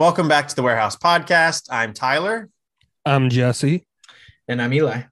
[0.00, 1.68] Welcome back to the Warehouse Podcast.
[1.70, 2.48] I'm Tyler.
[3.04, 3.86] I'm Jesse.
[4.48, 5.02] And I'm Eli.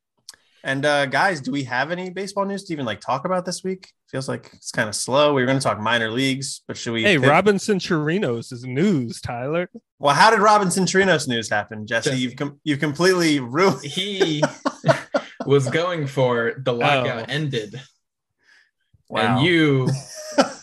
[0.64, 3.62] And uh, guys, do we have any baseball news to even like talk about this
[3.62, 3.92] week?
[4.08, 5.34] Feels like it's kind of slow.
[5.34, 7.02] We were going to talk minor leagues, but should we?
[7.02, 9.68] Hey, pick- Robinson Chirinos is news, Tyler.
[9.98, 12.08] Well, how did Robinson Chirinos news happen, Jesse?
[12.08, 12.22] Jesse.
[12.22, 13.84] You've com- you've completely ruined.
[13.84, 14.42] He
[15.44, 17.26] was going for the lockout oh.
[17.28, 17.78] ended,
[19.10, 19.36] wow.
[19.36, 19.90] and you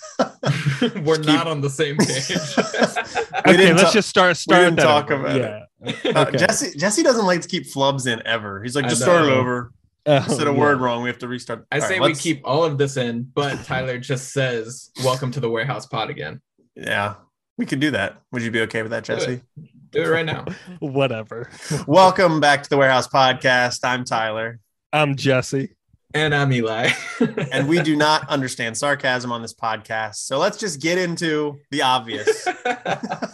[1.04, 1.26] We're keep...
[1.26, 2.32] not on the same page.
[3.48, 4.38] okay, let's just start.
[4.38, 4.72] Start.
[4.72, 5.64] We talk about yeah.
[5.82, 6.16] it.
[6.16, 8.64] Uh, Jesse Jesse doesn't like to keep flubs in ever.
[8.64, 9.72] He's like, just start it over.
[10.08, 10.59] Oh, said a yeah.
[10.59, 11.02] word wrong.
[11.02, 11.66] We have to restart.
[11.72, 15.32] I all say right, we keep all of this in, but Tyler just says, "Welcome
[15.32, 16.42] to the warehouse pod again."
[16.76, 17.16] Yeah,
[17.58, 18.22] we could do that.
[18.32, 19.26] Would you be okay with that, Jesse?
[19.26, 20.45] Do it, do it right now.
[20.80, 21.50] Whatever.
[21.88, 23.80] Welcome back to the Warehouse Podcast.
[23.84, 24.59] I'm Tyler.
[24.94, 25.75] I'm Jesse.
[26.16, 26.92] And I'm Eli.
[27.52, 30.16] and we do not understand sarcasm on this podcast.
[30.16, 32.48] So let's just get into the obvious.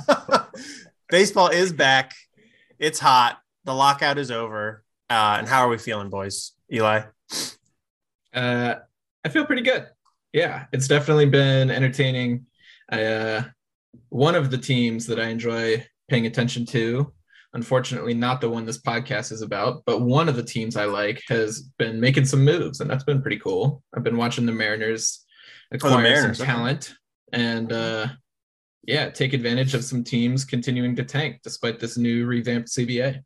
[1.09, 2.13] Baseball is back.
[2.79, 3.39] It's hot.
[3.65, 4.83] The lockout is over.
[5.11, 6.53] Uh, and how are we feeling, boys?
[6.73, 7.03] Eli?
[8.33, 8.75] Uh,
[9.23, 9.85] I feel pretty good.
[10.33, 12.47] Yeah, it's definitely been entertaining.
[12.89, 13.43] I, uh,
[14.09, 17.13] one of the teams that I enjoy paying attention to
[17.53, 21.21] unfortunately not the one this podcast is about, but one of the teams I like
[21.27, 23.83] has been making some moves, and that's been pretty cool.
[23.95, 25.25] I've been watching the Mariners
[25.71, 26.93] acquire oh, the Mariners, some talent
[27.33, 28.07] and uh,
[28.83, 33.21] yeah, take advantage of some teams continuing to tank despite this new revamped CBA.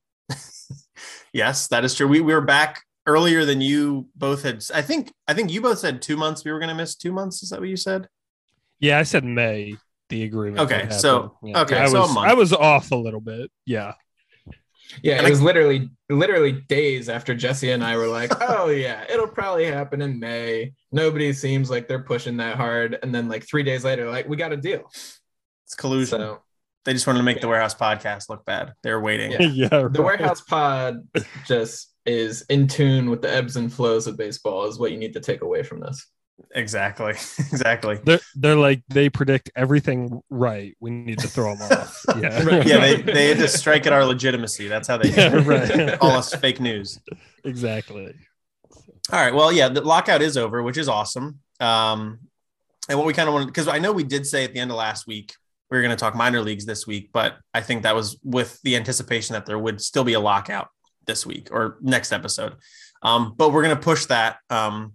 [1.34, 2.08] yes, that is true.
[2.08, 4.64] We, we were back earlier than you both had.
[4.74, 6.44] I think I think you both said two months.
[6.44, 7.44] We were going to miss two months.
[7.44, 8.08] Is that what you said?
[8.80, 9.76] Yeah, I said May.
[10.10, 10.60] The agreement.
[10.60, 11.62] Okay, so yeah.
[11.62, 13.50] okay, I so was I was off a little bit.
[13.66, 13.94] Yeah.
[15.02, 19.04] Yeah, and it was literally literally days after Jesse and I were like, "Oh yeah,
[19.10, 23.48] it'll probably happen in May." Nobody seems like they're pushing that hard, and then like
[23.48, 24.90] three days later, like we got a deal.
[25.66, 26.20] It's collusion.
[26.20, 26.42] So,
[26.86, 27.42] they just wanted to make yeah.
[27.42, 28.74] the warehouse podcast look bad.
[28.84, 29.32] They're waiting.
[29.32, 29.42] Yeah,
[29.72, 29.94] yeah right.
[29.94, 31.08] the warehouse pod
[31.46, 34.66] just is in tune with the ebbs and flows of baseball.
[34.66, 36.06] Is what you need to take away from this.
[36.54, 37.14] Exactly.
[37.56, 38.00] Exactly.
[38.04, 40.76] They're, they're like they predict everything right.
[40.80, 42.06] We need to throw them off.
[42.20, 42.44] Yeah.
[42.44, 42.66] right.
[42.68, 42.80] Yeah.
[42.80, 44.68] They, they had to strike at our legitimacy.
[44.68, 46.00] That's how they yeah, right.
[46.00, 47.00] call us fake news.
[47.44, 48.14] Exactly.
[49.12, 49.34] All right.
[49.34, 51.40] Well, yeah, the lockout is over, which is awesome.
[51.60, 52.20] Um,
[52.90, 54.72] and what we kind of wanted, because I know we did say at the end
[54.72, 55.34] of last week
[55.70, 58.60] we were going to talk minor leagues this week, but I think that was with
[58.64, 60.70] the anticipation that there would still be a lockout
[61.06, 62.56] this week or next episode.
[63.02, 64.38] Um, but we're going to push that.
[64.50, 64.94] Um,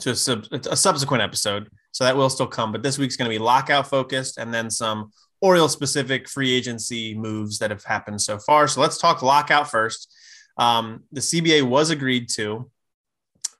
[0.00, 1.68] to a, sub, a subsequent episode.
[1.92, 2.72] So that will still come.
[2.72, 7.14] But this week's going to be lockout focused and then some Oriole specific free agency
[7.14, 8.68] moves that have happened so far.
[8.68, 10.12] So let's talk lockout first.
[10.56, 12.70] Um, the CBA was agreed to.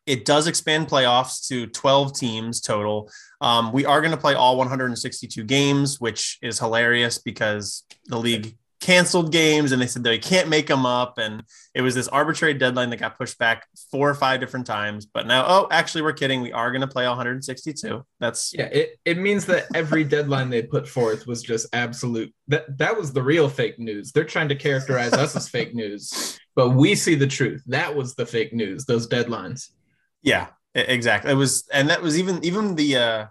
[0.06, 3.10] It does expand playoffs to 12 teams total.
[3.41, 8.56] Um, we are going to play all 162 games, which is hilarious because the league
[8.82, 12.53] canceled games and they said they can't make them up and it was this arbitrary
[12.53, 16.12] deadline that got pushed back four or five different times but now oh actually we're
[16.12, 16.43] kidding.
[16.43, 20.62] We are going to play 162 that's yeah it, it means that every deadline they
[20.62, 24.10] put forth was just absolute that that was the real fake news.
[24.10, 27.62] They're trying to characterize us as fake news but we see the truth.
[27.66, 29.69] That was the fake news those deadlines.
[30.22, 31.31] Yeah exactly.
[31.31, 33.26] It was and that was even even the uh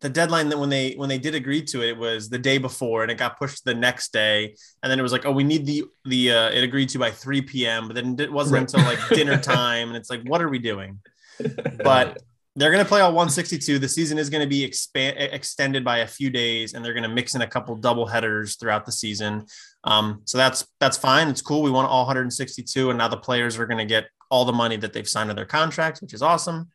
[0.00, 2.58] the deadline that when they when they did agree to it, it was the day
[2.58, 4.54] before and it got pushed the next day.
[4.82, 7.10] And then it was like oh we need the the uh, it agreed to by
[7.10, 8.74] 3 p.m but then it wasn't right.
[8.74, 10.98] until like dinner time and it's like what are we doing?
[11.82, 12.18] But
[12.56, 15.98] they're going to play all 162 the season is going to be expand extended by
[15.98, 18.92] a few days and they're going to mix in a couple double headers throughout the
[18.92, 19.46] season.
[19.84, 21.28] Um, so that's that's fine.
[21.28, 21.62] It's cool.
[21.62, 24.76] We want all 162 and now the players are going to get all the money
[24.76, 26.68] that they've signed to their contracts which is awesome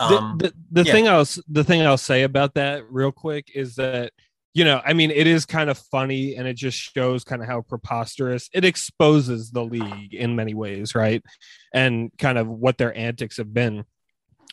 [0.00, 0.92] um, the, the, the yeah.
[0.92, 4.12] thing I'll the thing I'll say about that real quick is that
[4.54, 7.48] you know I mean it is kind of funny and it just shows kind of
[7.48, 11.22] how preposterous it exposes the league in many ways, right?
[11.72, 13.84] And kind of what their antics have been.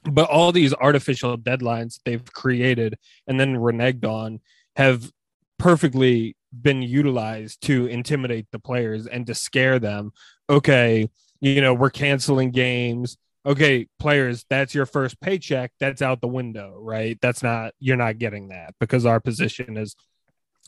[0.03, 4.39] But all these artificial deadlines they've created and then reneged on
[4.75, 5.11] have
[5.57, 10.11] perfectly been utilized to intimidate the players and to scare them.
[10.49, 11.09] Okay,
[11.41, 15.71] you know, we're canceling games okay, players, that's your first paycheck.
[15.79, 17.17] That's out the window, right?
[17.21, 19.95] That's not, you're not getting that because our position is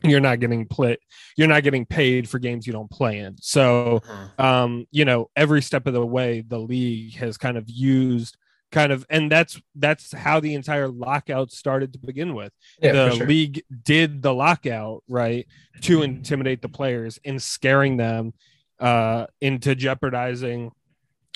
[0.04, 0.98] you're not getting play
[1.38, 4.44] you're not getting paid for games you don't play in so uh-huh.
[4.44, 8.38] um you know every step of the way the league has kind of used
[8.72, 13.12] kind of and that's that's how the entire lockout started to begin with yeah, the
[13.12, 13.28] sure.
[13.28, 15.46] league did the lockout right
[15.82, 18.34] to intimidate the players and scaring them
[18.80, 20.72] uh into jeopardizing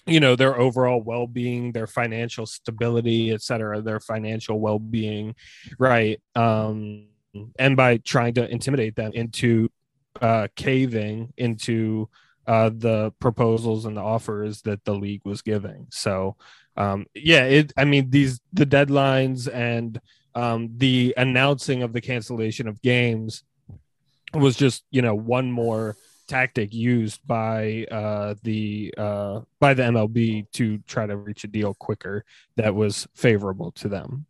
[0.05, 5.35] you know their overall well-being their financial stability etc their financial well-being
[5.79, 7.07] right um
[7.59, 9.69] and by trying to intimidate them into
[10.21, 12.09] uh, caving into
[12.47, 15.87] uh, the proposals and the offers that the league was giving.
[15.89, 16.35] So,
[16.77, 17.73] um, yeah, it.
[17.77, 19.99] I mean, these the deadlines and
[20.35, 23.43] um, the announcing of the cancellation of games
[24.33, 25.95] was just you know one more
[26.27, 31.73] tactic used by uh, the uh, by the MLB to try to reach a deal
[31.73, 32.25] quicker
[32.55, 34.25] that was favorable to them.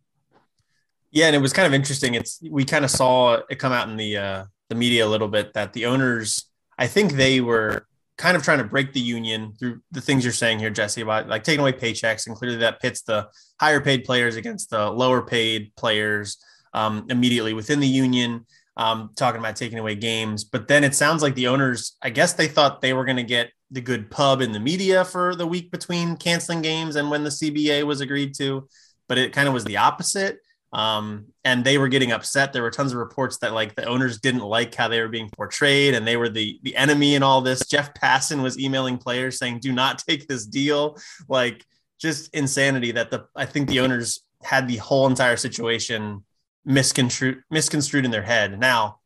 [1.10, 2.14] Yeah, and it was kind of interesting.
[2.14, 5.28] It's we kind of saw it come out in the uh, the media a little
[5.28, 6.44] bit that the owners,
[6.78, 7.86] I think they were
[8.18, 11.28] kind of trying to break the union through the things you're saying here, Jesse, about
[11.28, 13.28] like taking away paychecks, and clearly that pits the
[13.60, 16.38] higher paid players against the lower paid players
[16.72, 18.46] um, immediately within the union.
[18.78, 22.34] Um, talking about taking away games, but then it sounds like the owners, I guess
[22.34, 25.46] they thought they were going to get the good pub in the media for the
[25.46, 28.68] week between canceling games and when the CBA was agreed to,
[29.08, 30.40] but it kind of was the opposite.
[30.72, 32.52] Um, and they were getting upset.
[32.52, 35.30] There were tons of reports that like the owners didn't like how they were being
[35.30, 37.66] portrayed and they were the the enemy in all this.
[37.66, 40.98] Jeff Passan was emailing players saying, "Do not take this deal."
[41.28, 41.64] Like
[41.98, 46.24] just insanity that the I think the owners had the whole entire situation
[46.66, 48.58] misconstrued misconstrued in their head.
[48.58, 48.98] Now,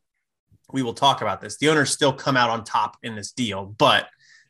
[0.73, 1.59] we will talk about this.
[1.59, 4.09] The owners still come out on top in this deal, but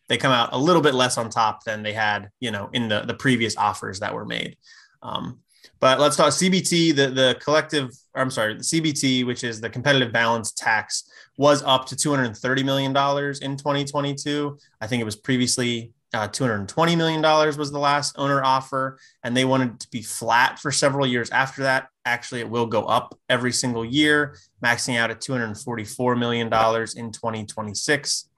[0.08, 2.88] they come out a little bit less on top than they had, you know, in
[2.88, 4.56] the the previous offers that were made.
[5.02, 5.40] Um,
[5.80, 6.94] but let's talk CBT.
[6.94, 11.86] The the collective, I'm sorry, the CBT, which is the competitive balance tax, was up
[11.86, 14.58] to 230 million dollars in 2022.
[14.80, 19.36] I think it was previously uh, 220 million dollars was the last owner offer, and
[19.36, 21.88] they wanted to be flat for several years after that.
[22.04, 27.12] Actually, it will go up every single year, maxing out at 244 million dollars in
[27.12, 28.28] 2026.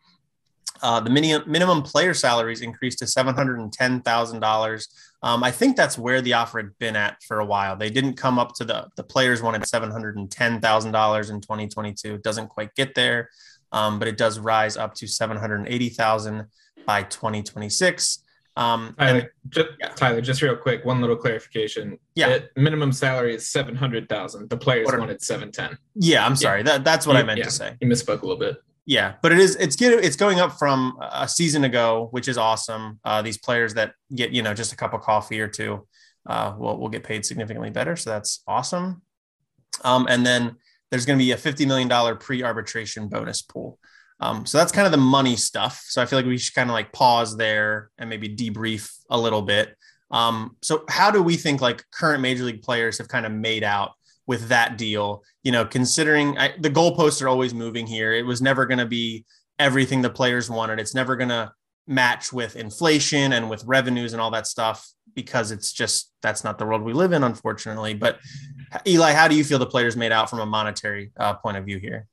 [0.82, 4.88] Uh, the minimum minimum player salaries increased to seven hundred and ten thousand dollars.
[5.22, 7.76] Um, I think that's where the offer had been at for a while.
[7.76, 11.30] They didn't come up to the the players wanted seven hundred and ten thousand dollars
[11.30, 12.14] in twenty twenty two.
[12.14, 13.30] It doesn't quite get there,
[13.70, 16.48] um, but it does rise up to seven hundred eighty thousand
[16.86, 18.22] by twenty twenty six.
[18.54, 19.88] Um, Tyler, and, just, yeah.
[19.88, 21.98] Tyler, just real quick, one little clarification.
[22.14, 24.50] Yeah, it, minimum salary is seven hundred thousand.
[24.50, 25.78] The players are, wanted seven ten.
[25.94, 26.60] Yeah, I'm sorry.
[26.60, 26.64] Yeah.
[26.64, 27.44] That that's what I meant yeah.
[27.44, 27.76] to say.
[27.80, 28.56] You misspoke a little bit.
[28.84, 32.36] Yeah, but it is it's getting it's going up from a season ago, which is
[32.36, 32.98] awesome.
[33.04, 35.86] Uh, these players that get you know just a cup of coffee or two
[36.26, 39.02] uh, will will get paid significantly better, so that's awesome.
[39.84, 40.56] Um, and then
[40.90, 43.78] there's going to be a fifty million dollar pre arbitration bonus pool.
[44.22, 45.84] Um, so that's kind of the money stuff.
[45.88, 49.18] So I feel like we should kind of like pause there and maybe debrief a
[49.18, 49.76] little bit.
[50.10, 53.64] Um, so how do we think like current major league players have kind of made
[53.64, 53.92] out
[54.26, 55.22] with that deal.
[55.42, 58.86] You know, considering I, the goalposts are always moving here, it was never going to
[58.86, 59.24] be
[59.58, 60.80] everything the players wanted.
[60.80, 61.52] It's never going to
[61.86, 66.58] match with inflation and with revenues and all that stuff because it's just that's not
[66.58, 67.94] the world we live in, unfortunately.
[67.94, 68.20] But
[68.86, 71.64] Eli, how do you feel the players made out from a monetary uh, point of
[71.64, 72.06] view here?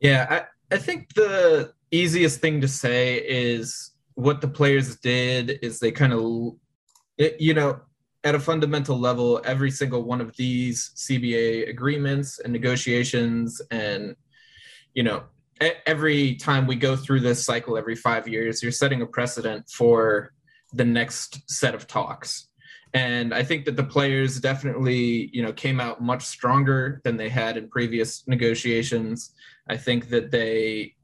[0.00, 0.42] Yeah, I,
[0.72, 6.12] I think the easiest thing to say is what the players did is they kind
[6.12, 6.54] of,
[7.38, 7.80] you know,
[8.24, 14.16] at a fundamental level, every single one of these CBA agreements and negotiations, and
[14.94, 15.24] you know,
[15.86, 20.32] every time we go through this cycle every five years, you're setting a precedent for
[20.72, 22.48] the next set of talks.
[22.94, 27.30] And I think that the players definitely, you know, came out much stronger than they
[27.30, 29.34] had in previous negotiations.
[29.68, 30.94] I think that they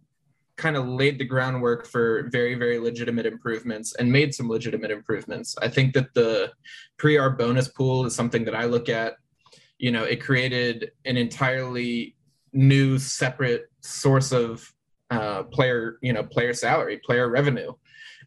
[0.57, 5.57] kind of laid the groundwork for very very legitimate improvements and made some legitimate improvements.
[5.63, 6.53] I think that the
[6.99, 9.15] pre-arb bonus pool is something that i look at.
[9.79, 12.17] You know it created an entirely
[12.53, 14.75] new separate source of
[15.11, 17.73] uh, player you know player salary player revenue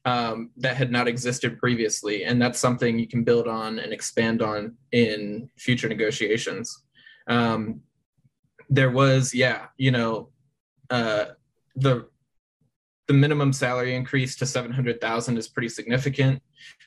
[0.05, 4.41] um, that had not existed previously and that's something you can build on and expand
[4.41, 6.83] on in future negotiations
[7.27, 7.81] um,
[8.69, 10.29] there was yeah you know
[10.89, 11.25] uh,
[11.75, 12.05] the
[13.07, 16.41] the minimum salary increase to 700,000 is pretty significant.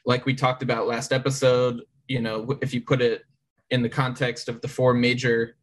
[0.07, 3.25] Like we talked about last episode, you know, if you put it
[3.69, 5.57] in the context of the four major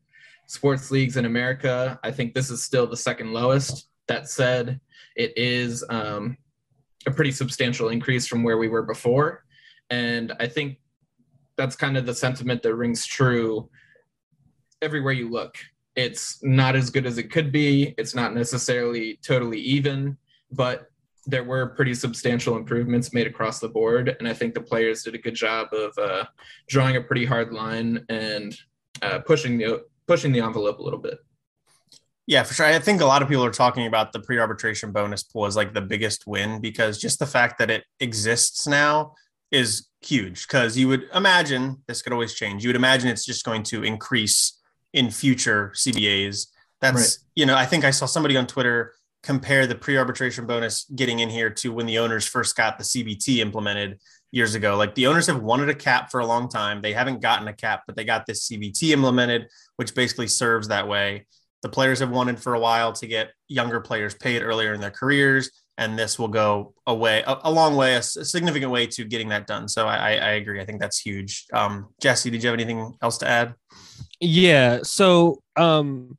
[0.48, 3.88] sports leagues in America, I think this is still the second lowest.
[4.08, 4.79] That said,
[5.15, 6.38] it is um,
[7.05, 9.43] a pretty substantial increase from where we were before.
[9.89, 10.79] And I think
[11.58, 13.70] that's kind of the sentiment that rings true
[14.81, 15.58] everywhere you look.
[15.96, 17.93] It's not as good as it could be.
[17.98, 20.17] It's not necessarily totally even
[20.51, 20.88] but
[21.25, 25.15] there were pretty substantial improvements made across the board, and I think the players did
[25.15, 26.25] a good job of uh,
[26.67, 28.55] drawing a pretty hard line and
[29.01, 31.20] uh, pushing the pushing the envelope a little bit.
[32.32, 32.66] Yeah, for sure.
[32.66, 35.74] I think a lot of people are talking about the pre-arbitration bonus pool as like
[35.74, 39.16] the biggest win because just the fact that it exists now
[39.52, 40.48] is huge.
[40.48, 42.64] Because you would imagine this could always change.
[42.64, 44.62] You would imagine it's just going to increase
[44.94, 46.48] in future CBAs.
[46.80, 47.28] That's right.
[47.36, 51.30] you know, I think I saw somebody on Twitter compare the pre-arbitration bonus getting in
[51.30, 54.00] here to when the owners first got the CBT implemented
[54.32, 54.78] years ago.
[54.78, 56.82] Like the owners have wanted a cap for a long time.
[56.82, 60.88] They haven't gotten a cap, but they got this CBT implemented, which basically serves that
[60.88, 61.26] way.
[61.62, 64.91] The players have wanted for a while to get younger players paid earlier in their
[64.91, 69.03] careers, and this will go away a, a long way, a, a, significant way to
[69.03, 69.68] getting that done.
[69.68, 70.60] So I, I agree.
[70.62, 71.46] I think that's huge.
[71.53, 73.56] Um, Jesse, did you have anything else to add?
[74.20, 74.80] Yeah.
[74.84, 76.18] So um,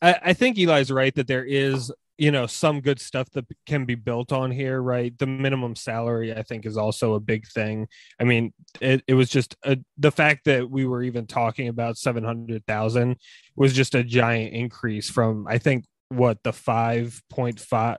[0.00, 3.84] I, I think Eli's right that there is you know some good stuff that can
[3.84, 7.86] be built on here right the minimum salary i think is also a big thing
[8.20, 11.98] i mean it, it was just a, the fact that we were even talking about
[11.98, 13.16] 700000
[13.54, 17.96] was just a giant increase from i think what the 5.5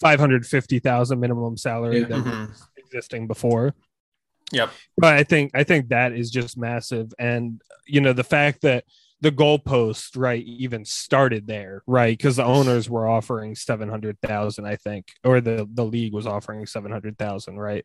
[0.00, 2.06] 550,000 minimum salary yeah.
[2.06, 2.46] that mm-hmm.
[2.46, 3.74] was existing before.
[4.52, 4.70] Yep.
[4.96, 8.84] But I think I think that is just massive and you know the fact that
[9.20, 12.16] the goalpost right even started there right?
[12.16, 17.58] Because the owners were offering 700,000 I think or the the league was offering 700,000
[17.58, 17.84] right?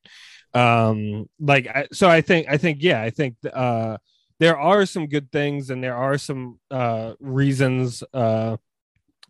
[0.53, 3.97] Um like I, so I think I think yeah I think uh
[4.39, 8.57] there are some good things and there are some uh reasons uh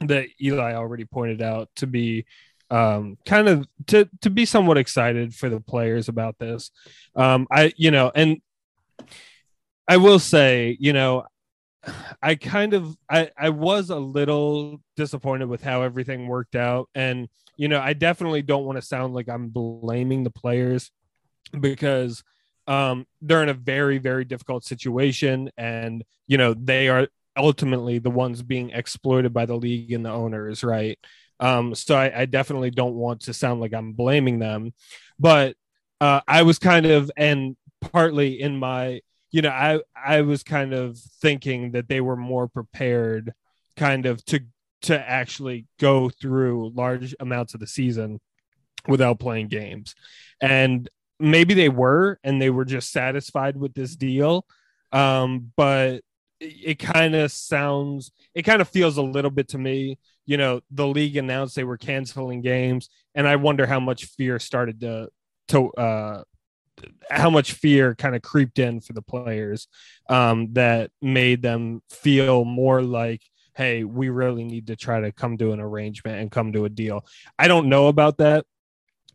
[0.01, 2.25] that Eli already pointed out to be
[2.69, 6.71] um kind of to to be somewhat excited for the players about this.
[7.15, 8.41] Um i you know and
[9.87, 11.23] i will say you know
[12.21, 16.89] i kind of i i was a little disappointed with how everything worked out.
[16.95, 17.27] And
[17.57, 20.91] you know i definitely don't want to sound like i'm blaming the players
[21.59, 22.23] because
[22.67, 25.49] um they're in a very very difficult situation.
[25.57, 30.11] And you know they are ultimately the ones being exploited by the league and the
[30.11, 30.97] owners right?
[31.39, 34.73] Um, so I, I, definitely don't want to sound like I'm blaming them,
[35.19, 35.57] but
[35.99, 39.01] uh, I was kind of and partly in my
[39.35, 43.33] you know I I was kind of thinking that they were more prepared,
[43.75, 44.39] kind of to
[44.83, 48.21] to actually go through large amounts of the season
[48.87, 49.93] without playing games,
[50.39, 50.89] and
[51.19, 54.45] maybe they were and they were just satisfied with this deal,
[54.93, 55.99] um, but
[56.39, 60.61] it kind of sounds it kind of feels a little bit to me you know
[60.71, 65.07] the league announced they were canceling games and i wonder how much fear started to
[65.47, 66.21] to uh
[67.09, 69.67] how much fear kind of creeped in for the players
[70.09, 73.21] um that made them feel more like
[73.55, 76.69] hey we really need to try to come to an arrangement and come to a
[76.69, 77.05] deal.
[77.39, 78.45] I don't know about that.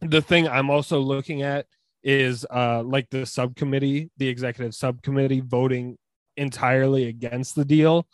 [0.01, 1.67] The thing i'm also looking at
[2.03, 5.99] is uh like the subcommittee the executive subcommittee voting
[6.37, 8.09] entirely against the deal.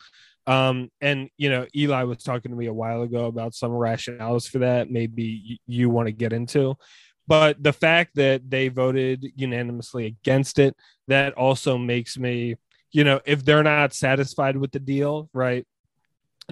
[0.47, 4.49] Um, and you know, Eli was talking to me a while ago about some rationales
[4.49, 4.91] for that.
[4.91, 6.77] Maybe you, you want to get into,
[7.27, 10.77] but the fact that they voted unanimously against it,
[11.09, 12.57] that also makes me,
[12.93, 15.67] you know, if they're not satisfied with the deal, right,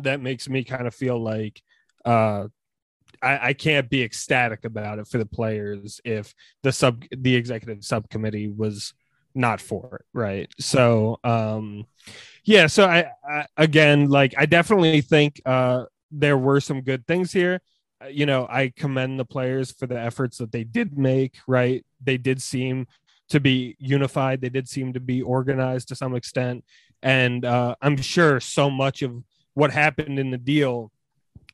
[0.00, 1.62] that makes me kind of feel like
[2.04, 2.48] uh,
[3.22, 7.82] I, I, can't be ecstatic about it for the players if the sub the executive
[7.82, 8.92] subcommittee was
[9.34, 10.52] not for it, right?
[10.60, 11.86] So, um,
[12.44, 12.66] yeah.
[12.66, 17.60] So I, I again, like, I definitely think uh, there were some good things here.
[18.04, 21.36] Uh, you know, I commend the players for the efforts that they did make.
[21.46, 22.86] Right, they did seem
[23.30, 24.40] to be unified.
[24.40, 26.64] They did seem to be organized to some extent,
[27.02, 29.22] and uh, I'm sure so much of
[29.54, 30.90] what happened in the deal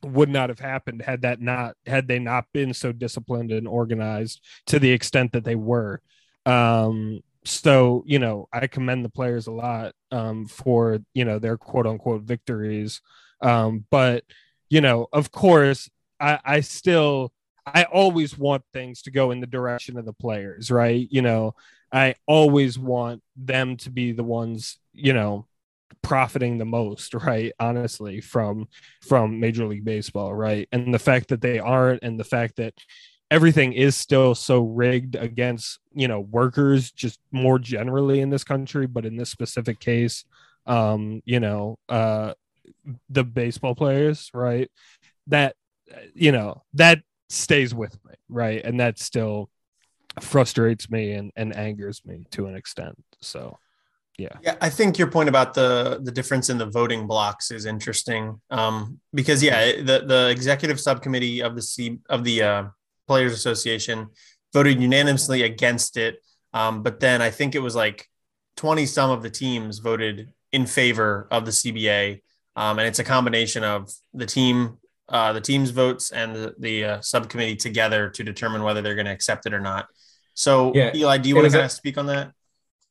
[0.03, 4.41] would not have happened had that not had they not been so disciplined and organized
[4.65, 6.01] to the extent that they were
[6.47, 11.57] um so you know i commend the players a lot um, for you know their
[11.57, 13.01] quote unquote victories
[13.41, 14.23] um, but
[14.69, 15.89] you know of course
[16.21, 17.33] I, I still
[17.65, 21.07] i always want things to go in the direction of the players right?
[21.09, 21.55] You know
[21.91, 25.45] i always want them to be the ones you know
[26.01, 27.51] profiting the most right?
[27.59, 28.67] Honestly from
[29.01, 30.67] from major league baseball right?
[30.71, 32.73] And the fact that they aren't and the fact that
[33.29, 38.87] everything is still so rigged against you know workers just more generally in this country
[38.87, 40.25] but in this specific case
[40.67, 42.33] um you know uh
[43.09, 44.69] the baseball players right?
[45.27, 45.55] That
[46.13, 49.49] you know that stays with me right and that still
[50.19, 53.57] frustrates me and, and angers me to an extent so
[54.17, 57.65] yeah yeah i think your point about the the difference in the voting blocks is
[57.65, 62.63] interesting um because yeah the the executive subcommittee of the c of the uh
[63.11, 64.07] Players Association
[64.53, 66.23] voted unanimously against it.
[66.53, 68.07] Um, but then I think it was like
[68.55, 72.21] 20 some of the teams voted in favor of the CBA.
[72.55, 74.77] Um, and it's a combination of the team,
[75.11, 79.05] uh, the team's votes and the, the uh, subcommittee together to determine whether they're going
[79.05, 79.87] to accept it or not.
[80.33, 82.31] So, yeah, Eli, do you want to kind of speak on that?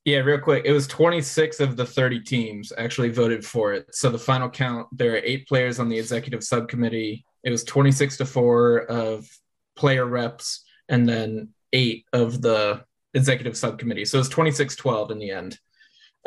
[0.05, 0.65] Yeah, real quick.
[0.65, 3.95] It was 26 of the 30 teams actually voted for it.
[3.95, 8.19] So the final count, there are eight players on the executive subcommittee it was 26
[8.19, 9.29] to 4 of
[9.77, 12.85] player reps and then eight of the
[13.15, 14.05] executive subcommittee.
[14.05, 15.59] So it was 26 12 in the end.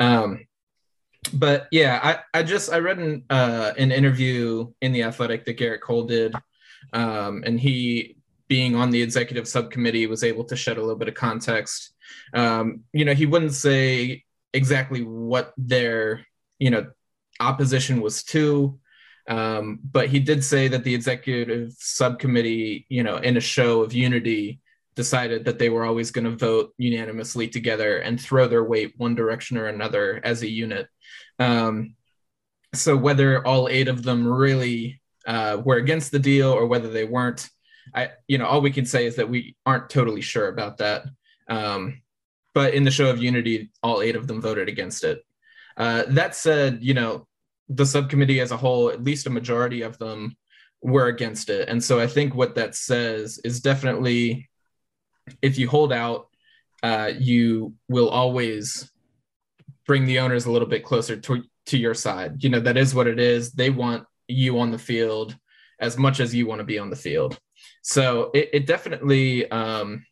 [0.00, 0.46] Um,
[1.32, 5.58] but yeah, I, I just I read an uh, an interview in the Athletic that
[5.58, 6.34] Gerrit Cole did,
[6.92, 8.16] um, and he
[8.48, 11.94] being on the executive subcommittee was able to shed a little bit of context.
[12.34, 16.26] Um, you know, he wouldn't say exactly what their
[16.58, 16.86] you know
[17.40, 18.78] opposition was to,
[19.28, 23.92] um, but he did say that the executive subcommittee, you know, in a show of
[23.92, 24.60] unity,
[24.96, 29.14] decided that they were always going to vote unanimously together and throw their weight one
[29.14, 30.88] direction or another as a unit.
[31.38, 31.96] Um,
[32.74, 37.04] so whether all eight of them really uh, were against the deal or whether they
[37.04, 37.48] weren't,
[37.94, 41.04] I you know all we can say is that we aren't totally sure about that.
[41.48, 42.02] Um,
[42.54, 45.24] but in the show of unity, all eight of them voted against it.
[45.76, 47.26] Uh, that said, you know
[47.68, 50.36] the subcommittee as a whole, at least a majority of them
[50.82, 54.48] were against it, and so I think what that says is definitely
[55.42, 56.28] if you hold out,
[56.82, 58.90] uh, you will always
[59.86, 62.42] bring the owners a little bit closer to, to your side.
[62.42, 63.52] You know, that is what it is.
[63.52, 65.36] They want you on the field
[65.80, 67.38] as much as you want to be on the field.
[67.82, 70.04] So it, it definitely, um,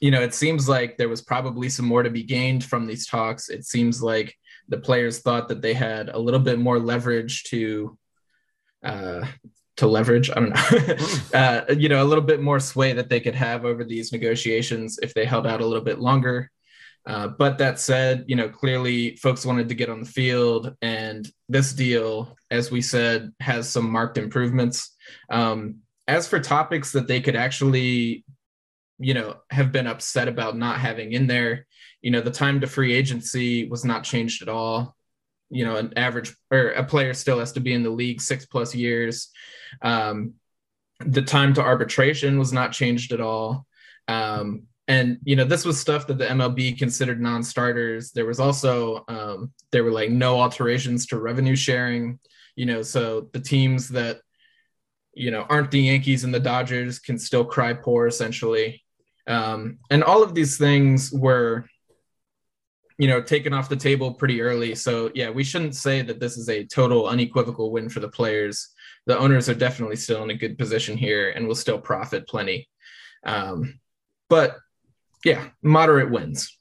[0.00, 3.06] you know, it seems like there was probably some more to be gained from these
[3.06, 3.48] talks.
[3.48, 4.36] It seems like
[4.68, 7.96] the players thought that they had a little bit more leverage to
[8.82, 9.26] uh,
[9.76, 10.30] to leverage.
[10.30, 11.34] I don't know, mm.
[11.70, 14.98] uh, you know, a little bit more sway that they could have over these negotiations
[15.02, 16.50] if they held out a little bit longer.
[17.04, 21.28] Uh, but that said, you know, clearly folks wanted to get on the field, and
[21.48, 24.94] this deal, as we said, has some marked improvements.
[25.28, 28.24] Um, as for topics that they could actually,
[28.98, 31.66] you know, have been upset about not having in there,
[32.02, 34.94] you know, the time to free agency was not changed at all
[35.52, 38.46] you know an average or a player still has to be in the league six
[38.46, 39.28] plus years.
[39.82, 40.34] Um,
[41.00, 43.66] the time to arbitration was not changed at all.
[44.08, 48.12] Um, and you know this was stuff that the mlb considered non-starters.
[48.12, 52.18] There was also um, there were like no alterations to revenue sharing
[52.56, 54.20] you know so the teams that
[55.14, 58.82] you know aren't the yankees and the dodgers can still cry poor essentially.
[59.26, 61.66] Um, and all of these things were
[62.98, 64.74] you know, taken off the table pretty early.
[64.74, 68.68] So yeah, we shouldn't say that this is a total unequivocal win for the players.
[69.06, 72.68] The owners are definitely still in a good position here and will still profit plenty.
[73.24, 73.80] Um,
[74.28, 74.56] but
[75.24, 76.58] yeah, moderate wins.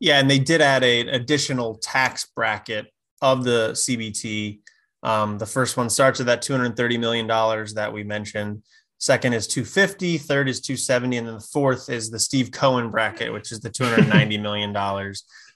[0.00, 2.86] Yeah, and they did add an additional tax bracket
[3.20, 4.60] of the CBT.
[5.04, 8.62] Um, the first one starts at that $230 million that we mentioned.
[9.02, 13.32] Second is 250, third is 270, and then the fourth is the Steve Cohen bracket,
[13.32, 14.72] which is the $290 million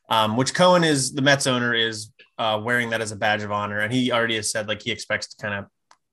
[0.08, 3.52] um, which Cohen is the Mets owner is uh, wearing that as a badge of
[3.52, 5.66] honor, and he already has said like he expects to kind of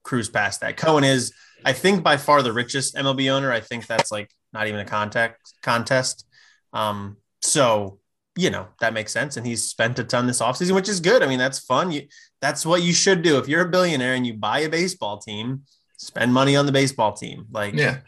[0.03, 0.77] cruise past that.
[0.77, 1.33] Cohen is,
[1.65, 3.51] I think, by far the richest MLB owner.
[3.51, 6.25] I think that's like not even a contact contest.
[6.71, 7.99] Um, so
[8.35, 11.21] you know that makes sense, and he's spent a ton this offseason, which is good.
[11.21, 11.91] I mean, that's fun.
[11.91, 12.07] You
[12.41, 15.63] that's what you should do if you're a billionaire and you buy a baseball team.
[15.97, 17.47] Spend money on the baseball team.
[17.51, 17.99] Like yeah,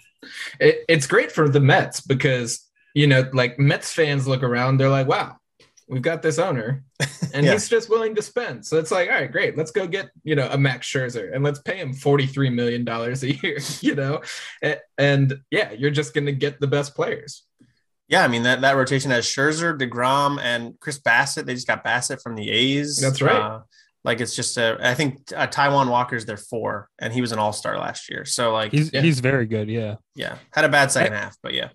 [0.60, 4.90] it, it's great for the Mets because you know, like Mets fans look around, they're
[4.90, 5.36] like, wow,
[5.88, 6.84] we've got this owner
[7.34, 7.52] and yeah.
[7.52, 8.66] he's just willing to spend.
[8.66, 9.58] So it's like, all right, great.
[9.58, 13.26] Let's go get, you know, a Max Scherzer and let's pay him $43 million a
[13.44, 14.22] year, you know?
[14.62, 17.44] And, and yeah, you're just going to get the best players.
[18.08, 18.24] Yeah.
[18.24, 21.46] I mean, that, that rotation has Scherzer, DeGrom, and Chris Bassitt.
[21.46, 22.98] They just got Bassitt from the A's.
[22.98, 23.36] That's right.
[23.36, 23.62] Uh,
[24.06, 27.40] like it's just a, I think uh, Taijuan Walker's their four, and he was an
[27.40, 28.24] All Star last year.
[28.24, 29.02] So like he's yeah.
[29.02, 29.68] he's very good.
[29.68, 30.38] Yeah, yeah.
[30.52, 31.70] Had a bad second I, half, but yeah.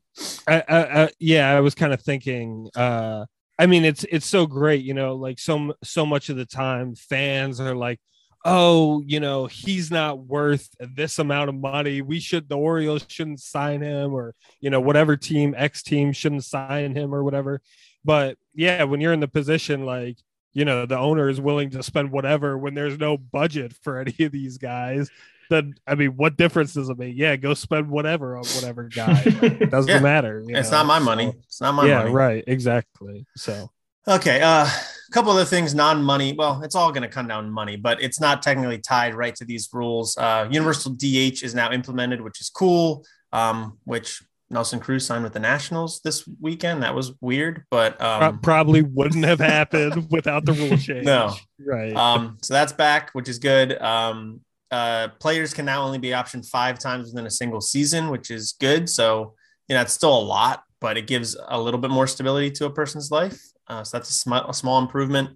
[0.47, 2.71] I, I, I, yeah, I was kind of thinking.
[2.77, 3.27] uh
[3.59, 6.95] I mean, it's it's so great, you know, like so so much of the time
[6.95, 8.01] fans are like,
[8.43, 12.01] oh, you know, he's not worth this amount of money.
[12.01, 16.45] We should the Orioles shouldn't sign him, or you know, whatever team X team shouldn't
[16.45, 17.61] sign him or whatever.
[18.03, 20.17] But yeah, when you're in the position like
[20.53, 24.15] you know the owner is willing to spend whatever when there's no budget for any
[24.21, 25.11] of these guys
[25.51, 27.17] then I mean, what difference does it make?
[27.17, 29.21] Yeah, go spend whatever on whatever guy.
[29.71, 29.99] doesn't yeah.
[29.99, 30.45] matter.
[30.47, 30.77] It's know?
[30.79, 31.35] not my money.
[31.43, 32.13] It's not my yeah, money.
[32.13, 32.45] right.
[32.47, 33.27] Exactly.
[33.37, 33.69] So
[34.07, 34.41] okay.
[34.43, 34.69] Uh
[35.11, 36.35] a couple of other things, non-money.
[36.35, 39.35] Well, it's all going to come down to money, but it's not technically tied right
[39.35, 40.17] to these rules.
[40.17, 43.05] Uh, universal DH is now implemented, which is cool.
[43.33, 46.83] Um, which Nelson Cruz signed with the Nationals this weekend.
[46.83, 51.05] That was weird, but um, probably wouldn't have happened without the rule change.
[51.05, 51.35] No,
[51.65, 51.95] right.
[51.95, 53.81] Um, so that's back, which is good.
[53.81, 58.31] Um, uh, players can now only be optioned five times within a single season, which
[58.31, 58.89] is good.
[58.89, 59.35] So,
[59.69, 62.67] you know, it's still a lot, but it gives a little bit more stability to
[62.67, 63.41] a person's life.
[63.69, 65.31] Uh, so that's a, sm- a small improvement.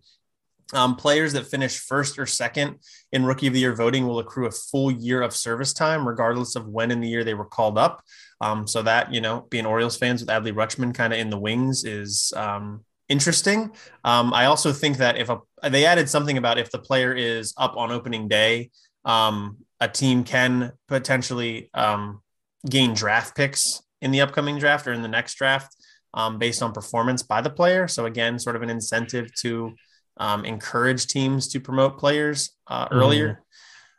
[0.72, 2.78] Um, players that finish first or second
[3.12, 6.56] in rookie of the year voting will accrue a full year of service time, regardless
[6.56, 8.02] of when in the year they were called up.
[8.40, 11.38] Um, so that, you know, being Orioles fans with Adley Rutschman kind of in the
[11.38, 13.72] wings is um, interesting.
[14.04, 17.52] Um, I also think that if a, they added something about if the player is
[17.56, 18.70] up on opening day,
[19.04, 22.20] um, a team can potentially um,
[22.68, 25.76] gain draft picks in the upcoming draft or in the next draft
[26.14, 27.86] um, based on performance by the player.
[27.88, 29.74] So again, sort of an incentive to
[30.16, 33.42] um, encourage teams to promote players uh, earlier.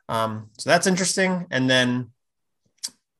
[0.09, 0.45] Mm.
[0.57, 1.45] so that's interesting.
[1.51, 2.11] And then,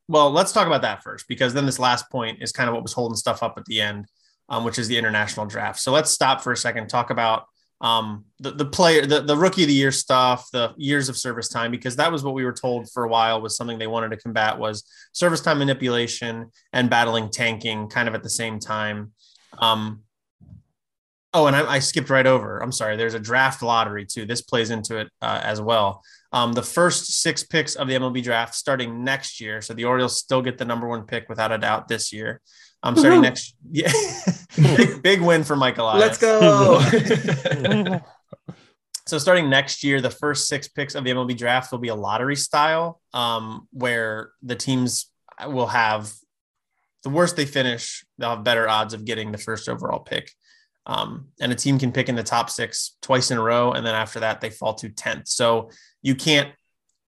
[0.07, 2.83] well, let's talk about that first because then this last point is kind of what
[2.83, 4.05] was holding stuff up at the end,
[4.49, 5.79] um, which is the international draft.
[5.79, 7.45] So let's stop for a second, talk about
[7.81, 11.49] um, the, the player, the, the rookie of the year stuff, the years of service
[11.49, 14.11] time, because that was what we were told for a while was something they wanted
[14.11, 19.11] to combat was service time manipulation and battling tanking kind of at the same time.
[19.57, 20.03] Um,
[21.35, 22.59] oh, and I, I, skipped right over.
[22.63, 22.95] I'm sorry.
[22.95, 24.25] There's a draft lottery too.
[24.25, 26.01] This plays into it uh, as well.
[26.31, 29.61] Um, the first six picks of the MLB draft starting next year.
[29.61, 32.41] So the Orioles still get the number one pick without a doubt this year.
[32.81, 33.55] I'm starting next.
[33.71, 33.91] Yeah,
[34.55, 35.85] big, big, win for Michael.
[35.97, 36.79] Let's go.
[39.07, 41.95] so starting next year, the first six picks of the MLB draft will be a
[41.95, 45.09] lottery style, um, where the teams
[45.47, 46.13] will have
[47.05, 50.31] the worse they finish, they'll have better odds of getting the first overall pick.
[50.87, 53.85] Um, and a team can pick in the top six twice in a row, and
[53.85, 55.27] then after that they fall to tenth.
[55.27, 55.71] So
[56.01, 56.51] you can't,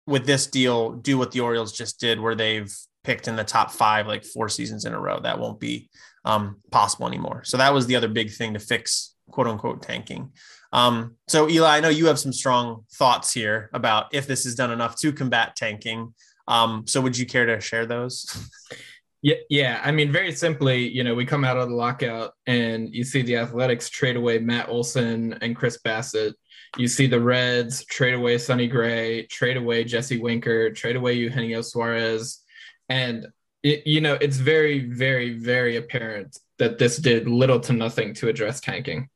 [0.05, 3.71] with this deal, do what the Orioles just did, where they've picked in the top
[3.71, 5.19] five like four seasons in a row.
[5.19, 5.89] That won't be
[6.25, 7.43] um, possible anymore.
[7.43, 10.31] So that was the other big thing to fix quote unquote tanking.
[10.73, 14.55] Um, so Eli, I know you have some strong thoughts here about if this is
[14.55, 16.13] done enough to combat tanking.
[16.47, 18.49] Um, so would you care to share those?
[19.27, 19.81] Yeah, yeah.
[19.83, 23.21] I mean, very simply, you know, we come out of the lockout and you see
[23.21, 26.33] the Athletics trade away Matt Olson and Chris Bassitt.
[26.77, 31.61] You see the Reds trade away Sonny Gray, trade away Jesse Winker, trade away Eugenio
[31.61, 32.41] Suarez,
[32.87, 33.27] and
[33.63, 38.29] it, you know it's very very very apparent that this did little to nothing to
[38.29, 39.09] address tanking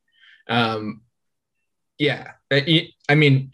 [0.49, 1.01] um
[1.99, 3.51] yeah i mean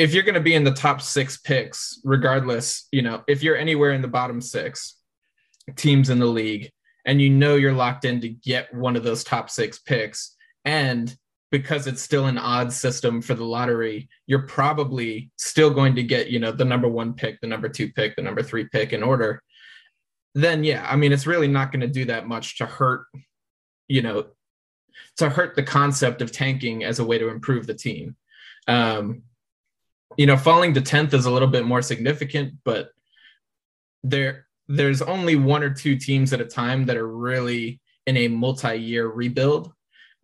[0.00, 3.56] if you're going to be in the top six picks regardless you know if you're
[3.56, 4.96] anywhere in the bottom six
[5.76, 6.70] teams in the league
[7.04, 11.14] and you know you're locked in to get one of those top six picks and
[11.50, 16.30] because it's still an odd system for the lottery, you're probably still going to get,
[16.30, 19.02] you know, the number one pick, the number two pick, the number three pick in
[19.02, 19.42] order.
[20.34, 23.06] Then, yeah, I mean, it's really not going to do that much to hurt,
[23.88, 24.26] you know,
[25.16, 28.14] to hurt the concept of tanking as a way to improve the team.
[28.68, 29.22] Um,
[30.16, 32.90] you know, falling to 10th is a little bit more significant, but
[34.02, 38.28] there, there's only one or two teams at a time that are really in a
[38.28, 39.72] multi-year rebuild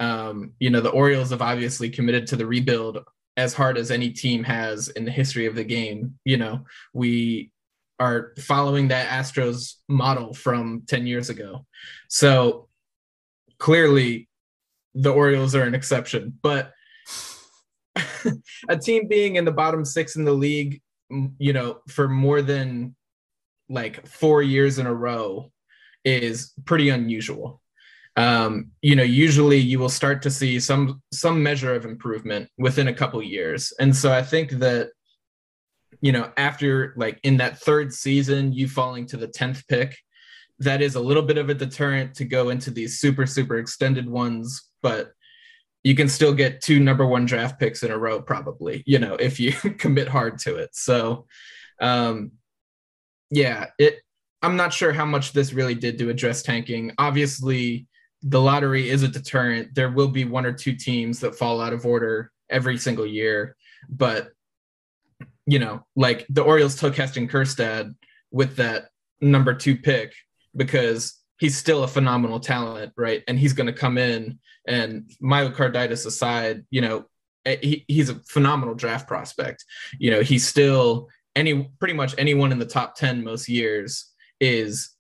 [0.01, 3.05] um, you know, the Orioles have obviously committed to the rebuild
[3.37, 6.19] as hard as any team has in the history of the game.
[6.25, 7.51] You know, we
[7.99, 11.67] are following that Astros model from 10 years ago.
[12.09, 12.69] So
[13.59, 14.29] clearly
[14.95, 16.73] the Orioles are an exception, but
[18.69, 20.81] a team being in the bottom six in the league,
[21.39, 22.95] you know, for more than
[23.69, 25.51] like four years in a row
[26.05, 27.61] is pretty unusual.
[28.19, 32.89] Um, you know usually you will start to see some some measure of improvement within
[32.89, 33.75] a couple years.
[33.79, 34.89] And so i think that
[36.01, 39.99] you know after like in that third season you falling to the 10th pick
[40.59, 44.09] that is a little bit of a deterrent to go into these super super extended
[44.09, 44.71] ones.
[44.83, 45.13] But
[45.87, 49.15] you can still get two number one draft picks in a row probably you know
[49.15, 51.27] if you commit hard to it so
[51.81, 52.33] um
[53.31, 54.01] yeah it
[54.43, 57.87] i'm not sure how much this really did to address tanking obviously
[58.23, 59.75] the lottery is a deterrent.
[59.75, 63.57] There will be one or two teams that fall out of order every single year,
[63.89, 64.31] but
[65.47, 67.95] you know, like the Orioles took Heston Kjerstad
[68.33, 68.89] with that
[69.21, 70.13] number two pick
[70.57, 73.23] because he's still a phenomenal talent, right?
[73.29, 77.05] And he's going to come in and myocarditis aside, you know,
[77.45, 79.65] eh, he, he's a phenomenal draft prospect.
[79.99, 84.97] You know, he's still any pretty much anyone in the top 10 most years is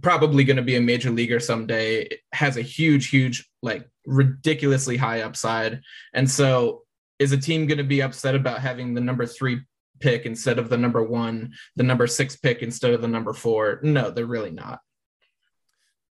[0.00, 5.20] probably going to be a major leaguer someday has a huge huge like ridiculously high
[5.20, 5.80] upside
[6.14, 6.82] and so
[7.20, 9.60] is a team going to be upset about having the number three
[10.00, 13.78] pick instead of the number one the number six pick instead of the number four
[13.84, 14.80] no they're really not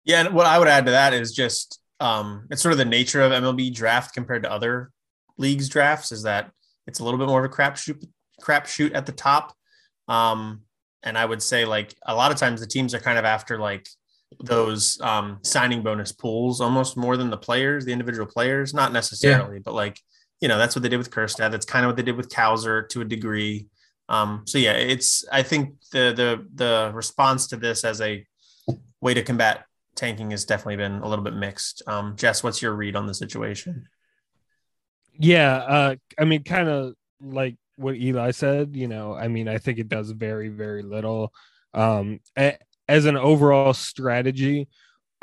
[0.04, 2.84] yeah and what i would add to that is just um it's sort of the
[2.84, 4.90] nature of mlb draft compared to other
[5.38, 6.50] leagues drafts is that
[6.86, 8.06] it's a little bit more of a crapshoot
[8.42, 9.54] crapshoot at the top
[10.08, 10.60] um
[11.04, 13.58] and I would say like a lot of times the teams are kind of after
[13.58, 13.86] like
[14.40, 18.74] those um, signing bonus pools almost more than the players, the individual players.
[18.74, 19.62] Not necessarily, yeah.
[19.64, 20.00] but like
[20.40, 21.52] you know, that's what they did with Kjerstad.
[21.52, 23.66] That's kind of what they did with Cowser to a degree.
[24.08, 28.26] Um, so yeah, it's I think the the the response to this as a
[29.00, 31.82] way to combat tanking has definitely been a little bit mixed.
[31.86, 33.88] Um, Jess, what's your read on the situation?
[35.18, 38.74] Yeah, uh, I mean, kind of like what Eli said.
[38.74, 41.32] You know, I mean, I think it does very very little.
[41.72, 44.68] Um, as an overall strategy,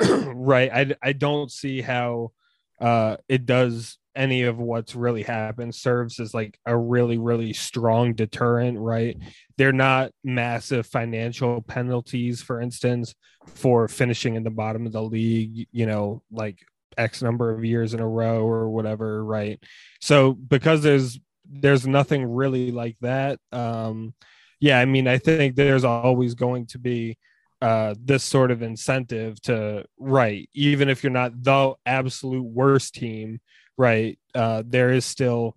[0.02, 0.70] right?
[0.72, 2.32] I I don't see how
[2.80, 8.14] uh it does any of what's really happened serves as like a really really strong
[8.14, 9.16] deterrent right?
[9.56, 13.14] They're not massive financial penalties for instance
[13.46, 16.58] for finishing in the bottom of the league you know like
[16.98, 19.62] x number of years in a row or whatever right?
[20.00, 21.18] So because there's
[21.52, 24.14] there's nothing really like that um
[24.60, 27.16] yeah i mean i think there's always going to be
[27.60, 33.40] uh, this sort of incentive to right even if you're not the absolute worst team
[33.76, 34.18] right?
[34.34, 35.56] Uh, there is still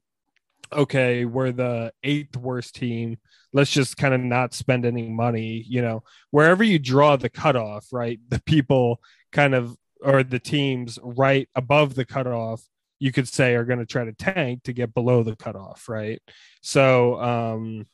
[0.73, 3.17] okay we're the eighth worst team.
[3.53, 6.03] Let's just kind of not spend any money you know?
[6.31, 8.99] Wherever you draw the cutoff right the people
[9.31, 12.61] kind of or the teams right above the cutoff
[12.99, 16.21] you could say are going to try to tank to get below the cutoff right?
[16.61, 17.85] So um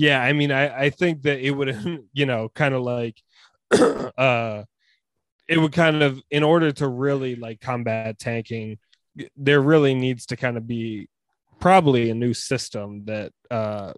[0.00, 3.20] yeah i mean i i think that it would you know kind of like
[3.72, 4.62] uh
[5.46, 8.78] it would kind of in order to really like combat tanking
[9.36, 11.08] there really needs to kind of be
[11.58, 13.92] probably a new system that uh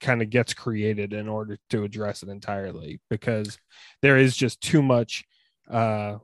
[0.00, 3.58] kind of gets created in order to address it entirely because
[4.02, 5.24] there is just too much
[5.70, 6.16] uh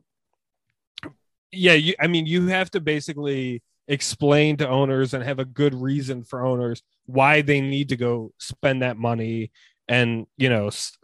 [1.51, 5.75] yeah you, i mean you have to basically explain to owners and have a good
[5.75, 9.51] reason for owners why they need to go spend that money
[9.89, 10.97] and you know s-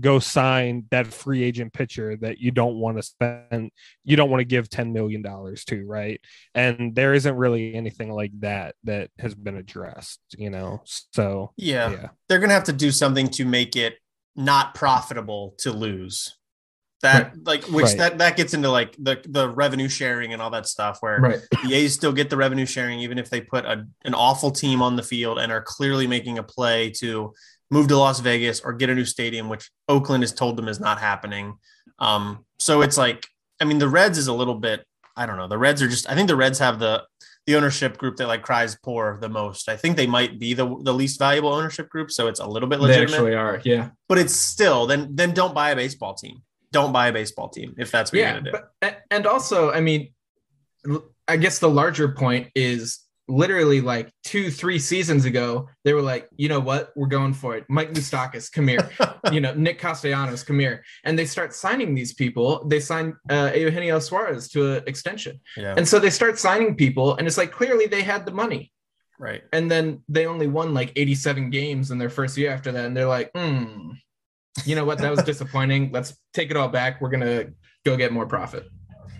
[0.00, 3.70] go sign that free agent pitcher that you don't want to spend
[4.02, 6.20] you don't want to give 10 million dollars to right
[6.54, 11.90] and there isn't really anything like that that has been addressed you know so yeah,
[11.90, 12.08] yeah.
[12.28, 13.94] they're gonna have to do something to make it
[14.36, 16.36] not profitable to lose
[17.04, 17.44] that right.
[17.44, 17.98] like which right.
[17.98, 21.40] that that gets into like the the revenue sharing and all that stuff where right.
[21.62, 24.80] the A's still get the revenue sharing even if they put a, an awful team
[24.80, 27.34] on the field and are clearly making a play to
[27.74, 30.78] move to Las Vegas or get a new stadium, which Oakland has told them is
[30.78, 31.54] not happening.
[31.98, 33.26] Um, so it's like,
[33.60, 35.48] I mean, the Reds is a little bit, I don't know.
[35.48, 37.02] The Reds are just, I think the Reds have the
[37.46, 39.68] the ownership group that like cries poor the most.
[39.68, 42.68] I think they might be the the least valuable ownership group, so it's a little
[42.68, 43.08] bit legitimate.
[43.08, 43.90] They actually are, yeah.
[44.08, 46.38] But it's still then then don't buy a baseball team.
[46.72, 48.64] Don't buy a baseball team if that's what yeah, you're gonna do.
[48.80, 50.14] But, and also, I mean,
[51.28, 56.28] I guess the larger point is literally like two, three seasons ago, they were like,
[56.36, 57.64] you know what, we're going for it.
[57.68, 58.90] Mike Moustakas, come here.
[59.32, 60.84] you know, Nick Castellanos, come here.
[61.04, 62.64] And they start signing these people.
[62.66, 65.40] They sign uh, Eugenio Suarez to an extension.
[65.56, 65.74] Yeah.
[65.76, 68.72] And so they start signing people, and it's like clearly they had the money.
[69.18, 69.42] Right.
[69.52, 72.84] And then they only won like 87 games in their first year after that.
[72.84, 73.92] And they're like, hmm,
[74.64, 74.98] you know what?
[74.98, 75.90] That was disappointing.
[75.92, 77.00] Let's take it all back.
[77.00, 77.52] We're going to
[77.84, 78.66] go get more profit.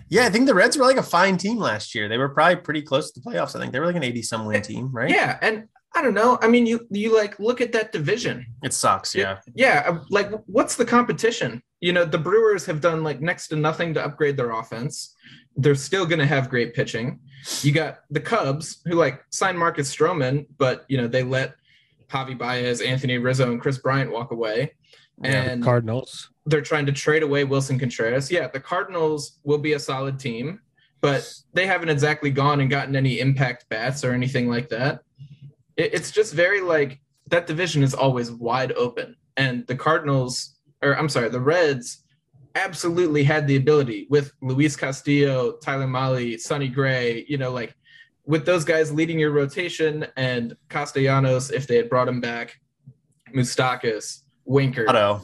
[0.08, 2.08] Yeah, I think the Reds were like a fine team last year.
[2.08, 3.56] They were probably pretty close to the playoffs.
[3.56, 5.10] I think they were like an 80 some win team, right?
[5.10, 5.38] Yeah.
[5.42, 6.38] And I don't know.
[6.42, 8.46] I mean, you you like look at that division.
[8.62, 9.14] It sucks.
[9.14, 9.38] Yeah.
[9.54, 9.84] Yeah.
[9.86, 11.62] Uh, like, what's the competition?
[11.80, 15.14] You know, the Brewers have done like next to nothing to upgrade their offense.
[15.56, 17.20] They're still going to have great pitching.
[17.62, 21.54] You got the Cubs who like signed Marcus Stroman, but you know they let
[22.08, 24.74] Javi Baez, Anthony Rizzo, and Kris Bryant walk away.
[25.22, 28.30] And yeah, Cardinals they're trying to trade away Willson Contreras.
[28.30, 30.60] Yeah, the Cardinals will be a solid team,
[31.00, 35.00] but they haven't exactly gone and gotten any impact bats or anything like that.
[35.76, 39.16] It, it's just very like that division is always wide open.
[39.36, 42.04] And the Cardinals, or I'm sorry, the Reds
[42.54, 47.74] absolutely had the ability with Luis Castillo, Tyler Mahle, Sonny Gray, you know, like
[48.26, 52.60] with those guys leading your rotation and Castellanos, if they had brought him back,
[53.34, 54.88] Moustakas, Winker.
[54.88, 55.22] Otto.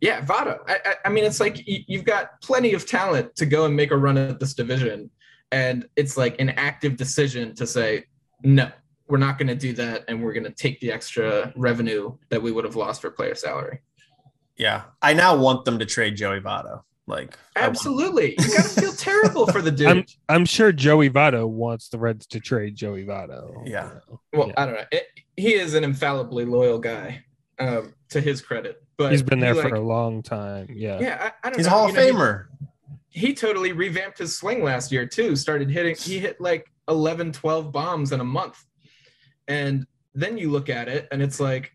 [0.00, 0.60] Yeah, Votto.
[0.68, 3.90] I, I, I mean, it's like you've got plenty of talent to go and make
[3.90, 5.10] a run at this division,
[5.50, 8.04] and it's like an active decision to say
[8.42, 8.70] no,
[9.08, 12.40] we're not going to do that, and we're going to take the extra revenue that
[12.40, 13.80] we would have lost for player salary.
[14.56, 16.82] Yeah, I now want them to trade Joey Votto.
[17.06, 19.88] Like, absolutely, you got to feel terrible for the dude.
[19.88, 23.66] I'm, I'm, sure Joey Votto wants the Reds to trade Joey Votto.
[23.66, 23.90] Yeah.
[24.32, 24.54] Well, yeah.
[24.58, 24.84] I don't know.
[24.92, 27.24] It, he is an infallibly loyal guy,
[27.58, 28.82] um, to his credit.
[28.96, 30.68] But he's been there he, for a long time.
[30.70, 31.00] Yeah.
[31.00, 31.30] Yeah.
[31.44, 31.72] I, I he's know.
[31.72, 32.46] a Hall of know, Famer.
[33.08, 35.36] He, he, totally revamped his swing last year too.
[35.36, 38.64] Started hitting, he hit like 11, 12 bombs in a month.
[39.46, 41.72] And then you look at it and it's like,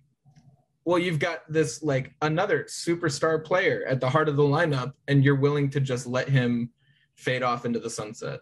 [0.86, 5.24] well, you've got this like another superstar player at the heart of the lineup, and
[5.24, 6.70] you're willing to just let him
[7.16, 8.42] fade off into the sunset.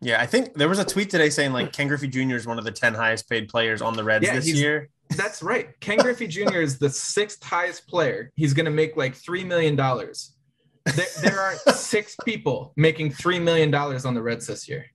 [0.00, 2.34] Yeah, I think there was a tweet today saying like Ken Griffey Jr.
[2.34, 4.88] is one of the 10 highest paid players on the Reds yeah, this year.
[5.16, 5.78] That's right.
[5.80, 6.60] Ken Griffey Jr.
[6.60, 8.30] is the sixth highest player.
[8.34, 9.76] He's going to make like $3 million.
[9.76, 14.86] There, there are six people making $3 million on the Reds this year.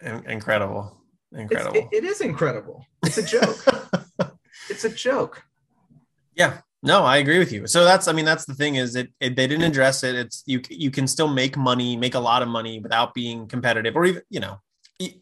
[0.00, 0.96] Incredible.
[1.32, 1.76] Incredible.
[1.76, 2.86] It, it is incredible.
[3.04, 3.64] It's a joke.
[4.70, 5.42] it's a joke.
[6.34, 7.66] Yeah, no, I agree with you.
[7.66, 10.14] So that's, I mean, that's the thing is it, it, they didn't address it.
[10.14, 13.96] It's you, you can still make money, make a lot of money without being competitive,
[13.96, 14.60] or even you know,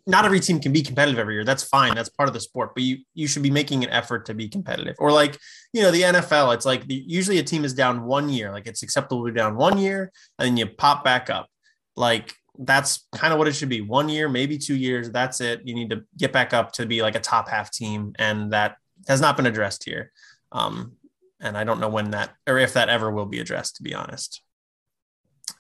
[0.07, 1.45] not every team can be competitive every year.
[1.45, 1.95] That's fine.
[1.95, 4.49] That's part of the sport, but you you should be making an effort to be
[4.49, 4.97] competitive.
[4.99, 5.39] Or like
[5.73, 8.67] you know, the NFL, it's like the, usually a team is down one year, like
[8.67, 11.49] it's acceptable to be down one year, and then you pop back up.
[11.97, 13.81] Like that's kind of what it should be.
[13.81, 15.11] One year, maybe two years.
[15.11, 15.63] That's it.
[15.65, 18.77] You need to get back up to be like a top half team, and that
[19.09, 20.13] has not been addressed here.
[20.53, 20.93] Um,
[21.41, 23.95] and I don't know when that or if that ever will be addressed, to be
[23.95, 24.43] honest.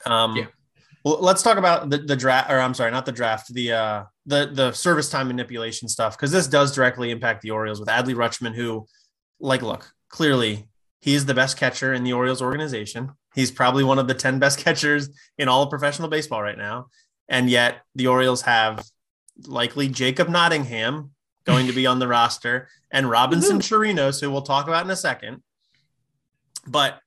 [0.06, 0.46] Um, yeah.
[1.04, 4.04] Well, let's talk about the, the draft, or I'm sorry, not the draft, the uh,
[4.26, 8.14] the the service time manipulation stuff, because this does directly impact the Orioles with Adley
[8.14, 8.86] Rutschman, who,
[9.38, 10.68] like, look, clearly
[11.00, 13.10] he's the best catcher in the Orioles organization.
[13.34, 15.08] He's probably one of the 10 best catchers
[15.38, 16.88] in all of professional baseball right now.
[17.28, 18.84] And yet the Orioles have
[19.46, 21.12] likely Jacob Nottingham
[21.44, 24.96] going to be on the roster and Robinson Chirinos, who we'll talk about in a
[24.96, 25.42] second.
[26.66, 27.00] But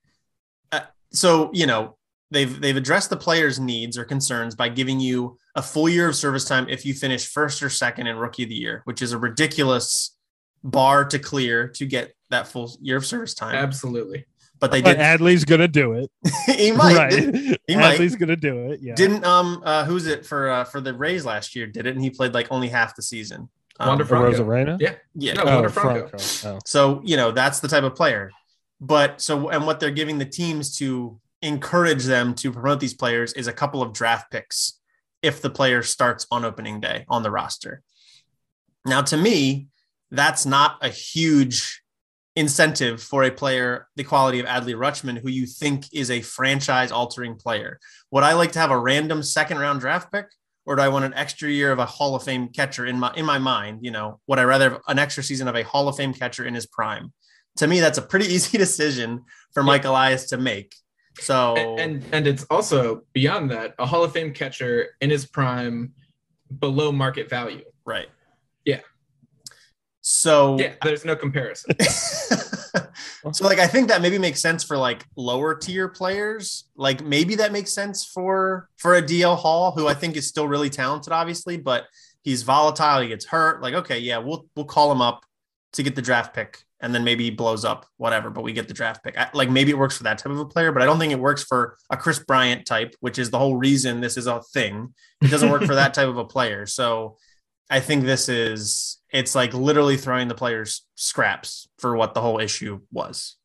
[0.72, 1.98] uh, so you know
[2.34, 6.16] they've they've addressed the players' needs or concerns by giving you a full year of
[6.16, 9.12] service time if you finish first or second in Rookie of the Year, which is
[9.12, 10.18] a ridiculous
[10.64, 13.56] bar to clear to get that full year of service time.
[13.56, 14.26] Absolutely.
[14.60, 14.98] But they did.
[14.98, 16.10] Adley's gonna do it.
[16.58, 16.96] he might.
[16.96, 17.14] Right.
[17.68, 18.20] He Adley's might.
[18.20, 18.80] gonna do it.
[18.82, 18.96] Yeah.
[18.96, 21.68] Didn't um uh who's it for uh for the Rays last year?
[21.68, 21.96] Did it?
[21.96, 23.50] And he played like only half the season.
[23.80, 24.44] Um, Wander Franco.
[24.44, 24.78] Arozarena?
[24.80, 24.96] Yeah.
[25.16, 25.34] Yeah.
[25.34, 26.18] No, oh, Franco.
[26.18, 26.58] Franco.
[26.58, 26.60] Oh.
[26.66, 28.32] So you know that's the type of player.
[28.80, 33.34] But so, and what they're giving the teams to encourage them to promote these players
[33.34, 34.80] is a couple of draft picks
[35.22, 37.82] if the player starts on opening day on the roster.
[38.86, 39.68] Now, to me,
[40.10, 41.82] that's not a huge
[42.36, 46.92] incentive for a player the quality of Adley Rutschman, who you think is a franchise
[46.92, 47.80] altering player.
[48.12, 50.26] Would I like to have a random second round draft pick?
[50.66, 53.14] Or do I want an extra year of a Hall of Fame catcher in my
[53.16, 53.80] in my mind?
[53.82, 56.46] You know, would I rather have an extra season of a Hall of Fame catcher
[56.46, 57.12] in his prime?
[57.58, 60.76] to me, that's a pretty easy decision for Mike Elias to make.
[61.20, 65.26] So and, and, and it's also beyond that a Hall of Fame catcher in his
[65.26, 65.94] prime,
[66.60, 67.64] below market value.
[67.86, 68.08] Right.
[68.66, 68.82] Yeah.
[70.02, 71.76] So yeah, there's no comparison.
[73.32, 76.66] so like I think that maybe makes sense for like lower tier players.
[76.76, 80.48] Like maybe that makes sense for for a DL Hall, who I think is still
[80.48, 81.86] really talented, obviously, but
[82.24, 83.02] he's volatile.
[83.02, 83.62] He gets hurt.
[83.62, 85.26] Like okay, yeah, we'll we'll call him up
[85.74, 88.68] to get the draft pick and then maybe he blows up, whatever, but we get
[88.68, 89.16] the draft pick.
[89.34, 91.20] like maybe it works for that type of a player, but I don't think it
[91.20, 94.94] works for a Kris Bryant type, which is the whole reason this is a thing.
[95.22, 96.66] It doesn't work for that type of a player.
[96.74, 97.18] So
[97.70, 102.40] I think this is, it's like literally throwing the players scraps for what the whole
[102.40, 103.38] issue was.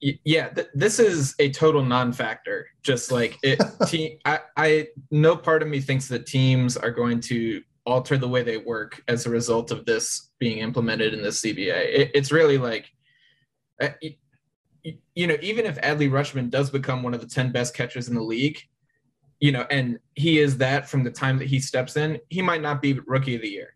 [0.00, 2.68] Yeah, th- this is a total non-factor.
[2.82, 7.20] Just like it, team, I, I, no part of me thinks that teams are going
[7.22, 11.28] to alter the way they work as a result of this being implemented in the
[11.28, 11.94] CBA.
[11.94, 12.90] It, it's really like,
[13.80, 13.88] uh,
[15.14, 18.14] you know, even if Adley Rutschman does become one of the 10 best catchers in
[18.14, 18.60] the league,
[19.40, 22.62] you know, and he is that from the time that he steps in, he might
[22.62, 23.74] not be rookie of the year.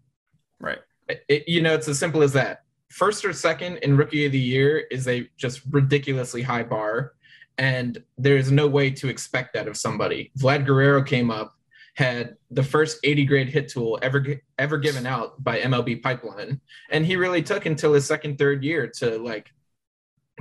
[0.60, 0.78] Right.
[1.08, 2.62] It, you know, it's as simple as that.
[2.90, 7.12] First or second in rookie of the year is a just ridiculously high bar.
[7.56, 10.32] And there's no way to expect that of somebody.
[10.38, 11.54] Vlad Guerrero came up
[11.94, 17.06] had the first 80 grade hit tool ever ever given out by MLB Pipeline, and
[17.06, 19.52] he really took until his second third year to like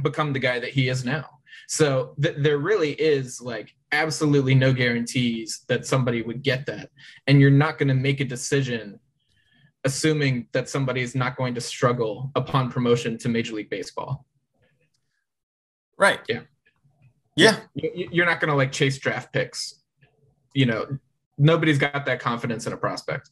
[0.01, 1.25] become the guy that he is now.
[1.67, 6.89] So th- there really is like absolutely no guarantees that somebody would get that,
[7.27, 8.99] and you're not going to make a decision
[9.83, 14.25] assuming that somebody is not going to struggle upon promotion to Major League Baseball.
[15.97, 16.19] Right.
[16.27, 16.41] Yeah.
[17.35, 17.59] Yeah.
[17.75, 19.81] You're not going to like chase draft picks,
[20.53, 20.97] you know,
[21.37, 23.29] nobody's got that confidence in a prospect.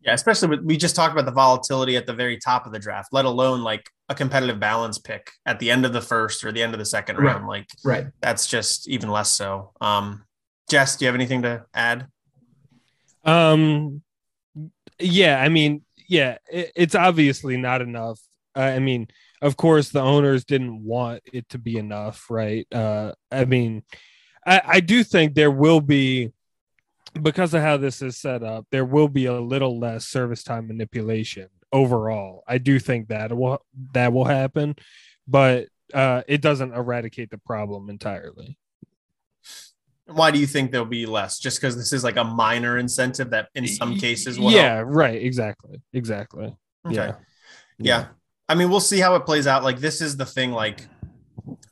[0.00, 2.78] Yeah, especially with, we just talked about the volatility at the very top of the
[2.78, 6.52] draft, let alone like a competitive balance pick at the end of the first or
[6.52, 7.34] the end of the second right.
[7.34, 7.48] round.
[7.48, 9.72] Like, right, that's just even less so.
[9.80, 10.24] Um,
[10.70, 12.06] Jess, do you have anything to add?
[13.24, 14.02] Um,
[15.00, 18.20] yeah, I mean, yeah, it, it's obviously not enough.
[18.54, 19.08] Uh, I mean,
[19.42, 22.66] of course, the owners didn't want it to be enough, right?
[22.72, 23.82] Uh, I mean,
[24.46, 26.32] I, I do think there will be
[27.22, 30.68] because of how this is set up, there will be a little less service time
[30.68, 32.42] manipulation overall.
[32.46, 34.76] I do think that will that will happen,
[35.26, 38.58] but uh, it doesn't eradicate the problem entirely.
[40.06, 41.38] Why do you think there'll be less?
[41.38, 44.88] Just because this is like a minor incentive that in some cases will Yeah, help?
[44.90, 45.20] right.
[45.20, 45.82] Exactly.
[45.92, 46.54] Exactly.
[46.86, 46.94] Okay.
[46.94, 47.14] Yeah.
[47.78, 48.06] yeah.
[48.48, 49.64] I mean, we'll see how it plays out.
[49.64, 50.52] Like, this is the thing.
[50.52, 50.86] Like,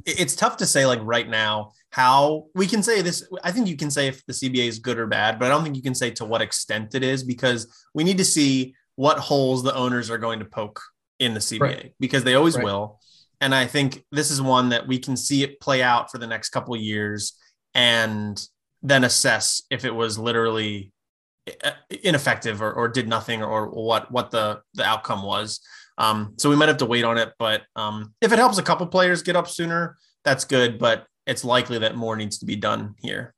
[0.04, 3.24] it's tough to say, like, right now, how we can say this.
[3.44, 5.62] I think you can say if the CBA is good or bad, but I don't
[5.62, 9.20] think you can say to what extent it is because we need to see what
[9.20, 10.80] holes the owners are going to poke
[11.20, 11.94] in the CBA right.
[12.00, 12.64] because they always right.
[12.64, 12.98] will.
[13.40, 16.26] And I think this is one that we can see it play out for the
[16.26, 17.34] next couple years
[17.74, 18.44] and
[18.82, 20.90] then assess if it was literally
[21.62, 21.70] uh,
[22.02, 25.60] ineffective or, or did nothing or, what what the the outcome was.
[25.96, 28.64] Um, so we might have to wait on it, but um, if it helps a
[28.64, 30.80] couple players get up sooner, that's good.
[30.80, 33.34] But it's likely that more needs to be done here.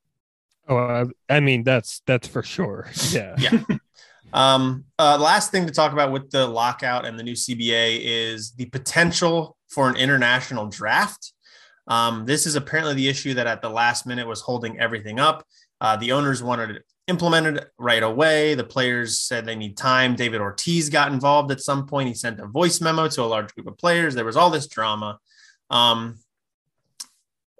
[0.69, 2.89] Oh, I mean that's that's for sure.
[3.11, 3.63] Yeah, yeah.
[4.33, 8.53] Um, uh, last thing to talk about with the lockout and the new CBA is
[8.53, 11.33] the potential for an international draft.
[11.87, 15.47] Um, this is apparently the issue that at the last minute was holding everything up.
[15.81, 18.55] Uh, the owners wanted it implemented right away.
[18.55, 20.17] The players said they need time.
[20.17, 22.09] David Ortiz got involved at some point.
[22.09, 24.15] He sent a voice memo to a large group of players.
[24.15, 25.19] There was all this drama.
[25.71, 26.19] Um,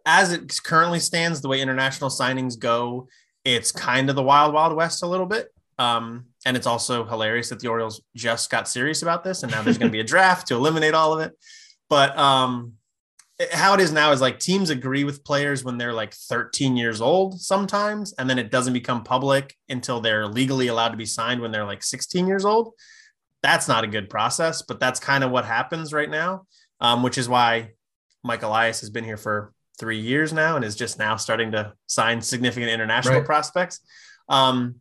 [0.07, 3.09] as it currently stands, the way international signings go,
[3.45, 5.49] it's kind of the wild, wild west a little bit.
[5.79, 9.63] Um, and it's also hilarious that the Orioles just got serious about this, and now
[9.63, 11.33] there's going to be a draft to eliminate all of it.
[11.91, 12.75] But um,
[13.53, 17.01] how it is now is like teams agree with players when they're like 13 years
[17.01, 21.41] old sometimes, and then it doesn't become public until they're legally allowed to be signed
[21.41, 22.73] when they're like 16 years old.
[23.43, 26.47] That's not a good process, but that's kind of what happens right now,
[26.81, 27.73] um, which is why
[28.25, 31.73] Mike Elias has been here for three years now and is just now starting to
[31.87, 33.25] sign significant international right.
[33.25, 33.81] prospects.
[34.29, 34.77] Um,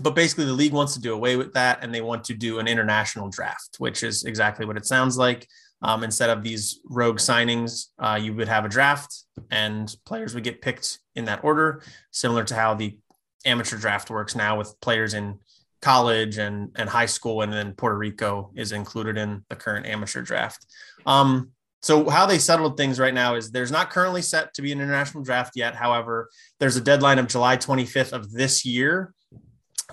[0.00, 2.58] but basically, the league wants to do away with that and they want to do
[2.58, 5.48] an international draft, which is exactly what it sounds like.
[5.82, 10.44] Um, instead of these rogue signings, uh, you would have a draft and players would
[10.44, 12.98] get picked in that order, similar to how the
[13.44, 15.38] amateur draft works now with players in
[15.82, 17.42] college and, and high school.
[17.42, 20.66] And then Puerto Rico is included in the current amateur draft.
[21.04, 21.52] Um,
[21.86, 24.80] so how they settled things right now is there's not currently set to be an
[24.80, 25.76] international draft yet.
[25.76, 26.28] However,
[26.58, 29.14] there's a deadline of July 25th of this year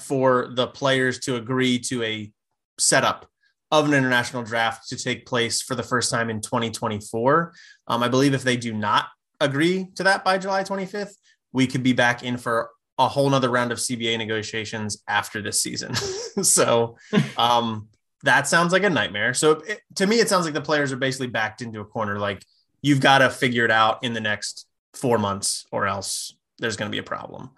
[0.02, 2.32] for the players to agree to a
[2.80, 3.28] setup
[3.70, 7.54] of an international draft to take place for the first time in 2024.
[7.88, 9.06] Um, I believe if they do not
[9.40, 11.14] agree to that by July 25th,
[11.52, 15.62] we could be back in for a whole nother round of CBA negotiations after this
[15.62, 15.94] season.
[16.42, 16.98] so
[17.38, 17.88] um,
[18.24, 19.34] that sounds like a nightmare.
[19.34, 22.18] So it, to me, it sounds like the players are basically backed into a corner.
[22.18, 22.44] Like
[22.82, 26.90] you've got to figure it out in the next four months, or else there's going
[26.90, 27.52] to be a problem.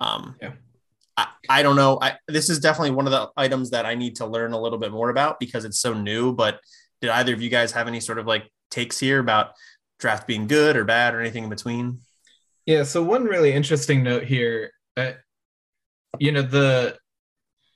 [0.00, 0.52] Um, yeah.
[1.16, 1.98] I, I don't know.
[2.00, 4.78] I, this is definitely one of the items that I need to learn a little
[4.78, 6.32] bit more about because it's so new.
[6.32, 6.60] But
[7.00, 9.52] did either of you guys have any sort of like takes here about
[9.98, 11.98] draft being good or bad or anything in between?
[12.64, 12.84] Yeah.
[12.84, 15.12] So one really interesting note here, uh,
[16.18, 16.96] you know, the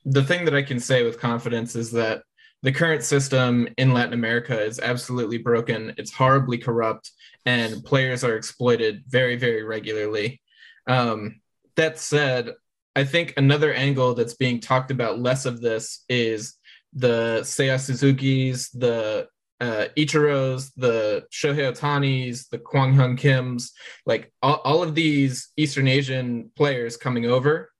[0.05, 2.23] the thing that I can say with confidence is that
[2.63, 5.93] the current system in Latin America is absolutely broken.
[5.97, 7.11] It's horribly corrupt,
[7.45, 10.41] and players are exploited very, very regularly.
[10.87, 11.41] Um,
[11.75, 12.53] that said,
[12.95, 16.55] I think another angle that's being talked about less of this is
[16.93, 19.27] the Seiya Suzuki's, the
[19.59, 23.73] uh, Ichiro's, the Shohei Ohtani's, the Kwang Hyun Kim's,
[24.05, 27.71] like all, all of these Eastern Asian players coming over.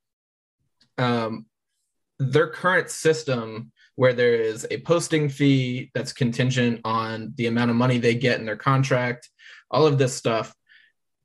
[0.98, 1.46] Um,
[2.18, 7.76] their current system, where there is a posting fee that's contingent on the amount of
[7.76, 9.28] money they get in their contract,
[9.72, 10.54] all of this stuff,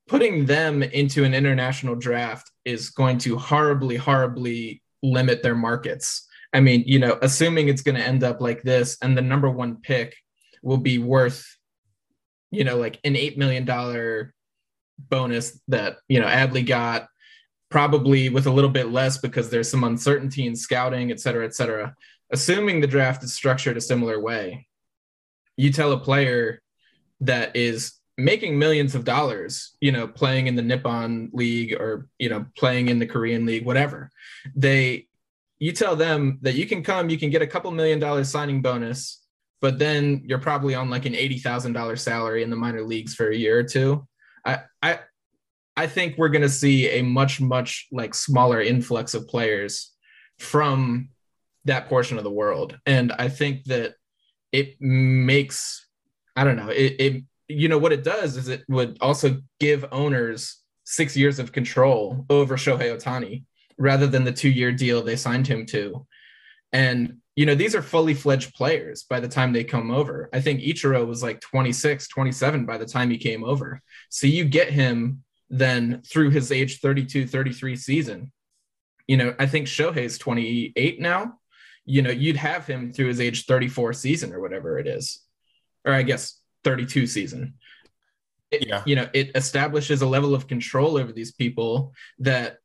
[0.07, 6.27] putting them into an international draft is going to horribly, horribly limit their markets.
[6.51, 9.51] I mean, you know, assuming it's going to end up like this and the number
[9.51, 10.15] one pick
[10.63, 11.45] will be worth,
[12.49, 14.31] you know, like an $8 million
[14.97, 17.07] bonus that, you know, Adley got,
[17.69, 21.53] probably with a little bit less because there's some uncertainty in scouting, et cetera, et
[21.53, 21.95] cetera.
[22.33, 24.67] Assuming the draft is structured a similar way,
[25.55, 26.61] you tell a player
[27.21, 32.29] that is making millions of dollars, you know, playing in the Nippon League or, you
[32.29, 34.09] know, playing in the Korean League, whatever.
[34.55, 35.07] They,
[35.59, 38.61] you tell them that you can come, you can get a couple million dollars signing
[38.61, 39.23] bonus,
[39.61, 43.35] but then you're probably on like an $80,000 salary in the minor leagues for a
[43.35, 44.07] year or two.
[44.45, 44.99] I, I,
[45.75, 49.91] I think we're going to see a much, much like smaller influx of players
[50.39, 51.09] from
[51.65, 52.77] that portion of the world.
[52.85, 53.95] And I think that
[54.51, 55.87] it makes,
[56.35, 59.85] I don't know, it, it you know what it does is it would also give
[59.91, 63.43] owners six years of control over Shohei Ohtani
[63.77, 66.05] rather than the two year deal they signed him to.
[66.71, 70.29] And you know, these are fully fledged players by the time they come over.
[70.33, 73.81] I think Ichiro was like 26, 27 by the time he came over.
[74.09, 78.31] So you get him then through his age 32, 33 season.
[79.07, 81.39] You know, I think Shohei's 28 now.
[81.85, 85.21] You know, you'd have him through his age 34 season or whatever it is.
[85.85, 87.55] Or I guess 32 season.
[88.51, 88.83] It, yeah.
[88.85, 92.57] You know, it establishes a level of control over these people that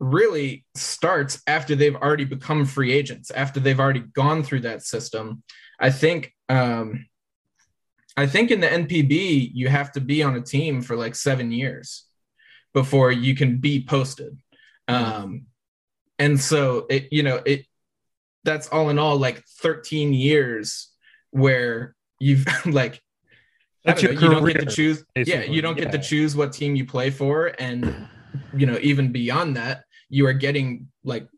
[0.00, 5.42] really starts after they've already become free agents, after they've already gone through that system.
[5.80, 7.06] I think um,
[8.16, 11.52] I think in the NPB you have to be on a team for like seven
[11.52, 12.04] years
[12.74, 14.38] before you can be posted.
[14.86, 15.46] Um,
[16.18, 17.66] and so it you know it
[18.48, 20.88] that's all in all like 13 years
[21.30, 23.00] where you've like
[23.84, 25.46] that's know, you don't get to choose basically.
[25.46, 25.84] yeah you don't yeah.
[25.84, 28.08] get to choose what team you play for and
[28.54, 31.28] you know even beyond that you are getting like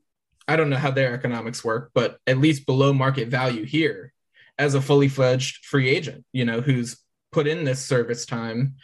[0.51, 4.13] I don't know how their economics work, but at least below market value here
[4.59, 6.97] as a fully fledged free agent, you know, who's
[7.31, 8.75] put in this service time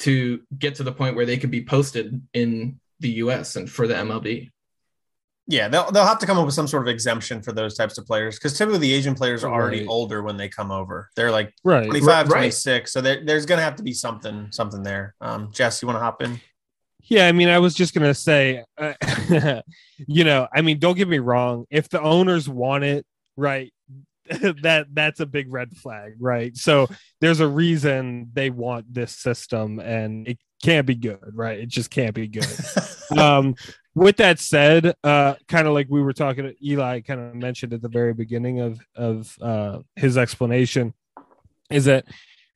[0.00, 3.86] to get to the point where they could be posted in the US and for
[3.86, 4.50] the MLB.
[5.46, 7.98] Yeah, they'll, they'll have to come up with some sort of exemption for those types
[7.98, 9.88] of players because typically the Asian players are already right.
[9.88, 11.10] older when they come over.
[11.16, 11.86] They're like right.
[11.86, 12.38] 25, right.
[12.38, 12.90] 26.
[12.90, 15.14] So there's going to have to be something something there.
[15.20, 16.40] Um, Jess, you want to hop in?
[17.06, 18.94] Yeah, I mean, I was just gonna say, uh,
[19.98, 21.66] you know, I mean, don't get me wrong.
[21.68, 23.04] If the owners want it,
[23.36, 23.72] right,
[24.26, 26.56] that that's a big red flag, right?
[26.56, 26.88] So
[27.20, 31.58] there's a reason they want this system, and it can't be good, right?
[31.58, 32.46] It just can't be good.
[33.18, 33.54] um,
[33.94, 37.82] with that said, uh, kind of like we were talking, Eli kind of mentioned at
[37.82, 40.94] the very beginning of of uh, his explanation,
[41.70, 42.06] is that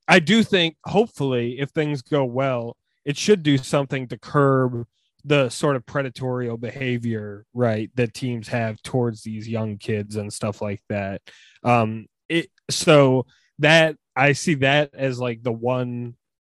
[0.07, 2.77] I do think, hopefully, if things go well
[3.09, 4.87] it should do something to curb
[5.25, 10.61] the sort of predatory behavior right that teams have towards these young kids and stuff
[10.61, 11.23] like that.
[11.65, 13.25] Um it so
[13.61, 16.17] that i see that as like the one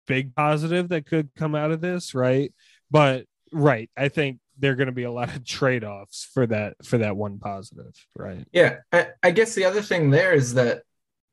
[0.08, 2.52] big positive that could come out of this right?
[2.90, 6.74] But right i think there are going to be a lot of trade-offs for that
[6.84, 8.46] for that one positive right?
[8.52, 10.82] Yeah I, I guess the other thing there is that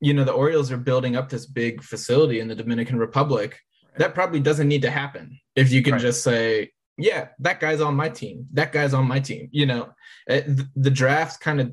[0.00, 3.60] you know the orioles are building up this big facility in the dominican republic.
[3.96, 6.02] That probably doesn't need to happen if you can right.
[6.02, 8.46] just say yeah that guy's on my team.
[8.52, 9.90] That guy's on my team you know?
[10.26, 11.72] It, eh, the draft kind of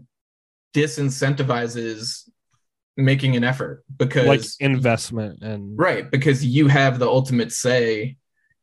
[0.73, 2.27] disincentivizes
[2.97, 8.15] making an effort because like investment and right because you have the ultimate say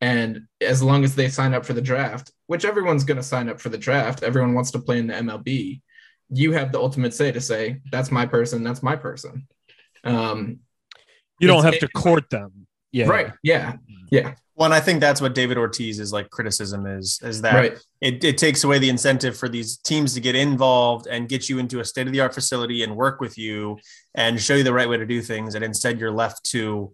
[0.02, 3.48] and as long as they sign up for the draft which everyone's going to sign
[3.48, 5.80] up for the draft everyone wants to play in the mlb
[6.28, 9.46] you have the ultimate say to say that's my person that's my person
[10.04, 10.58] um,
[11.38, 13.06] you don't have to court them yeah.
[13.06, 13.32] Right.
[13.42, 13.76] Yeah.
[14.10, 14.34] Yeah.
[14.54, 17.78] Well, and I think that's what David Ortiz is like criticism is, is that right.
[18.02, 21.58] it, it takes away the incentive for these teams to get involved and get you
[21.58, 23.78] into a state of the art facility and work with you
[24.14, 25.54] and show you the right way to do things.
[25.54, 26.92] And instead you're left to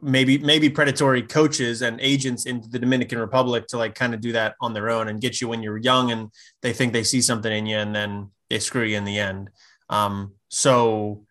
[0.00, 4.32] maybe, maybe predatory coaches and agents into the Dominican Republic to like kind of do
[4.32, 6.30] that on their own and get you when you're young and
[6.62, 9.50] they think they see something in you and then they screw you in the end.
[9.88, 11.24] Um, so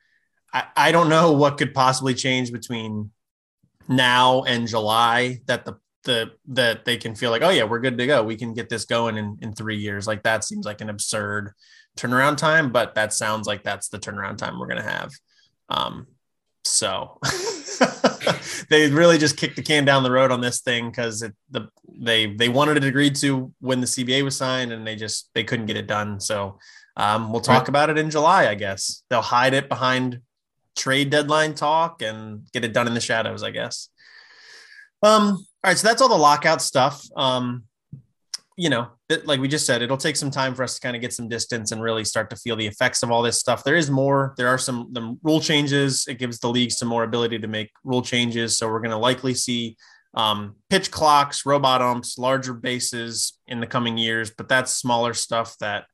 [0.54, 3.12] I, I don't know what could possibly change between
[3.88, 7.98] now and July that the the that they can feel like, oh yeah, we're good
[7.98, 8.24] to go.
[8.24, 10.08] We can get this going in, in three years.
[10.08, 11.52] Like that seems like an absurd
[11.98, 15.12] turnaround time, but that sounds like that's the turnaround time we're gonna have.
[15.70, 16.08] Um,
[16.66, 17.20] so
[18.70, 22.34] they really just kicked the can down the road on this thing because the they
[22.36, 25.66] they wanted it agreed to when the CBA was signed and they just they couldn't
[25.66, 26.20] get it done.
[26.20, 26.60] So
[26.98, 29.04] um, we'll talk about it in July, I guess.
[29.10, 30.22] They'll hide it behind
[30.76, 33.90] trade deadline talk and get it done in the shadows, I guess.
[35.04, 37.06] Um, all right, so that's all the lockout stuff.
[37.16, 37.65] Um,
[38.58, 38.88] you know,
[39.26, 41.28] like we just said, it'll take some time for us to kind of get some
[41.28, 43.64] distance and really start to feel the effects of all this stuff.
[43.64, 44.34] There is more.
[44.38, 46.06] There are some the rule changes.
[46.08, 48.58] It gives the league some more ability to make rule changes.
[48.58, 49.76] So we're going to likely see
[50.14, 54.32] um, pitch clocks, robot umps, larger bases in the coming years.
[54.32, 55.86] But that's smaller stuff that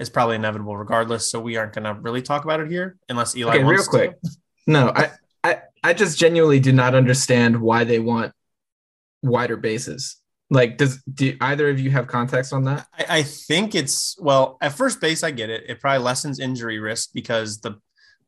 [0.00, 1.30] is probably inevitable regardless.
[1.30, 4.20] So we aren't going to really talk about it here unless Eli okay, real quick.
[4.20, 4.30] To.
[4.66, 5.10] No, I,
[5.44, 8.32] I, I just genuinely do not understand why they want
[9.22, 10.16] wider bases.
[10.50, 12.86] Like, does do either of you have context on that?
[12.98, 15.22] I, I think it's well at first base.
[15.22, 15.64] I get it.
[15.68, 17.78] It probably lessens injury risk because the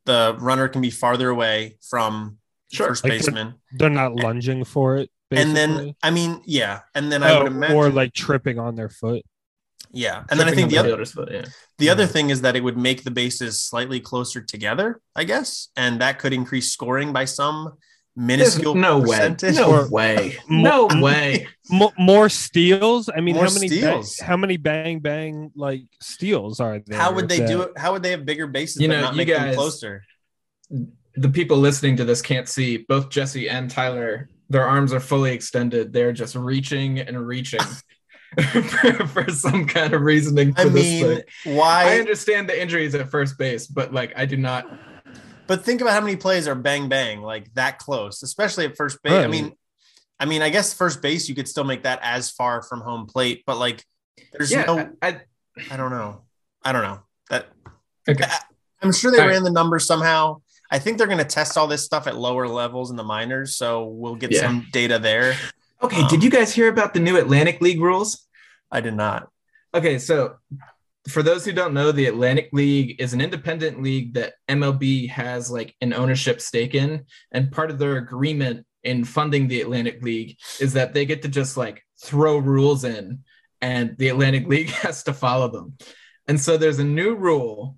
[0.05, 2.39] the runner can be farther away from
[2.71, 2.89] sure.
[2.89, 3.55] first like baseman.
[3.73, 5.11] They're, they're, not lunging for it.
[5.31, 5.49] Basically.
[5.49, 8.75] And then, I mean, yeah, and then oh, I would imagine, or like tripping on
[8.75, 9.23] their foot.
[9.93, 11.47] Yeah, and then I think the, other foot, yeah.
[11.79, 15.69] the other thing is that it would make the bases slightly closer together, I guess,
[15.77, 17.77] and that could increase scoring by some
[18.21, 19.57] minuscule no percentage.
[19.57, 20.97] way no way.
[20.99, 21.49] No way.
[21.99, 23.09] more steals?
[23.15, 24.17] I mean more how many steals.
[24.17, 27.49] Ba- how many bang bang like steals are there how would they that...
[27.49, 27.73] do it?
[27.77, 30.05] How would they have bigger bases you know not you make guys, them closer?
[31.17, 32.79] The people listening to this can't see.
[32.79, 35.93] Both jesse and tyler their arms are fully extended.
[35.93, 37.61] They're just reaching and reaching
[38.41, 43.37] for, for, some kind of reasoning i mean why i understand the injuries at first
[43.37, 44.67] base but like i do not
[45.51, 49.03] but think about how many plays are bang bang like that close, especially at first
[49.03, 49.15] base.
[49.15, 49.25] Right.
[49.25, 49.53] I mean,
[50.21, 53.07] I mean, I guess first base you could still make that as far from home
[53.07, 53.85] plate, but like
[54.33, 55.23] there's yeah, no I,
[55.69, 56.21] I don't know.
[56.63, 57.01] I don't know.
[57.31, 57.49] That
[58.09, 58.23] okay.
[58.23, 58.39] I,
[58.87, 59.43] am sure they all ran right.
[59.43, 60.41] the numbers somehow.
[60.71, 63.57] I think they're going to test all this stuff at lower levels in the minors,
[63.57, 64.43] so we'll get yeah.
[64.43, 65.35] some data there.
[65.83, 68.25] Okay, um, did you guys hear about the new Atlantic League rules?
[68.71, 69.29] I did not.
[69.75, 70.37] Okay, so
[71.11, 75.51] for those who don't know, the Atlantic League is an independent league that MLB has
[75.51, 77.05] like an ownership stake in.
[77.33, 81.29] And part of their agreement in funding the Atlantic League is that they get to
[81.29, 83.25] just like throw rules in
[83.61, 85.77] and the Atlantic League has to follow them.
[86.27, 87.77] And so there's a new rule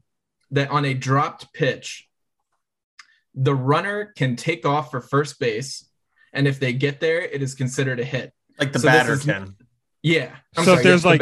[0.50, 2.08] that on a dropped pitch,
[3.34, 5.88] the runner can take off for first base.
[6.32, 8.32] And if they get there, it is considered a hit.
[8.58, 9.56] Like the so batter is, can.
[10.02, 10.34] Yeah.
[10.56, 11.20] I'm so sorry, if there's like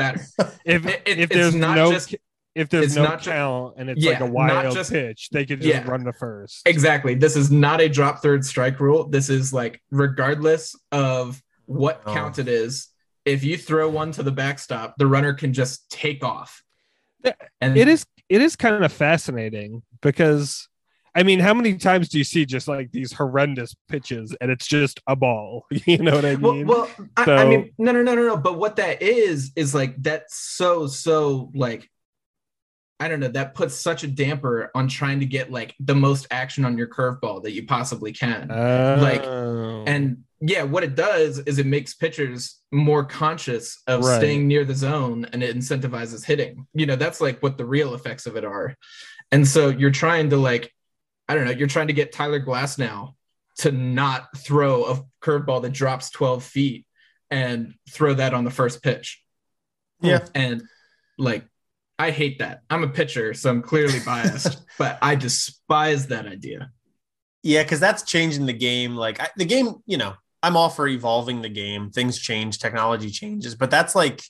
[0.65, 2.15] if it, it, if there's no just,
[2.55, 5.69] if there's no count and it's yeah, like a wild just, pitch, they could just
[5.69, 6.67] yeah, run the first.
[6.67, 7.15] Exactly.
[7.15, 9.09] This is not a drop third strike rule.
[9.09, 12.15] This is like regardless of what oh.
[12.15, 12.89] count it is,
[13.25, 16.63] if you throw one to the backstop, the runner can just take off.
[17.61, 20.69] And it is it is kind of fascinating because
[21.15, 24.67] I mean, how many times do you see just like these horrendous pitches and it's
[24.67, 25.67] just a ball?
[25.87, 26.67] You know what I mean?
[26.67, 28.37] Well, well so, I, I, mean, no, no, no, no, no.
[28.37, 31.89] But what that is is like that's so so like
[33.01, 33.29] I don't know.
[33.29, 36.87] That puts such a damper on trying to get like the most action on your
[36.87, 38.53] curveball that you possibly can.
[38.53, 38.99] Oh.
[39.01, 39.25] Like,
[39.89, 44.19] and yeah, what it does is it makes pitchers more conscious of right.
[44.19, 46.67] staying near the zone and it incentivizes hitting.
[46.75, 48.77] You know, that's like what the real effects of it are.
[49.33, 50.71] And so you're trying to like
[51.31, 53.15] I don't know, you're trying to get Tyler Glasnow
[53.59, 56.87] to not throw a curveball that drops 12 feet
[57.31, 59.23] and throw that on the first pitch.
[60.01, 60.27] Yeah.
[60.35, 60.65] And
[61.19, 61.47] like,
[62.01, 62.63] I hate that.
[62.69, 66.73] I'm a pitcher, so I'm clearly biased, but I despise that idea.
[67.45, 68.97] Yeah, because that's changing the game.
[68.97, 71.91] Like I, the game, you know, I'm all for evolving the game.
[71.91, 74.21] Things change, technology changes, but that's like,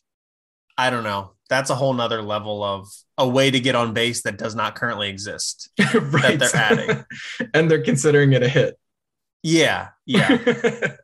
[0.80, 4.22] I don't know that's a whole nother level of a way to get on base
[4.22, 5.92] that does not currently exist right.
[6.38, 7.04] that they're adding.
[7.54, 8.78] and they're considering it a hit.
[9.42, 9.88] Yeah.
[10.06, 10.28] Yeah.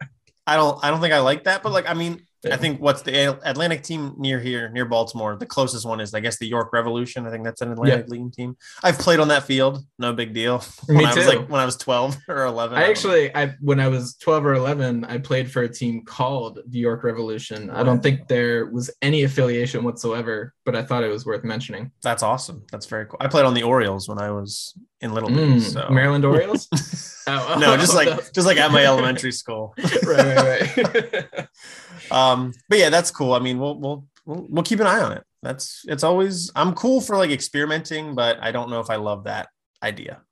[0.47, 2.26] I don't I don't think I like that, but like I mean.
[2.53, 5.37] I think what's the Atlantic team near here, near Baltimore?
[5.37, 7.27] The closest one is, I guess, the York Revolution.
[7.27, 8.13] I think that's an Atlantic yeah.
[8.13, 8.57] League team.
[8.83, 10.63] I've played on that field, no big deal.
[10.89, 11.11] Me when too.
[11.11, 12.79] I was like when I was twelve or eleven.
[12.79, 16.05] I, I actually, I when I was twelve or eleven, I played for a team
[16.05, 17.71] called the York Revolution.
[17.71, 21.91] I don't think there was any affiliation whatsoever, but I thought it was worth mentioning.
[22.03, 22.65] That's awesome.
[22.71, 23.19] That's very cool.
[23.21, 25.61] I played on the Orioles when I was in Little League.
[25.61, 25.89] Mm, so.
[25.91, 26.69] Maryland Orioles.
[27.27, 29.75] oh, no, just like just like at my elementary school.
[30.05, 31.49] right, right, right.
[32.11, 33.33] um, but yeah, that's cool.
[33.33, 35.25] I mean, we'll we'll we'll, we'll keep an eye on it.
[35.43, 39.25] That's it's always I'm cool for like experimenting, but I don't know if I love
[39.25, 39.49] that
[39.83, 40.23] idea.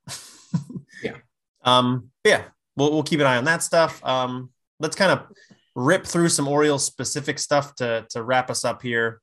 [1.03, 1.17] yeah.
[1.63, 2.11] Um.
[2.23, 2.43] yeah,
[2.75, 4.03] we'll we'll keep an eye on that stuff.
[4.03, 4.51] Um.
[4.79, 5.27] Let's kind of
[5.73, 9.21] rip through some Orioles specific stuff to to wrap us up here,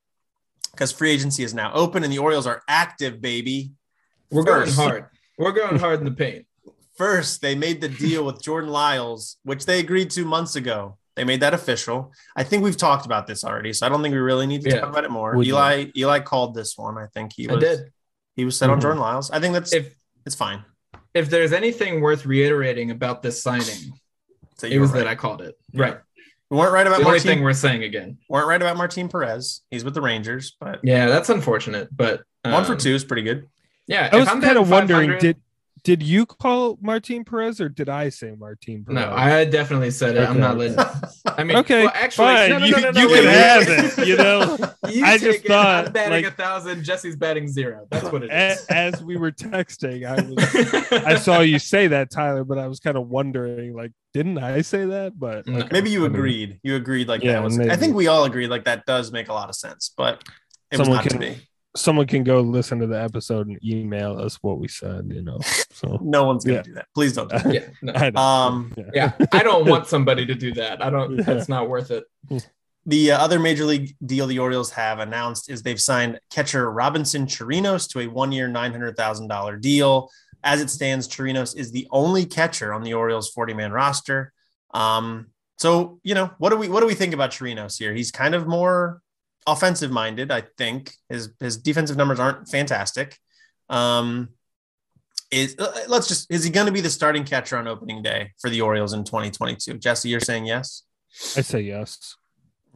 [0.73, 3.73] because free agency is now open and the Orioles are active, baby.
[4.31, 5.07] We're First, going hard.
[5.39, 6.47] We're going hard in the paint.
[6.97, 10.99] First, they made the deal with Jordan Lyles, which they agreed to months ago.
[11.17, 12.13] They made that official.
[12.37, 14.71] I think we've talked about this already, so I don't think we really need to
[14.71, 14.81] yeah.
[14.81, 15.37] talk about it more.
[15.37, 15.93] Would Eli you?
[15.97, 16.97] Eli called this one.
[16.97, 17.59] I think he was.
[17.59, 17.93] I did.
[18.35, 18.75] He was set mm-hmm.
[18.75, 19.31] on Jordan Lyles.
[19.31, 20.65] I think that's if it's fine.
[21.13, 23.93] If there's anything worth reiterating about this signing,
[24.57, 25.01] so it was right.
[25.01, 25.55] that I called it.
[25.73, 25.83] Yeah.
[25.83, 25.99] Right.
[26.49, 28.19] We weren't right about the Martin, only thing we're saying again.
[28.29, 29.63] Weren't right about Martin Perez.
[29.71, 31.89] He's with the Rangers, but yeah, that's unfortunate.
[31.95, 33.49] But um, one for um, two is pretty good.
[33.87, 35.37] Yeah, I was kind of wondering did
[35.85, 38.95] did you call Martin Perez or did I say Martin Perez?
[38.95, 40.21] No, I definitely said it.
[40.21, 40.31] Okay.
[40.31, 40.79] I'm not letting.
[41.27, 42.51] I mean, okay, well, actually, fine.
[42.51, 44.07] No, no, no, no, you, you can have it.
[44.07, 44.59] You know,
[44.89, 46.85] you I just thought I'm batting like, a thousand.
[46.85, 47.87] Jesse's batting zero.
[47.91, 48.65] That's what it is.
[48.69, 52.69] As, as we were texting, I was, I saw you say that, Tyler, but I
[52.69, 55.19] was kind of wondering, like, didn't I say that?
[55.19, 55.69] But okay.
[55.73, 56.49] maybe you agreed.
[56.49, 57.59] I mean, you agreed like yeah, that was.
[57.59, 57.71] Maybe.
[57.71, 60.23] I think we all agreed like that does make a lot of sense, but
[60.71, 63.59] it Someone was not can, to be someone can go listen to the episode and
[63.65, 65.39] email us what we said, you know.
[65.73, 66.63] So no one's gonna yeah.
[66.63, 66.87] do that.
[66.95, 67.31] Please don't.
[67.31, 67.93] Do yeah, no.
[67.95, 69.13] I um, yeah.
[69.19, 69.27] yeah.
[69.33, 70.85] I don't want somebody to do that.
[70.85, 71.17] I don't.
[71.17, 71.25] Yeah.
[71.25, 72.05] That's not worth it.
[72.85, 77.27] The uh, other major league deal the Orioles have announced is they've signed catcher Robinson
[77.27, 80.11] Chirinos to a one-year, nine hundred thousand dollar deal.
[80.43, 84.33] as it stands, Chirinos is the only catcher on the Orioles 40 man roster.
[84.75, 87.95] Um, so, you know, what do we what do we think about Chirinos here?
[87.95, 89.01] He's kind of more
[89.47, 90.95] offensive minded, I think.
[91.09, 93.19] His his defensive numbers aren't fantastic.
[93.69, 94.31] Um,
[95.31, 98.33] is uh, let's just is he going to be the starting catcher on opening day
[98.41, 99.79] for the Orioles in 2022?
[99.79, 100.83] Jesse, you're saying yes.
[101.37, 102.17] I say yes.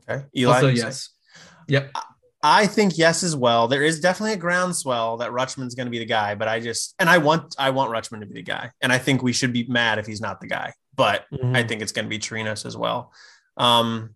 [0.08, 0.54] Okay, Eli.
[0.54, 1.02] Also yes.
[1.02, 1.74] Say?
[1.74, 1.96] Yep.
[2.42, 3.66] I think yes as well.
[3.66, 6.94] There is definitely a groundswell that Rutschman's going to be the guy, but I just
[6.98, 9.52] and I want I want Rutschman to be the guy, and I think we should
[9.52, 10.72] be mad if he's not the guy.
[10.94, 11.56] But mm-hmm.
[11.56, 13.12] I think it's going to be Chirinos as well.
[13.56, 14.14] Um,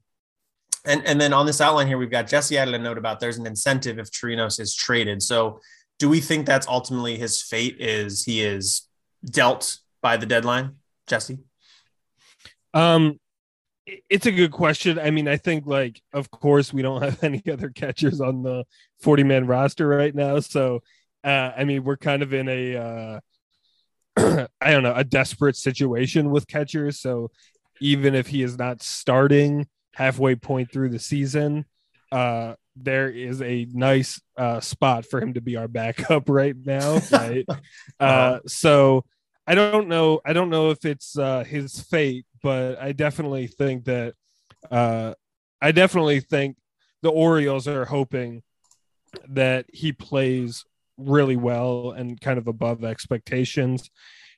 [0.84, 3.38] and and then on this outline here, we've got Jesse added a note about there's
[3.38, 5.22] an incentive if Chirinos is traded.
[5.22, 5.60] So
[5.98, 7.76] do we think that's ultimately his fate?
[7.78, 8.88] Is he is
[9.24, 10.76] dealt by the deadline,
[11.06, 11.38] Jesse?
[12.72, 13.18] Um,
[14.08, 14.98] it's a good question.
[14.98, 18.64] I mean, I think like, of course, we don't have any other catchers on the
[19.00, 20.40] 40 man roster right now.
[20.40, 20.82] So,
[21.22, 23.20] uh, I mean, we're kind of in a, uh,
[24.60, 27.00] I don't know, a desperate situation with catchers.
[27.00, 27.30] So,
[27.82, 29.66] even if he is not starting
[30.00, 31.66] halfway point through the season,
[32.10, 37.00] uh, there is a nice uh, spot for him to be our backup right now.
[37.12, 37.46] Right.
[38.00, 39.04] uh, so
[39.46, 40.22] I don't know.
[40.24, 44.14] I don't know if it's uh, his fate, but I definitely think that
[44.70, 45.12] uh,
[45.60, 46.56] I definitely think
[47.02, 48.42] the Orioles are hoping
[49.28, 50.64] that he plays
[50.96, 53.90] really well and kind of above expectations.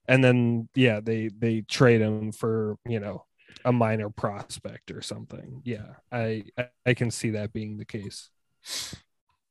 [0.08, 3.26] And then yeah, they they trade him for, you know,
[3.64, 5.62] a minor prospect or something.
[5.64, 6.44] Yeah, I
[6.86, 8.30] I can see that being the case.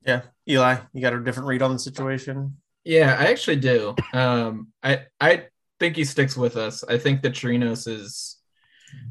[0.06, 2.58] Yeah, Eli, you got a different read on the situation.
[2.84, 3.95] Yeah, I actually do.
[4.14, 5.47] Um, I I
[5.80, 6.84] think he sticks with us.
[6.84, 8.38] I think that Chirinos is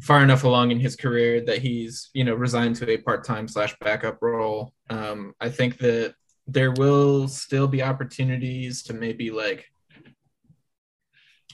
[0.01, 3.77] far enough along in his career that he's you know resigned to a part-time slash
[3.81, 4.73] backup role.
[4.89, 6.15] Um, I think that
[6.47, 9.67] there will still be opportunities to maybe like.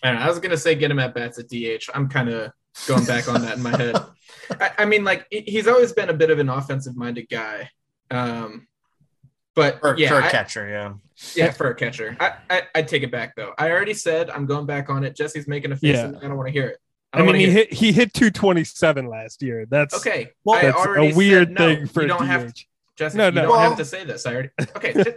[0.03, 1.91] I, know, I was gonna say get him at bats at DH.
[1.95, 2.53] I'm kind of
[2.87, 3.97] going back on that in my head.
[4.61, 7.71] I, I, mean, like he's always been a bit of an offensive-minded guy.
[8.11, 8.69] Um,
[9.55, 10.93] but for, yeah, for a I, catcher, yeah,
[11.35, 12.17] yeah, for a catcher.
[12.21, 13.53] I, I I take it back though.
[13.57, 15.17] I already said I'm going back on it.
[15.17, 16.05] Jesse's making a face, yeah.
[16.05, 16.79] and I don't want to hear it.
[17.15, 19.67] I, I mean, he hit he hit 227 last year.
[19.69, 20.29] That's okay.
[20.45, 22.27] Well, that's a weird no, thing for you don't DH.
[22.27, 22.65] have to,
[22.97, 23.17] Jesse.
[23.17, 23.41] No, no.
[23.41, 24.27] You don't well, have to say this.
[24.27, 24.93] I already okay.
[24.93, 25.09] just,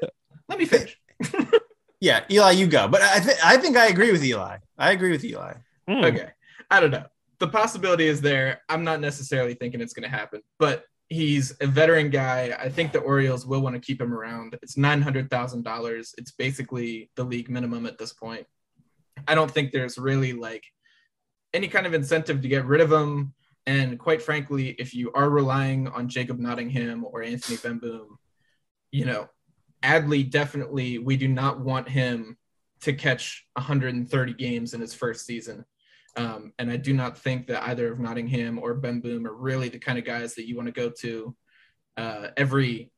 [0.47, 0.97] let me finish.
[1.99, 2.87] yeah, Eli, you go.
[2.87, 4.57] But I think I think I agree with Eli.
[4.77, 5.55] I agree with Eli.
[5.89, 6.05] Mm.
[6.05, 6.29] Okay,
[6.71, 7.05] I don't know
[7.39, 8.61] the possibility is there.
[8.69, 12.55] I'm not necessarily thinking it's going to happen, but he's a veteran guy.
[12.59, 14.57] I think the Orioles will want to keep him around.
[14.61, 16.13] It's nine hundred thousand dollars.
[16.17, 18.45] It's basically the league minimum at this point.
[19.27, 20.63] I don't think there's really like
[21.53, 23.33] any kind of incentive to get rid of him.
[23.65, 28.07] And quite frankly, if you are relying on Jacob Nottingham or Anthony Bemboom,
[28.91, 29.27] you know,
[29.83, 32.37] Adley definitely we do not want him
[32.81, 35.65] to catch 130 games in his first season.
[36.19, 39.79] Um, and I do not think that either of Nottingham or Bemboom are really the
[39.79, 41.33] kind of guys that you want to go to
[41.95, 42.91] uh, every,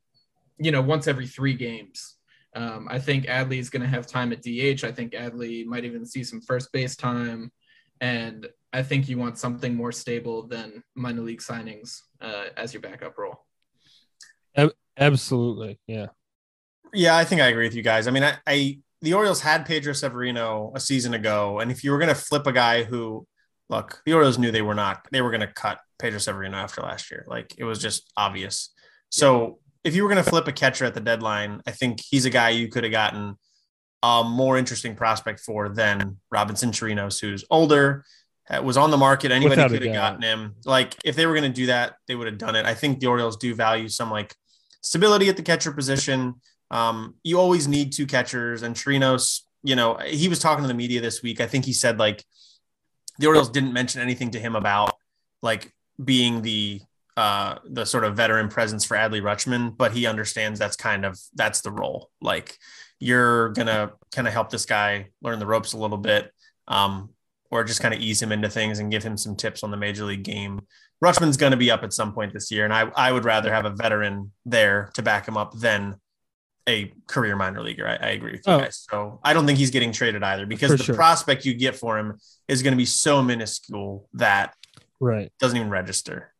[0.57, 2.15] you know, once every three games.
[2.55, 4.83] Um, I think Adley is going to have time at DH.
[4.83, 7.51] I think Adley might even see some first base time.
[8.01, 12.81] And I think you want something more stable than minor league signings uh, as your
[12.81, 13.45] backup role.
[14.97, 15.79] Absolutely.
[15.85, 16.07] Yeah.
[16.91, 18.07] Yeah, I think I agree with you guys.
[18.07, 21.91] I mean, I, I the Orioles had Pedro Severino a season ago, and if you
[21.91, 23.25] were going to flip a guy who,
[23.69, 26.81] look, the Orioles knew they were not, they were going to cut Pedro Severino after
[26.81, 27.25] last year.
[27.27, 28.69] Like it was just obvious.
[29.09, 32.25] So if you were going to flip a catcher at the deadline, I think he's
[32.25, 33.35] a guy you could have gotten
[34.03, 38.03] a more interesting prospect for than Robinson Chirinos, who's older,
[38.49, 39.31] uh, was on the market.
[39.31, 40.55] Anybody could have gotten him.
[40.65, 42.65] Like if they were going to do that, they would have done it.
[42.65, 44.35] I think the Orioles do value some like
[44.81, 46.35] stability at the catcher position.
[46.71, 50.73] Um, you always need two catchers, and Chirinos, you know, he was talking to the
[50.73, 51.41] media this week.
[51.41, 52.23] I think he said like
[53.19, 54.95] the Orioles didn't mention anything to him about
[55.41, 56.81] like being the
[57.17, 61.19] uh the sort of veteran presence for Adley Rutschman, but he understands that's kind of
[61.35, 62.09] that's the role.
[62.21, 62.57] Like
[62.99, 66.31] you're gonna kind of help this guy learn the ropes a little bit,
[66.69, 67.09] um,
[67.49, 69.77] or just kind of ease him into things and give him some tips on the
[69.77, 70.61] major league game.
[71.03, 73.65] Rutschman's to be up at some point this year, and I I would rather have
[73.65, 75.95] a veteran there to back him up than
[76.67, 77.87] a career minor leaguer.
[77.87, 78.59] I, I agree with you oh.
[78.59, 78.85] guys.
[78.89, 80.95] So I don't think he's getting traded either because for the sure.
[80.95, 84.55] prospect you get for him is going to be so minuscule that
[84.99, 86.33] right doesn't even register.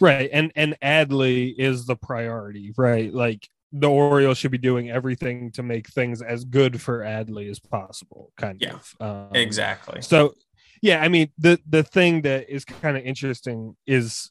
[0.00, 3.12] Right, and and Adley is the priority, right?
[3.12, 7.60] Like the Orioles should be doing everything to make things as good for Adley as
[7.60, 8.94] possible, kind yeah, of.
[9.00, 10.00] Um, exactly.
[10.00, 10.34] So,
[10.80, 14.30] yeah, I mean the the thing that is kind of interesting is,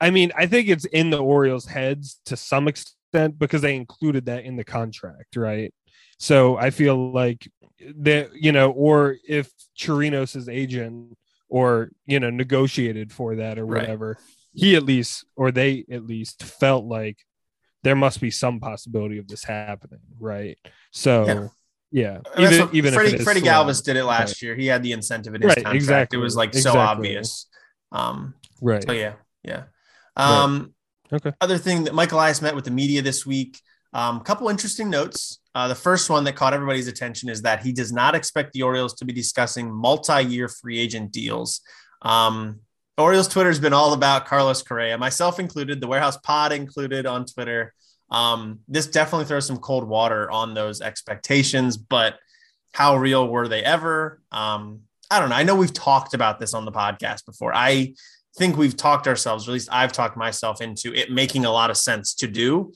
[0.00, 3.76] I mean, I think it's in the Orioles' heads to some extent extent because they
[3.76, 5.72] included that in the contract, right?
[6.18, 7.48] So I feel like
[8.00, 11.16] that, you know, or if Chirinos' agent
[11.48, 14.18] or, you know, negotiated for that or whatever, right.
[14.52, 17.18] he at least, or they at least felt like
[17.84, 20.00] there must be some possibility of this happening.
[20.18, 20.58] Right.
[20.90, 21.48] So, yeah.
[21.90, 24.42] Yeah, even even Freddie, if Freddie Galvis did it last right.
[24.42, 24.54] year.
[24.54, 25.74] He had the incentive in his right, contract.
[25.74, 26.18] Exactly.
[26.18, 26.78] It was like exactly.
[26.78, 27.46] so obvious.
[27.92, 28.84] Um, right.
[28.84, 29.62] So yeah, yeah.
[30.14, 30.74] Um.
[31.12, 31.32] Okay.
[31.40, 33.60] Other thing that Michael Elias met with the media this week.
[33.94, 35.40] A um, couple interesting notes.
[35.54, 38.62] Uh, the first one that caught everybody's attention is that he does not expect the
[38.62, 41.62] Orioles to be discussing multi-year free agent deals.
[42.02, 42.60] Um,
[42.98, 47.24] Orioles Twitter has been all about Carlos Correa, myself included, the Warehouse Pod included on
[47.24, 47.72] Twitter.
[48.10, 52.18] Um, this definitely throws some cold water on those expectations, but
[52.72, 54.20] how real were they ever?
[54.32, 54.80] Um,
[55.10, 55.36] I don't know.
[55.36, 57.54] I know we've talked about this on the podcast before.
[57.54, 57.94] I
[58.38, 61.70] think we've talked ourselves, or at least I've talked myself into it making a lot
[61.70, 62.72] of sense to do,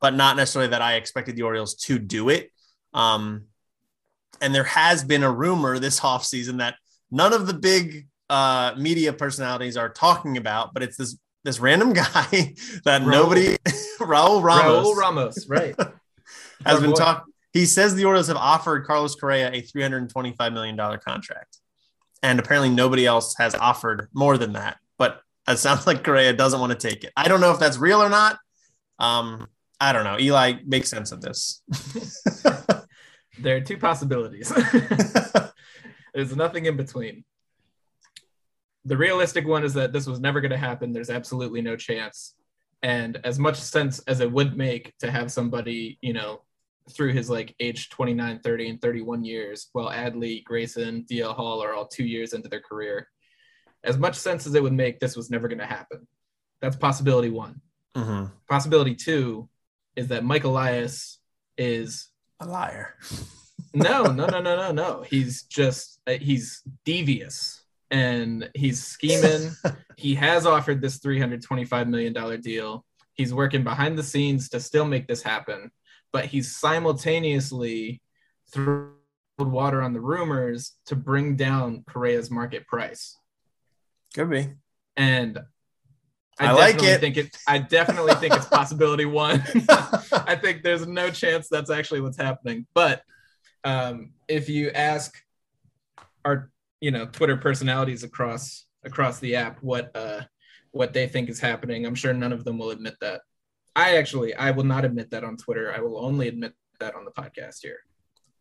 [0.00, 2.52] but not necessarily that I expected the Orioles to do it.
[2.94, 3.44] Um,
[4.40, 6.76] and there has been a rumor this offseason that
[7.10, 11.92] none of the big uh, media personalities are talking about, but it's this this random
[11.94, 12.54] guy
[12.84, 13.10] that Raul.
[13.10, 13.56] nobody
[14.00, 15.76] Raul Ramos Raul Ramos right
[16.64, 17.32] has been talking.
[17.52, 21.58] He says the Orioles have offered Carlos Correa a three hundred twenty-five million dollar contract,
[22.22, 24.78] and apparently nobody else has offered more than that.
[24.98, 27.12] But it sounds like Correa doesn't want to take it.
[27.16, 28.38] I don't know if that's real or not.
[28.98, 29.46] Um,
[29.80, 30.18] I don't know.
[30.18, 31.62] Eli makes sense of this.
[33.38, 34.50] there are two possibilities.
[36.14, 37.24] There's nothing in between
[38.86, 40.92] the realistic one is that this was never going to happen.
[40.92, 42.34] There's absolutely no chance.
[42.84, 46.42] And as much sense as it would make to have somebody, you know,
[46.92, 51.74] through his like age 29, 30, and 31 years, while Adley, Grayson, DL Hall are
[51.74, 53.08] all two years into their career,
[53.84, 56.06] as much sense as it would make, this was never going to happen.
[56.60, 57.60] That's possibility one.
[57.96, 58.26] Mm-hmm.
[58.48, 59.48] Possibility two
[59.94, 61.18] is that Mike Elias
[61.56, 62.08] is
[62.40, 62.94] a liar.
[63.74, 65.04] no, no, no, no, no, no.
[65.08, 69.52] He's just uh, he's devious and he's scheming.
[69.96, 72.84] he has offered this $325 million deal.
[73.14, 75.70] He's working behind the scenes to still make this happen,
[76.12, 78.02] but he's simultaneously
[78.52, 78.92] thrown
[79.38, 83.16] water on the rumors to bring down Correa's market price.
[84.16, 84.48] Could be.
[84.96, 85.38] And
[86.40, 87.00] I, I like it.
[87.00, 87.36] Think it.
[87.46, 89.42] I definitely think it's possibility one.
[89.68, 92.66] I think there's no chance that's actually what's happening.
[92.74, 93.02] But
[93.62, 95.14] um, if you ask
[96.24, 96.50] our
[96.80, 100.22] you know Twitter personalities across across the app what uh
[100.72, 101.86] what they think is happening.
[101.86, 103.22] I'm sure none of them will admit that.
[103.74, 105.74] I actually I will not admit that on Twitter.
[105.74, 107.78] I will only admit that on the podcast here.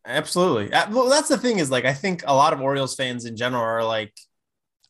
[0.06, 0.72] Absolutely.
[0.72, 3.38] Uh, well, that's the thing is like I think a lot of Orioles fans in
[3.38, 4.14] general are like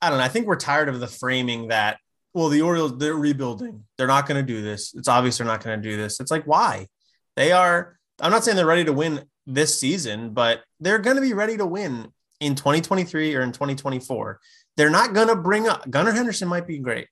[0.02, 0.24] I don't know.
[0.24, 1.98] I think we're tired of the framing that
[2.34, 3.84] well the Orioles they're rebuilding.
[3.98, 4.93] They're not going to do this.
[4.93, 6.20] It's obvious they're not going to do this.
[6.20, 6.88] It's like why?
[7.36, 11.22] They are I'm not saying they're ready to win this season, but they're going to
[11.22, 14.39] be ready to win in 2023 or in 2024.
[14.78, 17.08] They're not going to bring up Gunnar Henderson might be great.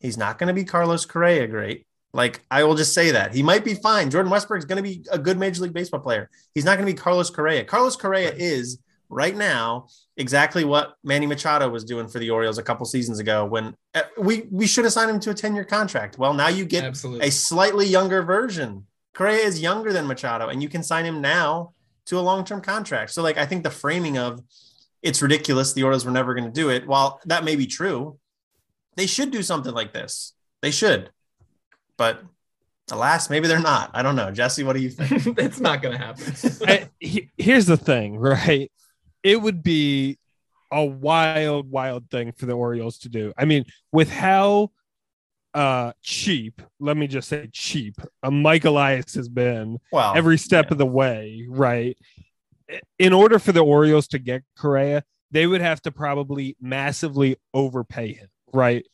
[0.00, 1.86] He's not going to be Carlos Correa great.
[2.12, 4.10] Like I will just say that he might be fine.
[4.10, 6.30] Jordan Westburg is going to be a good Major League Baseball player.
[6.54, 7.64] He's not going to be Carlos Correa.
[7.64, 8.78] Carlos Correa is
[9.14, 9.86] right now
[10.16, 14.02] exactly what Manny Machado was doing for the Orioles a couple seasons ago when uh,
[14.18, 16.18] we we should have signed him to a 10-year contract.
[16.18, 17.26] Well, now you get Absolutely.
[17.26, 18.86] a slightly younger version.
[19.14, 21.72] Correa is younger than Machado and you can sign him now
[22.06, 23.12] to a long-term contract.
[23.12, 24.42] So like I think the framing of
[25.00, 26.86] it's ridiculous the Orioles were never going to do it.
[26.86, 28.18] While that may be true,
[28.96, 30.34] they should do something like this.
[30.60, 31.10] They should.
[31.96, 32.22] But
[32.90, 33.90] alas, maybe they're not.
[33.94, 34.30] I don't know.
[34.30, 35.38] Jesse, what do you think?
[35.38, 36.34] it's not going to happen.
[36.66, 38.70] I, he, here's the thing, right?
[39.24, 40.18] It would be
[40.70, 43.32] a wild, wild thing for the Orioles to do.
[43.36, 44.70] I mean, with how
[45.54, 47.94] uh cheap let me just say cheap
[48.24, 50.72] uh, mike elias has been well every step yeah.
[50.72, 51.96] of the way right
[52.98, 58.12] in order for the orioles to get correa they would have to probably massively overpay
[58.14, 58.84] him right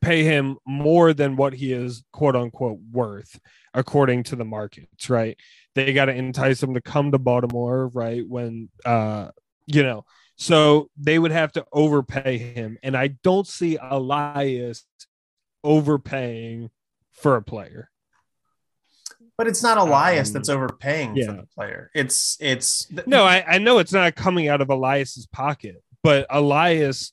[0.00, 3.38] pay him more than what he is quote unquote worth
[3.72, 5.38] according to the markets right
[5.76, 9.28] they got to entice him to come to baltimore right when uh
[9.66, 10.04] you know
[10.36, 14.84] so they would have to overpay him and i don't see elias
[15.66, 16.70] overpaying
[17.12, 17.90] for a player.
[19.36, 21.26] But it's not Elias um, that's overpaying yeah.
[21.26, 21.90] for the player.
[21.94, 27.12] It's it's no, I, I know it's not coming out of Elias's pocket, but Elias,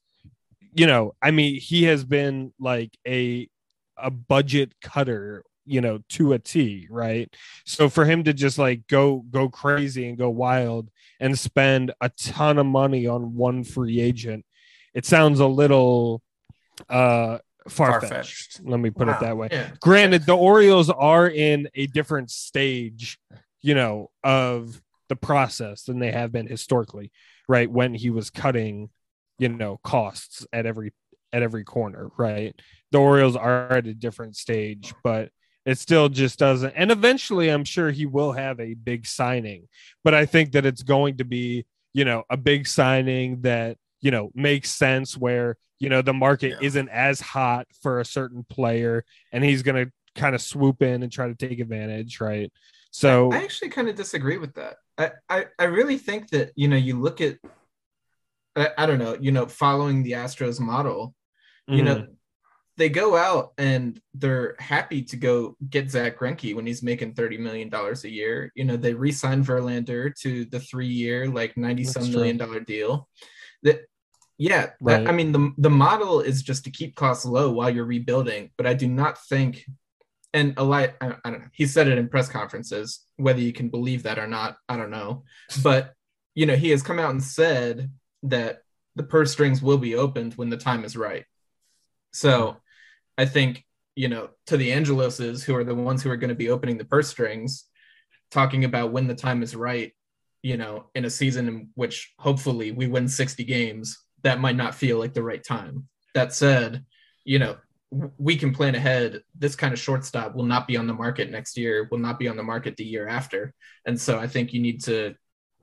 [0.73, 3.49] you know, I mean, he has been like a
[3.97, 7.33] a budget cutter you know to a t right
[7.65, 10.89] so for him to just like go go crazy and go wild
[11.19, 14.45] and spend a ton of money on one free agent
[14.93, 16.21] it sounds a little
[16.89, 17.37] uh
[17.67, 18.61] far fetched.
[18.63, 19.13] Let me put wow.
[19.13, 19.49] it that way.
[19.51, 19.69] Yeah.
[19.79, 23.19] Granted, the Orioles are in a different stage,
[23.61, 27.11] you know, of the process than they have been historically,
[27.47, 27.69] right?
[27.69, 28.89] When he was cutting,
[29.39, 30.93] you know, costs at every
[31.31, 32.55] at every corner, right?
[32.91, 35.29] The Orioles are at a different stage, but
[35.65, 36.73] it still just doesn't.
[36.75, 39.67] And eventually, I'm sure he will have a big signing,
[40.03, 44.11] but I think that it's going to be, you know, a big signing that, you
[44.11, 46.67] know, makes sense where, you know, the market yeah.
[46.67, 51.03] isn't as hot for a certain player and he's going to kind of swoop in
[51.03, 52.51] and try to take advantage, right?
[52.91, 54.75] So I actually kind of disagree with that.
[54.97, 57.37] I, I, I really think that, you know, you look at,
[58.55, 61.15] I, I don't know, you know, following the Astros model,
[61.67, 61.85] you mm-hmm.
[61.85, 62.07] know,
[62.77, 67.39] they go out and they're happy to go get Zack Greinke when he's making $30
[67.39, 68.51] million a year.
[68.55, 73.07] You know, they re-signed Verlander to the three-year, like 90 some million dollar deal.
[73.61, 73.85] That
[74.37, 75.03] yeah, right.
[75.03, 78.49] that, I mean the the model is just to keep costs low while you're rebuilding,
[78.57, 79.65] but I do not think
[80.33, 83.53] and a lot I, I don't know, he said it in press conferences, whether you
[83.53, 85.23] can believe that or not, I don't know.
[85.61, 85.93] But
[86.33, 87.91] you know, he has come out and said
[88.23, 88.63] that
[88.95, 91.25] the purse strings will be opened when the time is right.
[92.11, 92.57] So
[93.17, 93.63] I think,
[93.95, 96.77] you know, to the Angeloses, who are the ones who are going to be opening
[96.77, 97.65] the purse strings,
[98.31, 99.93] talking about when the time is right,
[100.41, 104.75] you know, in a season in which hopefully we win 60 games, that might not
[104.75, 105.87] feel like the right time.
[106.15, 106.85] That said,
[107.23, 107.57] you know,
[108.17, 109.21] we can plan ahead.
[109.37, 112.27] This kind of shortstop will not be on the market next year, will not be
[112.27, 113.53] on the market the year after.
[113.85, 115.15] And so I think you need to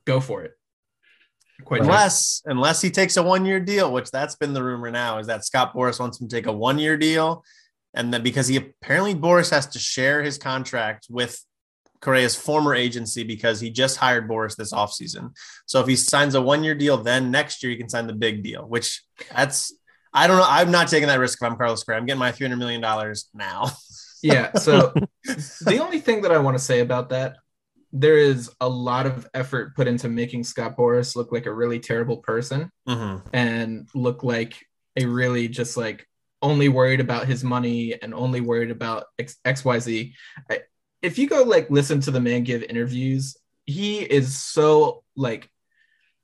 [0.04, 0.52] go for it.
[1.64, 2.52] Quite unless nice.
[2.52, 5.44] unless he takes a one year deal, which that's been the rumor now, is that
[5.44, 7.44] Scott Boras wants him to take a one year deal,
[7.94, 11.44] and then because he apparently Boras has to share his contract with
[12.00, 15.34] Correa's former agency because he just hired Boras this offseason.
[15.66, 18.14] So if he signs a one year deal, then next year he can sign the
[18.14, 19.02] big deal, which
[19.34, 19.72] that's
[20.12, 20.46] I don't know.
[20.46, 21.98] I'm not taking that risk if I'm Carlos Correa.
[21.98, 22.80] I'm getting my $300 million
[23.32, 23.70] now.
[24.22, 24.52] yeah.
[24.54, 24.92] So
[25.24, 27.36] the only thing that I want to say about that
[27.92, 31.80] there is a lot of effort put into making Scott Boras look like a really
[31.80, 33.26] terrible person mm-hmm.
[33.32, 34.64] and look like
[34.96, 36.06] a really just like
[36.42, 40.12] only worried about his money and only worried about X- XYZ.
[40.50, 40.60] I,
[41.02, 43.36] if you go like listen to the man give interviews,
[43.66, 45.48] he is so like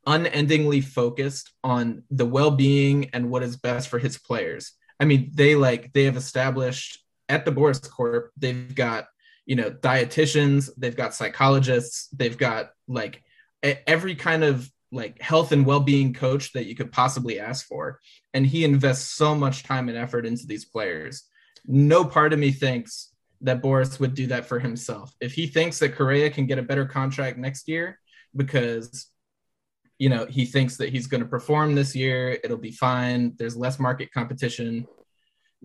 [0.07, 4.73] unendingly focused on the well-being and what is best for his players.
[5.01, 9.07] I mean, they like they have established at the Boras Corp, they've got
[9.47, 13.23] you know dietitians they've got psychologists they've got like
[13.63, 18.01] every kind of like health and well-being coach that you could possibly ask for.
[18.35, 21.25] And he invests so much time and effort into these players.
[21.67, 25.13] No part of me thinks that Boras would do that for himself.
[25.21, 27.99] If he thinks that correa can get a better contract next year
[28.35, 29.07] because
[29.99, 33.57] you know he thinks that he's going to perform this year it'll be fine there's
[33.57, 34.87] less market competition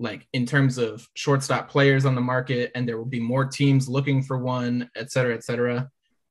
[0.02, 3.88] like in terms of shortstop players on the market and there will be more teams
[3.88, 5.90] looking for one, et cetera, et cetera.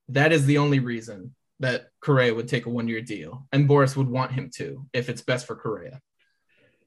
[0.08, 3.96] That is the only reason that Correa would take a one year deal and Boras
[3.96, 6.00] would want him to if it's best for Correa.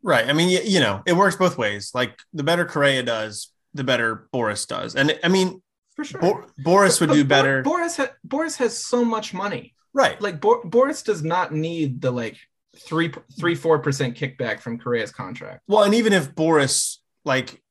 [0.02, 0.28] Right.
[0.28, 1.92] I mean, you, you know, it works both ways.
[1.94, 4.96] Like the better Correa does, the better Boras does.
[4.96, 5.62] And I mean,
[5.96, 7.64] for sure, Bo- Boras would do better.
[7.64, 9.74] Boras ha- Boras has so much money.
[9.94, 10.20] Right.
[10.20, 12.38] Like Bo- Boras does not need the like
[12.78, 15.62] three three four percent kickback from Correa's contract.
[15.68, 17.62] Well, and even if Boras like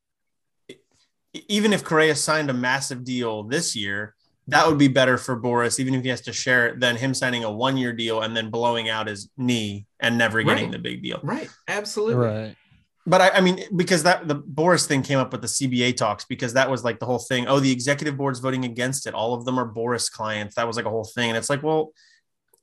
[1.49, 4.15] even if Correa signed a massive deal this year,
[4.49, 7.15] that would be better for Boras, even if he has to share it, than him
[7.15, 10.73] signing a one year deal and then blowing out his knee and never getting right.
[10.73, 11.21] the big deal.
[11.23, 11.49] Right.
[11.69, 12.27] Absolutely.
[12.27, 12.57] Right.
[13.05, 16.25] But I, I, mean, because that the Boras thing came up with the CBA talks,
[16.25, 17.49] because that was like the whole thing.
[17.49, 19.15] Oh, the executive board's voting against it.
[19.15, 20.55] All of them are Boras clients.
[20.55, 21.31] That was like a whole thing.
[21.31, 21.93] And it's like, well,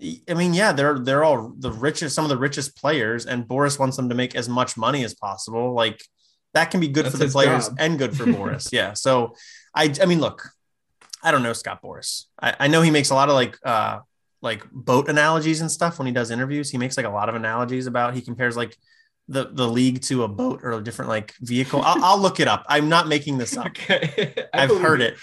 [0.01, 3.77] I mean, yeah, they're they're all the richest, some of the richest players, and Boras
[3.77, 5.73] wants them to make as much money as possible.
[5.73, 6.01] Like
[6.53, 7.77] that can be good That's for the players job.
[7.79, 8.69] and good for Boras.
[8.71, 8.93] Yeah.
[8.93, 9.35] So
[9.75, 10.49] I I mean, look,
[11.21, 12.25] I don't know Scott Boras.
[12.41, 13.99] I, I know he makes a lot of like uh
[14.41, 16.69] like boat analogies and stuff when he does interviews.
[16.69, 18.77] He makes like a lot of analogies about he compares like
[19.27, 21.81] the the league to a boat or a different like vehicle.
[21.81, 22.65] I'll, I'll look it up.
[22.69, 23.67] I'm not making this up.
[23.67, 24.33] Okay.
[24.53, 25.17] I've heard it.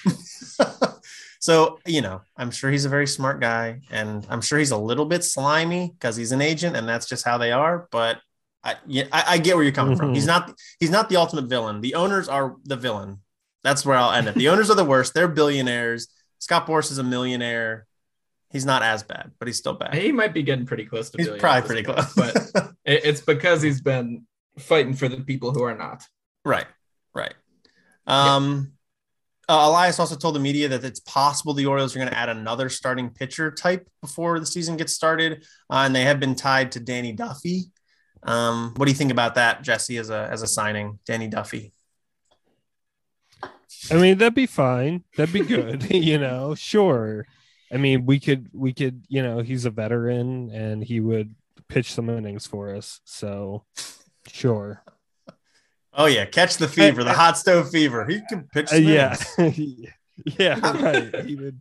[1.41, 4.76] So, you know, I'm sure he's a very smart guy and I'm sure he's a
[4.76, 7.89] little bit slimy because he's an agent and that's just how they are.
[7.91, 8.18] But
[8.64, 10.07] I, yeah, I, I get where you're coming mm-hmm.
[10.07, 10.14] from.
[10.14, 10.49] He's mm-hmm.
[10.49, 11.80] not, he's not the ultimate villain.
[11.80, 13.20] The owners are the villain.
[13.62, 14.34] That's where I'll end it.
[14.34, 15.14] The owners are the worst.
[15.14, 16.09] They're billionaires.
[16.39, 17.87] Scott Boras is a millionaire.
[18.51, 19.95] He's not as bad, but he's still bad.
[19.95, 21.18] He might be getting pretty close to.
[21.18, 24.24] He's probably pretty close, but it's because he's been
[24.59, 26.05] fighting for the people who are not.
[26.45, 26.66] Right,
[27.12, 27.34] right.
[28.07, 28.72] Um,
[29.49, 32.28] uh, Elias also told the media that it's possible the Orioles are going to add
[32.28, 36.72] another starting pitcher type before the season gets started, uh, and they have been tied
[36.72, 37.70] to Danny Duffy.
[38.24, 41.72] Um, what do you think about that, Jesse, as a as a signing, Danny Duffy?
[43.90, 45.05] I mean, that'd be fine.
[45.16, 45.90] That'd be good.
[45.94, 47.26] you know, sure.
[47.72, 51.34] I mean, we could we could you know he's a veteran and he would
[51.68, 53.01] pitch some innings for us.
[53.05, 53.64] So
[54.26, 54.82] sure.
[55.97, 58.07] Oh yeah, catch the fever, the hot stove fever.
[58.07, 58.72] He can pitch.
[58.72, 59.16] Uh, yeah,
[60.38, 61.24] yeah, right.
[61.24, 61.61] He would.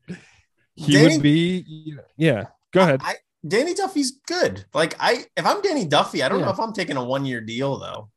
[0.75, 1.95] He Danny, would be.
[2.17, 2.99] Yeah, go ahead.
[3.01, 3.15] I,
[3.47, 4.65] Danny Duffy's good.
[4.73, 6.45] Like I, if I'm Danny Duffy, I don't yeah.
[6.45, 8.09] know if I'm taking a one year deal though.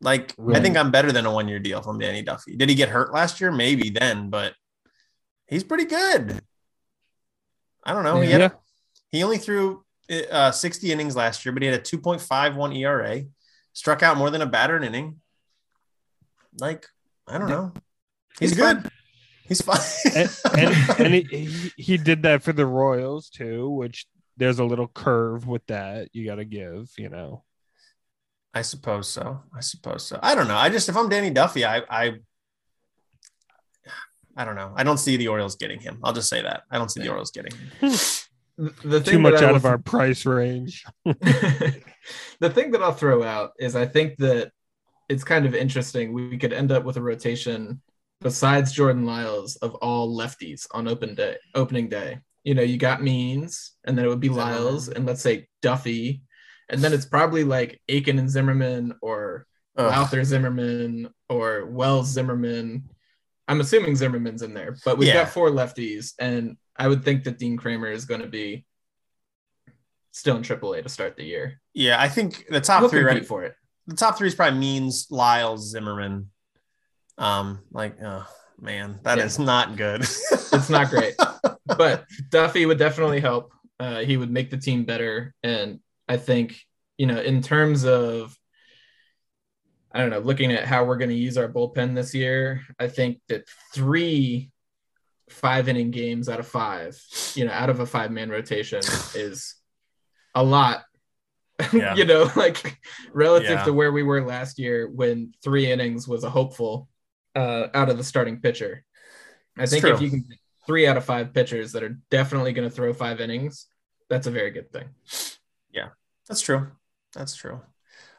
[0.00, 0.56] Like right.
[0.56, 2.56] I think I'm better than a one year deal from Danny Duffy.
[2.56, 3.52] Did he get hurt last year?
[3.52, 4.54] Maybe then, but
[5.46, 6.40] he's pretty good.
[7.84, 8.20] I don't know.
[8.20, 8.52] He, had,
[9.10, 9.84] he only threw
[10.30, 13.24] uh, 60 innings last year, but he had a 2.51 ERA,
[13.72, 15.20] struck out more than a batter an inning.
[16.58, 16.86] Like,
[17.26, 17.72] I don't know.
[18.38, 18.82] He's, he's good.
[18.82, 18.90] Fine.
[19.44, 19.80] He's fine.
[20.16, 24.88] and, and, and he, he did that for the Royals too, which there's a little
[24.88, 27.44] curve with that you got to give, you know.
[28.54, 29.42] I suppose so.
[29.56, 30.18] I suppose so.
[30.22, 30.56] I don't know.
[30.56, 32.14] I just if I'm Danny Duffy, I I
[34.36, 34.72] I don't know.
[34.76, 35.98] I don't see the Orioles getting him.
[36.02, 36.62] I'll just say that.
[36.70, 37.90] I don't see the Orioles getting him.
[38.84, 40.84] the too much out of our price range.
[41.04, 44.52] the thing that I'll throw out is I think that
[45.12, 46.12] it's kind of interesting.
[46.12, 47.82] We could end up with a rotation
[48.20, 52.18] besides Jordan Lyles of all lefties on open day opening day.
[52.44, 56.22] You know, you got Means, and then it would be Lyles, and let's say Duffy,
[56.68, 59.46] and then it's probably like Akin and Zimmermann or
[59.76, 62.88] Lowther Zimmermann or Wells Zimmermann.
[63.46, 65.24] I'm assuming Zimmermann's in there, but we've yeah.
[65.24, 68.64] got four lefties, and I would think that Dean Kremer is going to be
[70.10, 71.60] still in AAA to start the year.
[71.74, 73.54] Yeah, I think the top we'll three right for it.
[73.86, 76.28] The top three is probably Means, Lyles, Zimmermann.
[77.18, 78.26] Um, like, oh
[78.60, 79.24] man, that yeah.
[79.24, 80.00] is not good.
[80.30, 81.14] it's not great,
[81.66, 83.52] but Duffy would definitely help.
[83.78, 86.56] Uh, he would make the team better, and I think
[86.96, 88.36] you know, in terms of
[89.92, 92.88] I don't know, looking at how we're going to use our bullpen this year, I
[92.88, 94.50] think that three
[95.28, 97.00] five inning games out of five,
[97.34, 98.78] you know, out of a five man rotation
[99.14, 99.54] is
[100.34, 100.82] a lot.
[101.72, 101.94] Yeah.
[101.94, 102.78] you know, like
[103.12, 103.64] relative yeah.
[103.64, 106.88] to where we were last year when three innings was a hopeful
[107.34, 108.84] uh, out of the starting pitcher.
[109.56, 110.24] I think if you can
[110.66, 113.66] three out of five pitchers that are definitely going to throw five innings,
[114.08, 114.88] that's a very good thing.
[115.70, 115.88] Yeah,
[116.28, 116.68] that's true.
[117.14, 117.60] That's true.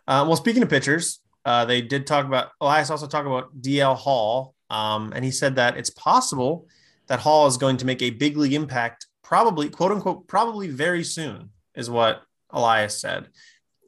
[0.08, 3.96] Uh, well, speaking of pitchers, uh, they did talk about Elias also talked about DL
[3.96, 6.68] Hall, um, and he said that it's possible
[7.08, 11.04] that Hall is going to make a big league impact, probably quote unquote, probably very
[11.04, 12.22] soon, is what
[12.54, 13.28] Elias said.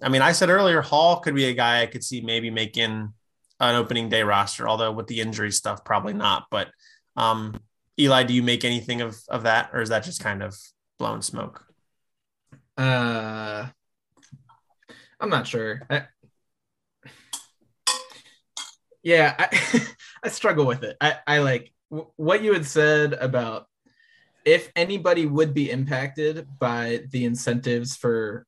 [0.04, 3.14] I mean, I said earlier, Hall could be a guy I could see maybe making
[3.60, 6.48] an opening day roster, although with the injury stuff, probably not.
[6.52, 6.70] But
[7.16, 7.58] um,
[7.98, 10.56] Eli, do you make anything of, of that, or is that just kind of
[11.00, 11.66] blown smoke?
[12.78, 13.68] Uh,
[15.20, 15.82] I'm not sure.
[15.90, 16.04] I,
[19.02, 19.88] yeah, I,
[20.24, 20.98] I struggle with it.
[21.00, 23.68] I, I like w- what you had said about
[24.44, 28.46] if anybody would be impacted by the incentives for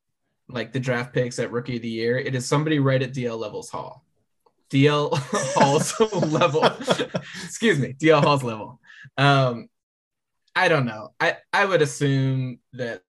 [0.49, 3.37] like the draft picks at rookie of the year, it is somebody right at DL
[3.37, 4.05] levels Hall.
[4.69, 5.11] DL
[5.55, 5.99] Hall's
[6.31, 6.63] level.
[7.45, 8.79] Excuse me, DL Hall's level.
[9.17, 9.69] Um,
[10.55, 11.13] I don't know.
[11.19, 13.01] I I would assume that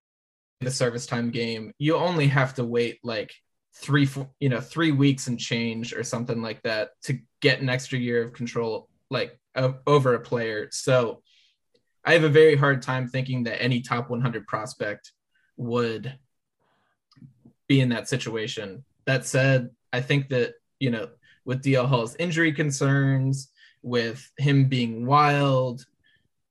[0.60, 3.32] the service time game, you only have to wait like
[3.80, 4.08] three
[4.40, 8.22] you know three weeks and change or something like that to get an extra year
[8.22, 9.38] of control like
[9.86, 11.22] over a player so
[12.04, 15.12] i have a very hard time thinking that any top 100 prospect
[15.56, 16.18] would
[17.68, 21.08] be in that situation that said i think that you know
[21.44, 23.50] with dl hall's injury concerns
[23.82, 25.84] with him being wild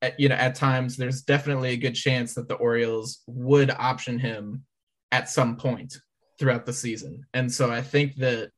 [0.01, 4.19] at, you know at times there's definitely a good chance that the orioles would option
[4.19, 4.63] him
[5.11, 5.97] at some point
[6.37, 7.25] throughout the season.
[7.33, 8.51] And so I think that,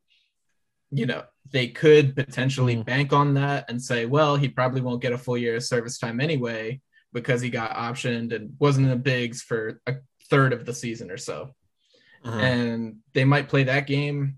[0.91, 2.85] you know, they could potentially mm.
[2.85, 5.97] bank on that and say, well, he probably won't get a full year of service
[5.97, 6.81] time anyway
[7.13, 9.95] because he got optioned and wasn't in the bigs for a
[10.29, 11.55] third of the season or so.
[12.23, 12.39] Uh-huh.
[12.39, 14.37] And they might play that game.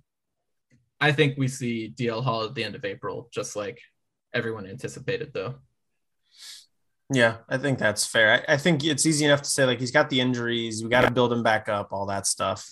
[0.99, 3.79] I think we see DL Hall at the end of April, just like
[4.33, 5.55] everyone anticipated, though.
[7.13, 8.45] Yeah, I think that's fair.
[8.47, 11.01] I, I, think it's easy enough to say like he's got the injuries, we got
[11.01, 12.65] to build him back up, all that stuff.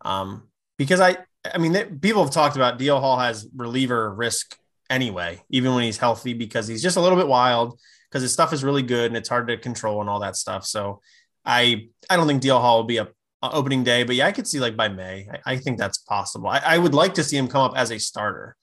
[0.00, 1.18] Um, because I,
[1.54, 4.58] I mean, people have talked about DL Hall has reliever risk
[4.90, 7.78] anyway, even when he's healthy, because he's just a little bit wild.
[8.08, 10.64] Because his stuff is really good and it's hard to control and all that stuff.
[10.64, 11.00] So,
[11.44, 13.08] I, I don't think DL Hall will be a
[13.52, 15.28] opening day, but yeah, I could see like by May.
[15.30, 16.48] I, I think that's possible.
[16.48, 18.56] I, I, would like to see him come up as a starter.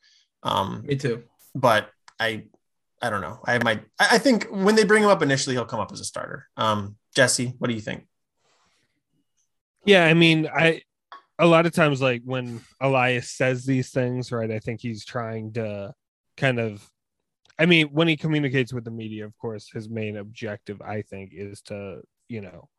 [0.43, 1.23] Um, Me too.
[1.55, 1.89] But
[2.19, 2.45] I,
[3.01, 3.39] I don't know.
[3.45, 3.83] I might.
[3.99, 6.47] I think when they bring him up initially, he'll come up as a starter.
[6.55, 8.07] Um, Jesse, what do you think?
[9.85, 10.81] Yeah, I mean, I
[11.37, 14.49] a lot of times like when Elias says these things, right?
[14.49, 15.93] I think he's trying to
[16.37, 16.89] kind of
[17.59, 21.31] I mean, when he communicates with the media, of course, his main objective, I think,
[21.33, 22.69] is to you know,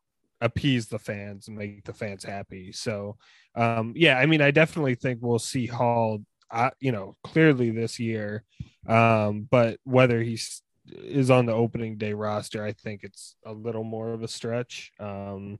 [0.41, 2.71] appease the fans and make the fans happy.
[2.71, 3.17] So,
[3.55, 6.19] um, yeah, I mean, I definitely think we'll see Hall,
[6.51, 8.43] uh, you know, clearly this year.
[8.87, 13.83] Um, but whether he's is on the opening day roster, I think it's a little
[13.83, 14.91] more of a stretch.
[14.99, 15.57] Um,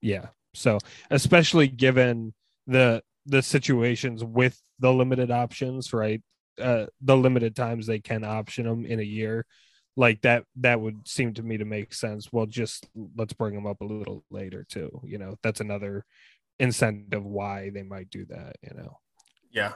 [0.00, 0.26] yeah.
[0.54, 0.78] So,
[1.10, 2.34] especially given
[2.66, 6.22] the the situations with the limited options, right?
[6.60, 9.46] Uh, the limited times they can option them in a year
[9.98, 13.66] like that that would seem to me to make sense well just let's bring them
[13.66, 16.04] up a little later too you know that's another
[16.60, 18.96] incentive why they might do that you know
[19.50, 19.72] yeah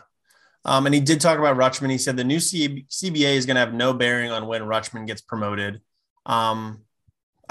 [0.64, 1.90] um, and he did talk about Rutschman.
[1.90, 5.08] He said the new C- CBA is going to have no bearing on when Rutschman
[5.08, 5.80] gets promoted.
[6.24, 6.82] Um,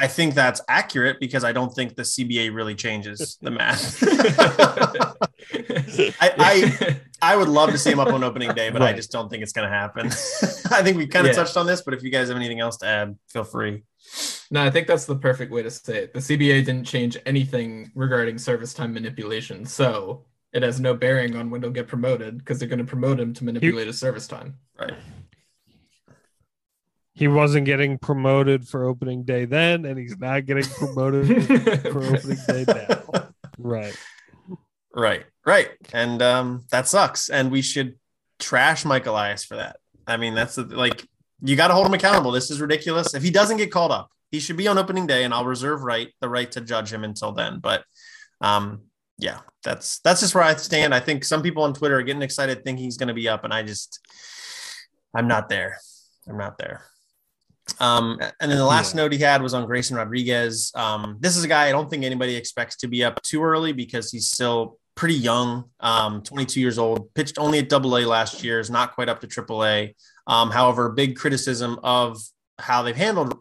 [0.01, 4.01] I think that's accurate because I don't think the CBA really changes the math.
[6.19, 8.95] I, I, I would love to see him up on opening day, but right.
[8.95, 10.07] I just don't think it's going to happen.
[10.71, 11.43] I think we kind of yeah.
[11.43, 13.83] touched on this, but if you guys have anything else to add, feel free.
[14.49, 16.13] No, I think that's the perfect way to say it.
[16.13, 21.51] The CBA didn't change anything regarding service time manipulation, so it has no bearing on
[21.51, 24.55] when he'll get promoted because they're going to promote him to manipulate his service time.
[24.79, 24.95] Right
[27.21, 31.45] he wasn't getting promoted for opening day then, and he's not getting promoted
[31.83, 33.29] for opening day now.
[33.59, 33.95] Right.
[34.91, 35.25] Right.
[35.45, 35.69] Right.
[35.93, 37.29] And um, that sucks.
[37.29, 37.99] And we should
[38.39, 39.77] trash Mike Elias for that.
[40.07, 41.07] I mean, that's like
[41.43, 42.31] you got to hold him accountable.
[42.31, 43.13] This is ridiculous.
[43.13, 45.83] If he doesn't get called up, he should be on opening day, and I'll reserve
[45.83, 47.59] right the right to judge him until then.
[47.59, 47.83] But
[48.41, 48.85] um,
[49.19, 50.95] yeah, that's that's just where I stand.
[50.95, 53.43] I think some people on Twitter are getting excited, thinking he's going to be up,
[53.43, 53.99] and I just
[55.13, 55.77] I'm not there.
[56.27, 56.87] I'm not there.
[57.79, 59.01] Um, and then the last yeah.
[59.01, 60.71] note he had was on Grayson Rodriguez.
[60.75, 63.73] Um, this is a guy I don't think anybody expects to be up too early
[63.73, 68.43] because he's still pretty young, um, 22 years old, pitched only at double A last
[68.43, 69.95] year, is not quite up to triple A.
[70.27, 72.21] Um, however, big criticism of
[72.59, 73.37] how they've handled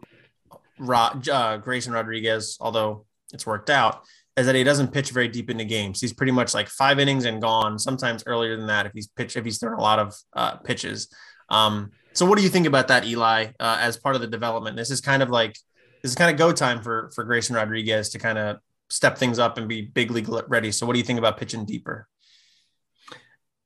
[0.79, 4.03] Rod, uh, Grayson Rodriguez, although it's worked out,
[4.37, 6.01] is that he doesn't pitch very deep into games.
[6.01, 9.35] He's pretty much like five innings and gone, sometimes earlier than that if he's pitched,
[9.35, 11.13] if he's thrown a lot of uh, pitches.
[11.49, 14.75] Um, so, what do you think about that, Eli, uh, as part of the development?
[14.75, 15.57] This is kind of like
[16.01, 18.57] this is kind of go time for for Grayson Rodriguez to kind of
[18.89, 20.71] step things up and be big league ready.
[20.71, 22.07] So, what do you think about pitching deeper?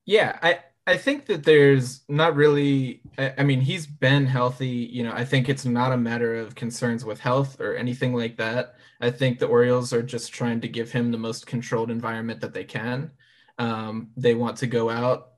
[0.06, 3.02] Yeah, I I think that there's not really.
[3.18, 4.68] I, I mean, he's been healthy.
[4.68, 8.38] You know, I think it's not a matter of concerns with health or anything like
[8.38, 8.76] that.
[9.02, 12.54] I think the Orioles are just trying to give him the most controlled environment that
[12.54, 13.12] they can.
[13.58, 15.32] Um, they want to go out,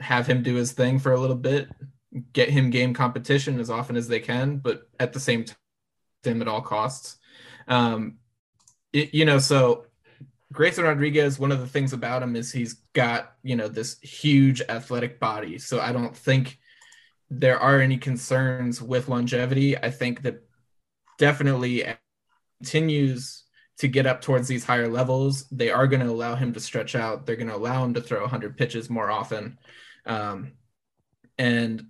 [0.00, 1.68] have him do his thing for a little bit,
[2.32, 6.48] get him game competition as often as they can, but at the same time, at
[6.48, 7.18] all costs.
[7.66, 8.18] Um,
[8.92, 9.86] it, you know, so
[10.52, 14.62] Grayson Rodriguez, one of the things about him is he's got, you know, this huge
[14.62, 15.58] athletic body.
[15.58, 16.58] So I don't think
[17.30, 19.76] there are any concerns with longevity.
[19.76, 20.42] I think that
[21.18, 21.84] definitely
[22.60, 23.44] continues
[23.78, 25.46] to get up towards these higher levels.
[25.50, 27.26] They are going to allow him to stretch out.
[27.26, 29.58] They're going to allow him to throw 100 pitches more often.
[30.06, 30.52] Um,
[31.36, 31.86] and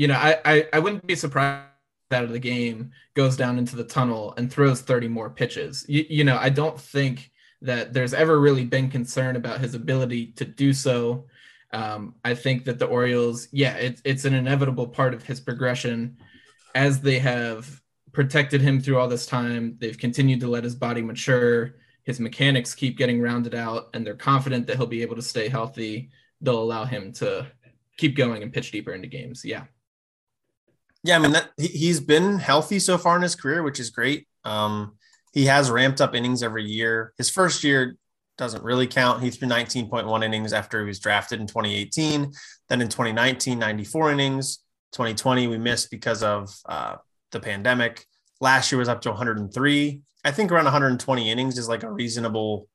[0.00, 1.66] you know, I, I, I wouldn't be surprised
[2.10, 5.84] out of the game goes down into the tunnel and throws 30 more pitches.
[5.90, 10.28] You, you know, I don't think that there's ever really been concern about his ability
[10.36, 11.26] to do so.
[11.74, 16.16] Um, I think that the Orioles, yeah, it's it's an inevitable part of his progression
[16.74, 17.82] as they have
[18.12, 19.76] protected him through all this time.
[19.78, 21.74] They've continued to let his body mature.
[22.04, 25.50] His mechanics keep getting rounded out, and they're confident that he'll be able to stay
[25.50, 26.08] healthy.
[26.40, 27.48] They'll allow him to
[27.98, 29.44] keep going and pitch deeper into games.
[29.44, 29.64] Yeah.
[31.02, 34.26] Yeah, I mean that he's been healthy so far in his career, which is great.
[34.44, 34.96] Um,
[35.32, 37.14] he has ramped up innings every year.
[37.16, 37.96] His first year
[38.36, 39.22] doesn't really count.
[39.22, 42.32] He threw 19.1 innings after he was drafted in 2018.
[42.68, 44.58] Then in 2019, 94 innings.
[44.92, 46.96] 2020 we missed because of uh,
[47.30, 48.04] the pandemic.
[48.40, 50.02] Last year was up to 103.
[50.24, 52.68] I think around 120 innings is like a reasonable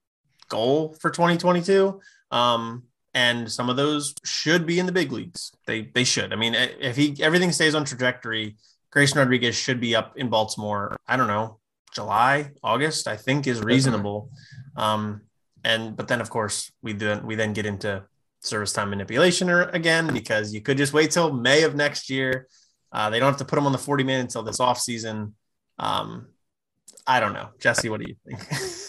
[0.50, 2.00] goal for 2022.
[2.32, 2.84] Um,
[3.16, 5.52] and some of those should be in the big leagues.
[5.66, 6.34] They they should.
[6.34, 8.58] I mean, if he everything stays on trajectory,
[8.92, 10.98] Grayson Rodriguez should be up in Baltimore.
[11.08, 11.60] I don't know,
[11.94, 13.08] July, August.
[13.08, 14.30] I think is reasonable.
[14.76, 15.22] Um,
[15.64, 18.04] and but then of course we then we then get into
[18.42, 22.48] service time manipulation again because you could just wait till May of next year.
[22.92, 25.36] Uh, they don't have to put him on the 40 man until this off season.
[25.80, 26.28] Um,
[27.08, 27.90] I don't know, Jesse.
[27.90, 28.40] What do you think?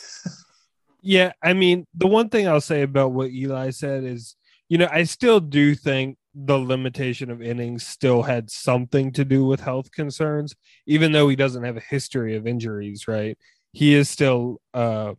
[1.06, 4.34] Yeah, I mean, the one thing I'll say about what Eli said is,
[4.68, 9.46] you know, I still do think the limitation of innings still had something to do
[9.46, 13.38] with health concerns, even though he doesn't have a history of injuries, right?
[13.72, 15.14] He is still uh,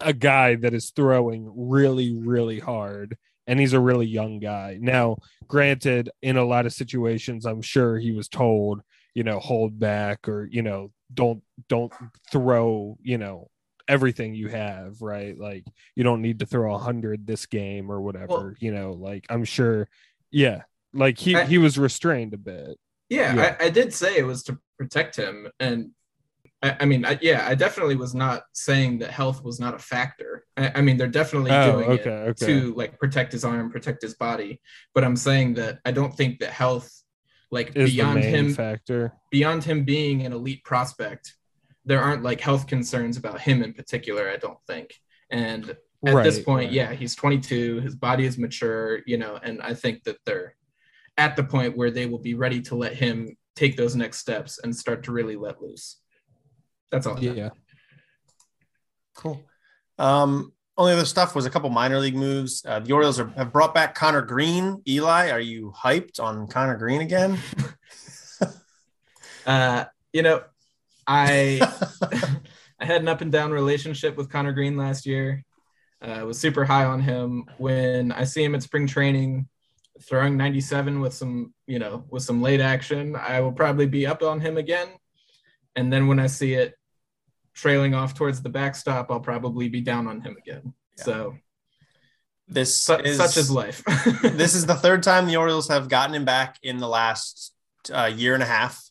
[0.00, 4.78] a guy that is throwing really, really hard, and he's a really young guy.
[4.80, 5.16] Now,
[5.48, 8.82] granted, in a lot of situations, I'm sure he was told,
[9.14, 11.92] you know, hold back or, you know, don't don't
[12.32, 13.48] throw you know
[13.88, 18.00] everything you have right like you don't need to throw a hundred this game or
[18.00, 19.88] whatever well, you know like i'm sure
[20.30, 20.62] yeah
[20.92, 22.78] like he I, he was restrained a bit
[23.10, 23.56] yeah, yeah.
[23.60, 25.90] I, I, did say it was to protect him and
[26.64, 29.78] I, I mean, I, yeah, I definitely was not saying that health was not a
[29.78, 30.46] factor.
[30.56, 32.46] I, I mean, they're definitely oh, doing okay, it okay.
[32.46, 34.62] to like protect his arm, protect his body.
[34.94, 36.90] But I'm saying that I don't think that health,
[37.50, 41.34] like Is beyond him, factor beyond him being an elite prospect,
[41.84, 44.30] there aren't like health concerns about him in particular.
[44.30, 44.94] I don't think.
[45.30, 46.72] And at right, this point, right.
[46.72, 47.80] yeah, he's 22.
[47.80, 50.54] His body is mature, you know, and I think that they're
[51.16, 54.58] at the point where they will be ready to let him take those next steps
[54.62, 56.00] and start to really let loose.
[56.90, 57.18] That's all.
[57.22, 57.50] yeah.
[59.14, 59.44] Cool.
[59.98, 62.64] Um, only other stuff was a couple minor league moves.
[62.66, 64.82] Uh, the Orioles are, have brought back Conner Greene.
[64.88, 67.38] Eli, are you hyped on Conner Greene again?
[69.46, 70.42] uh, you know,
[71.06, 71.60] I
[72.80, 75.44] I had an up and down relationship with Conner Greene last year.
[76.02, 77.44] Uh, I was super high on him.
[77.58, 79.48] When I see him at spring training,
[80.02, 84.22] throwing 97 with some, you know, with some late action, I will probably be up
[84.22, 84.88] on him again.
[85.76, 86.74] And then when I see it
[87.54, 90.74] trailing off towards the backstop, I'll probably be down on him again.
[90.98, 91.04] Yeah.
[91.04, 91.34] So
[92.48, 93.82] this su- is such is life.
[94.22, 97.54] this is the third time the Orioles have gotten him back in the last
[97.92, 98.82] uh, year and a half.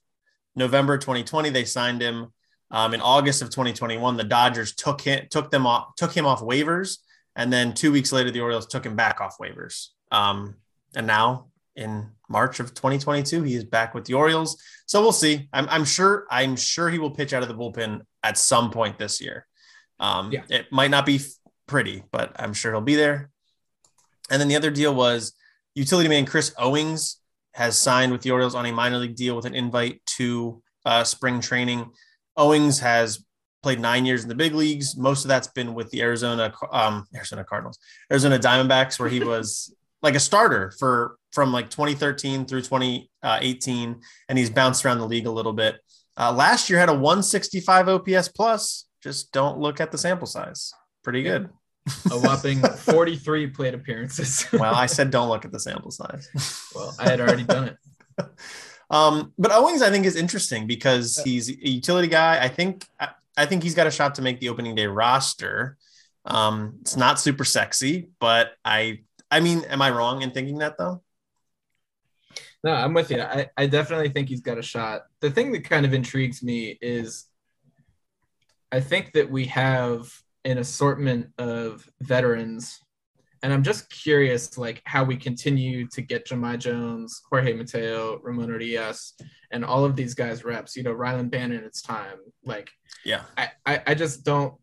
[0.55, 2.27] November 2020, they signed him.
[2.71, 6.41] Um, in August of 2021, the Dodgers took him took them off took him off
[6.41, 6.97] waivers,
[7.35, 9.89] and then two weeks later, the Orioles took him back off waivers.
[10.11, 10.55] Um,
[10.95, 13.43] and now in March of 2022.
[13.43, 14.61] He is back with the Orioles.
[14.85, 15.47] So we'll see.
[15.53, 18.97] I'm, I'm sure I'm sure he will pitch out of the bullpen at some point
[18.97, 19.47] this year.
[19.99, 20.41] Um, yeah.
[20.49, 21.21] It might not be
[21.67, 23.29] pretty, but I'm sure he'll be there.
[24.29, 25.33] And then the other deal was
[25.75, 27.17] utility man Chris Owings
[27.53, 31.03] has signed with the Orioles on a minor league deal with an invite to uh,
[31.03, 31.91] spring training.
[32.37, 33.23] Owings has
[33.61, 34.97] played nine years in the big leagues.
[34.97, 37.79] Most of that's been with the Arizona um, Arizona Cardinals,
[38.11, 44.37] Arizona Diamondbacks, where he was like a starter for from like 2013 through 2018, and
[44.37, 45.77] he's bounced around the league a little bit.
[46.15, 48.85] Uh, last year had a 165 OPS plus.
[49.01, 50.71] Just don't look at the sample size.
[51.03, 51.49] Pretty good.
[52.11, 54.45] a whopping 43 plate appearances.
[54.53, 56.29] well, I said don't look at the sample size.
[56.75, 57.77] well, I had already done it.
[58.89, 62.43] Um, but Owings, I think, is interesting because he's a utility guy.
[62.43, 62.85] I think
[63.37, 65.77] I think he's got a shot to make the opening day roster.
[66.25, 68.99] Um, it's not super sexy, but I
[69.31, 71.01] I mean, am I wrong in thinking that though?
[72.63, 73.21] No, I'm with you.
[73.21, 75.03] I, I definitely think he's got a shot.
[75.19, 77.25] The thing that kind of intrigues me is
[78.71, 80.13] I think that we have
[80.45, 82.79] an assortment of veterans.
[83.43, 88.47] And I'm just curious, like, how we continue to get Jahmai Jones, Jorge Mateo, Ramon
[88.47, 89.13] Urias,
[89.51, 90.77] and all of these guys reps.
[90.77, 92.17] You know, Rylan Bannon, it's time.
[92.45, 92.71] Like,
[93.03, 94.55] yeah, I, I, I just don't,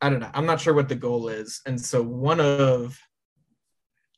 [0.00, 0.30] I don't know.
[0.32, 1.60] I'm not sure what the goal is.
[1.66, 2.98] And so one of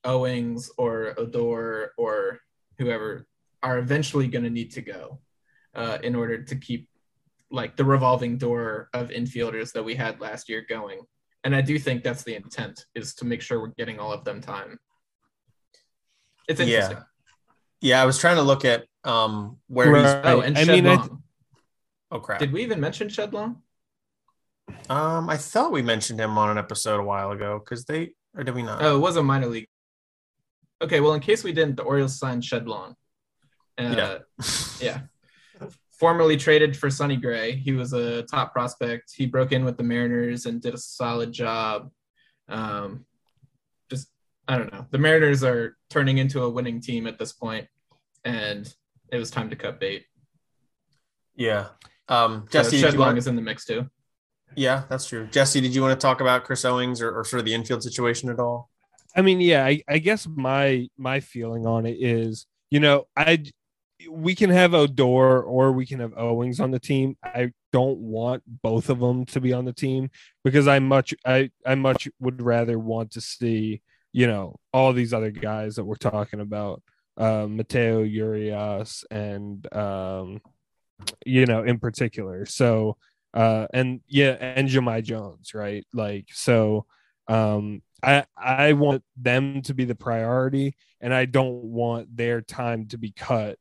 [0.05, 2.39] Owings or Odor or
[2.79, 3.27] whoever
[3.65, 5.19] are eventually going to need to go
[5.75, 6.89] uh, in order to keep
[7.51, 11.01] like the revolving door of infielders that we had last year going.
[11.45, 14.25] And I do think that's the intent is to make sure we're getting all of
[14.25, 14.79] them time.
[16.49, 16.97] It's interesting.
[16.97, 17.03] Yeah.
[17.81, 20.05] Yeah, I was trying to look at um where right.
[20.05, 21.09] he's oh, and I Shed mean, Long.
[21.09, 21.19] Th-
[22.11, 22.41] oh crap.
[22.41, 23.63] Did we even mention Shed Long?
[24.91, 28.43] Um, I thought we mentioned him on an episode a while ago because they or
[28.43, 28.83] did we not?
[28.83, 29.69] Oh, it was a minor league
[30.81, 32.95] Okay, well, in case we didn't, the Orioles signed Shed Long.
[33.77, 34.19] Uh, yeah.
[34.81, 35.01] yeah.
[35.99, 37.57] Formerly traded for Sonny Gray.
[37.57, 39.13] He was a top prospect.
[39.17, 41.91] He broke in with the Mariners and did a solid job.
[42.49, 43.05] Um,
[43.91, 44.09] just,
[44.47, 44.87] I don't know.
[44.91, 47.67] The Mariners are turning into a winning team at this point,
[48.25, 48.73] and
[49.11, 50.05] it was time to cut bait.
[51.35, 51.69] Yeah.
[52.09, 53.19] Um, Jesse, so Shed Long want...
[53.19, 53.91] is in the mix too.
[54.57, 55.27] Yeah, that's true.
[55.27, 57.83] Jesse, did you want to talk about Chris Owings or, or sort of the infield
[57.83, 58.71] situation at all?
[59.17, 63.45] I mean, yeah, I, I guess my my feeling on it is, you know, I
[64.11, 67.17] we can have Odor or we can have Owings on the team.
[67.23, 70.11] I don't want both of them to be on the team
[70.45, 75.13] because I much I I much would rather want to see you know all these
[75.13, 76.83] other guys that we're talking about,
[77.17, 80.41] uh, Mateo Urias and um,
[81.27, 82.47] you know in particular.
[82.47, 82.97] So
[83.35, 85.87] uh, and yeah, and Jahmai Jones, right?
[85.93, 86.87] Like so.
[87.27, 92.87] Um, I I want them to be the priority and I don't want their time
[92.89, 93.59] to be cut.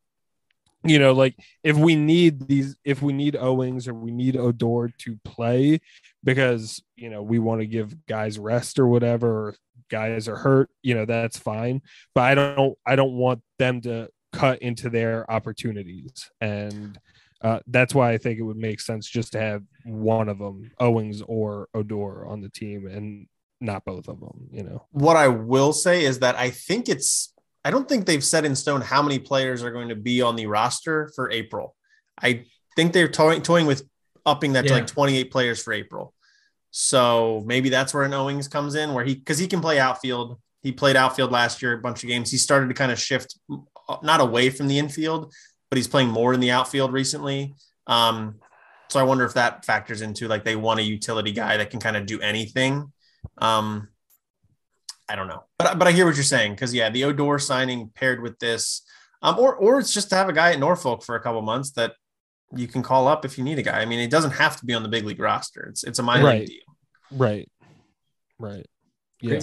[0.90, 4.92] You know, like if we need these if we need Owings or we need Odor
[5.00, 5.80] to play
[6.24, 9.56] because, you know, we want to give guys rest or whatever or
[9.90, 11.82] guys are hurt, you know, that's fine,
[12.16, 16.98] but I don't I don't want them to cut into their opportunities and
[17.40, 20.72] Uh, that's why I think it would make sense just to have one of them,
[20.80, 23.28] Owings or Odor, on the team, and
[23.62, 24.50] not both of them.
[24.52, 24.88] You know.
[24.90, 27.34] What I will say is that I think it's.
[27.68, 30.38] I don't think they've set in stone how many players are going to be on
[30.38, 31.76] the roster for April.
[32.18, 32.46] I
[32.78, 33.84] think they're toying, toying with
[34.26, 34.70] upping that yeah.
[34.70, 36.14] to like 28 players for April.
[36.72, 40.40] So maybe that's where an Owings comes in, where he because he can play outfield.
[40.64, 42.32] He played outfield last year a bunch of games.
[42.32, 45.34] He started to kind of shift uh, not away from the infield,
[45.70, 47.54] but he's playing more in the outfield recently.
[47.86, 48.36] Um,
[48.88, 51.82] so I wonder if that factors into like they want a utility guy that can
[51.82, 52.94] kind of do anything.
[53.40, 53.90] Um,
[55.10, 57.90] I don't know, but but I hear what you're saying because yeah, the Odor signing
[57.96, 58.82] paired with this,
[59.22, 61.72] um, or or it's just to have a guy at Norfolk for a couple months
[61.72, 61.94] that
[62.56, 63.80] you can call up if you need a guy.
[63.80, 65.68] I mean, it doesn't have to be on the big league roster.
[65.70, 66.40] It's it's a minor right.
[66.42, 66.78] league deal.
[67.12, 67.50] Right.
[68.40, 68.66] Right.
[69.22, 69.40] Yeah.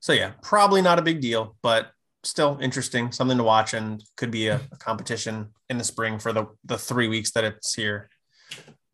[0.00, 1.90] So yeah, probably not a big deal, but
[2.24, 6.32] still interesting, something to watch, and could be a, a competition in the spring for
[6.32, 8.08] the the three weeks that it's here.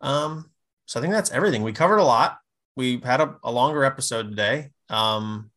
[0.01, 0.51] Um,
[0.87, 1.63] so I think that's everything.
[1.63, 2.39] We covered a lot.
[2.77, 4.71] We had a, a longer episode today.
[4.89, 5.51] Um,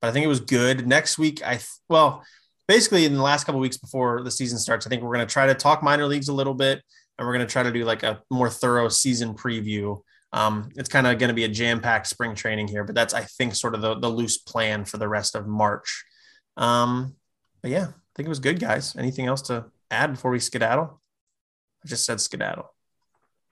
[0.00, 0.86] but I think it was good.
[0.86, 2.24] Next week, I well,
[2.68, 5.32] basically in the last couple weeks before the season starts, I think we're going to
[5.32, 6.82] try to talk minor leagues a little bit
[7.18, 10.00] and we're going to try to do like a more thorough season preview.
[10.32, 13.22] Um, it's kind of going to be a jam-packed spring training here, but that's I
[13.24, 16.04] think sort of the, the loose plan for the rest of March.
[16.56, 17.16] Um,
[17.60, 18.96] but yeah, I think it was good, guys.
[18.96, 21.00] Anything else to add before we skedaddle?
[21.84, 22.72] I just said skedaddle.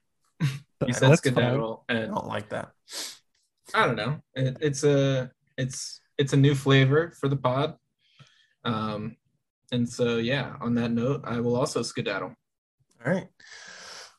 [0.41, 2.70] you said that's skedaddle, and I don't like that.
[3.75, 4.23] I don't know.
[4.35, 7.74] It, it's a it's it's a new flavor for the pod.
[8.65, 9.16] Um,
[9.73, 12.35] and so yeah, on that note, I will also skedaddle.
[13.05, 13.27] All right.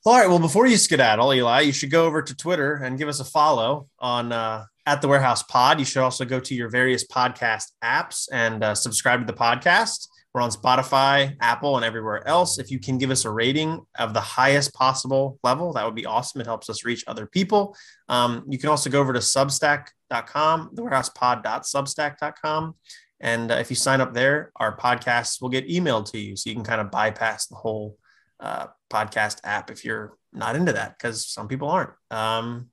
[0.06, 0.30] All right.
[0.30, 3.26] Well, before you skedaddle, Eli, you should go over to Twitter and give us a
[3.26, 5.78] follow on uh, at the Warehouse Pod.
[5.78, 10.08] You should also go to your various podcast apps and uh, subscribe to the podcast.
[10.34, 12.60] We're on Spotify, Apple, and everywhere else.
[12.60, 16.06] If you can give us a rating of the highest possible level, that would be
[16.06, 16.40] awesome.
[16.40, 17.76] It helps us reach other people.
[18.10, 22.76] Um, you can also go over to substack.com, thewarehousepod.substack.com.
[23.22, 26.36] And uh, if you sign up there, our podcasts will get emailed to you.
[26.36, 27.98] So you can kind of bypass the whole
[28.40, 31.92] uh, podcast app if you're not into that, because some people aren't.
[32.12, 32.68] Um,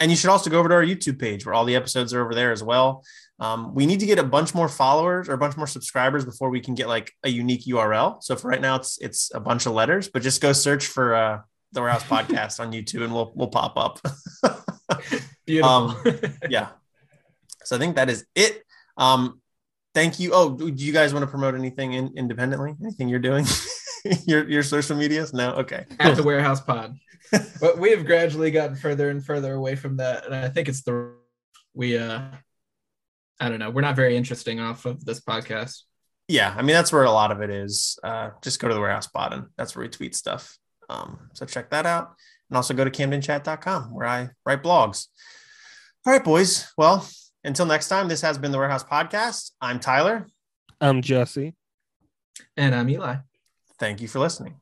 [0.00, 2.22] and you should also go over to our YouTube page where all the episodes are
[2.22, 3.04] over there as well.
[3.40, 6.50] Um, we need to get a bunch more followers or a bunch more subscribers before
[6.50, 8.22] we can get like a unique URL.
[8.22, 11.14] So for right now, it's it's a bunch of letters, but just go search for
[11.14, 11.40] uh,
[11.72, 13.98] the Warehouse Podcast on YouTube and we'll we'll pop up.
[15.46, 15.70] Beautiful.
[15.70, 16.02] um,
[16.50, 16.68] yeah.
[17.64, 18.62] So I think that is it.
[18.98, 19.40] Um,
[19.94, 20.32] thank you.
[20.34, 22.74] Oh, do you guys want to promote anything in, independently?
[22.82, 23.46] Anything you're doing?
[24.26, 25.32] your your social medias?
[25.32, 25.52] No.
[25.52, 25.86] Okay.
[25.98, 26.94] At the Warehouse Pod.
[27.60, 30.82] but we have gradually gotten further and further away from that, and I think it's
[30.82, 31.14] the
[31.72, 32.20] we uh
[33.40, 33.70] I don't know.
[33.70, 35.82] We're not very interesting off of this podcast.
[36.28, 37.98] Yeah, I mean that's where a lot of it is.
[38.04, 40.56] Uh, just go to the warehouse pod and that's where we tweet stuff.
[40.88, 42.14] Um, so check that out.
[42.48, 45.06] And also go to camdenchat.com where I write blogs.
[46.06, 46.70] All right, boys.
[46.76, 47.08] Well,
[47.42, 49.52] until next time, this has been the Warehouse Podcast.
[49.60, 50.26] I'm Tyler.
[50.80, 51.54] I'm Jesse.
[52.56, 53.16] And I'm Eli.
[53.78, 54.56] Thank you for listening.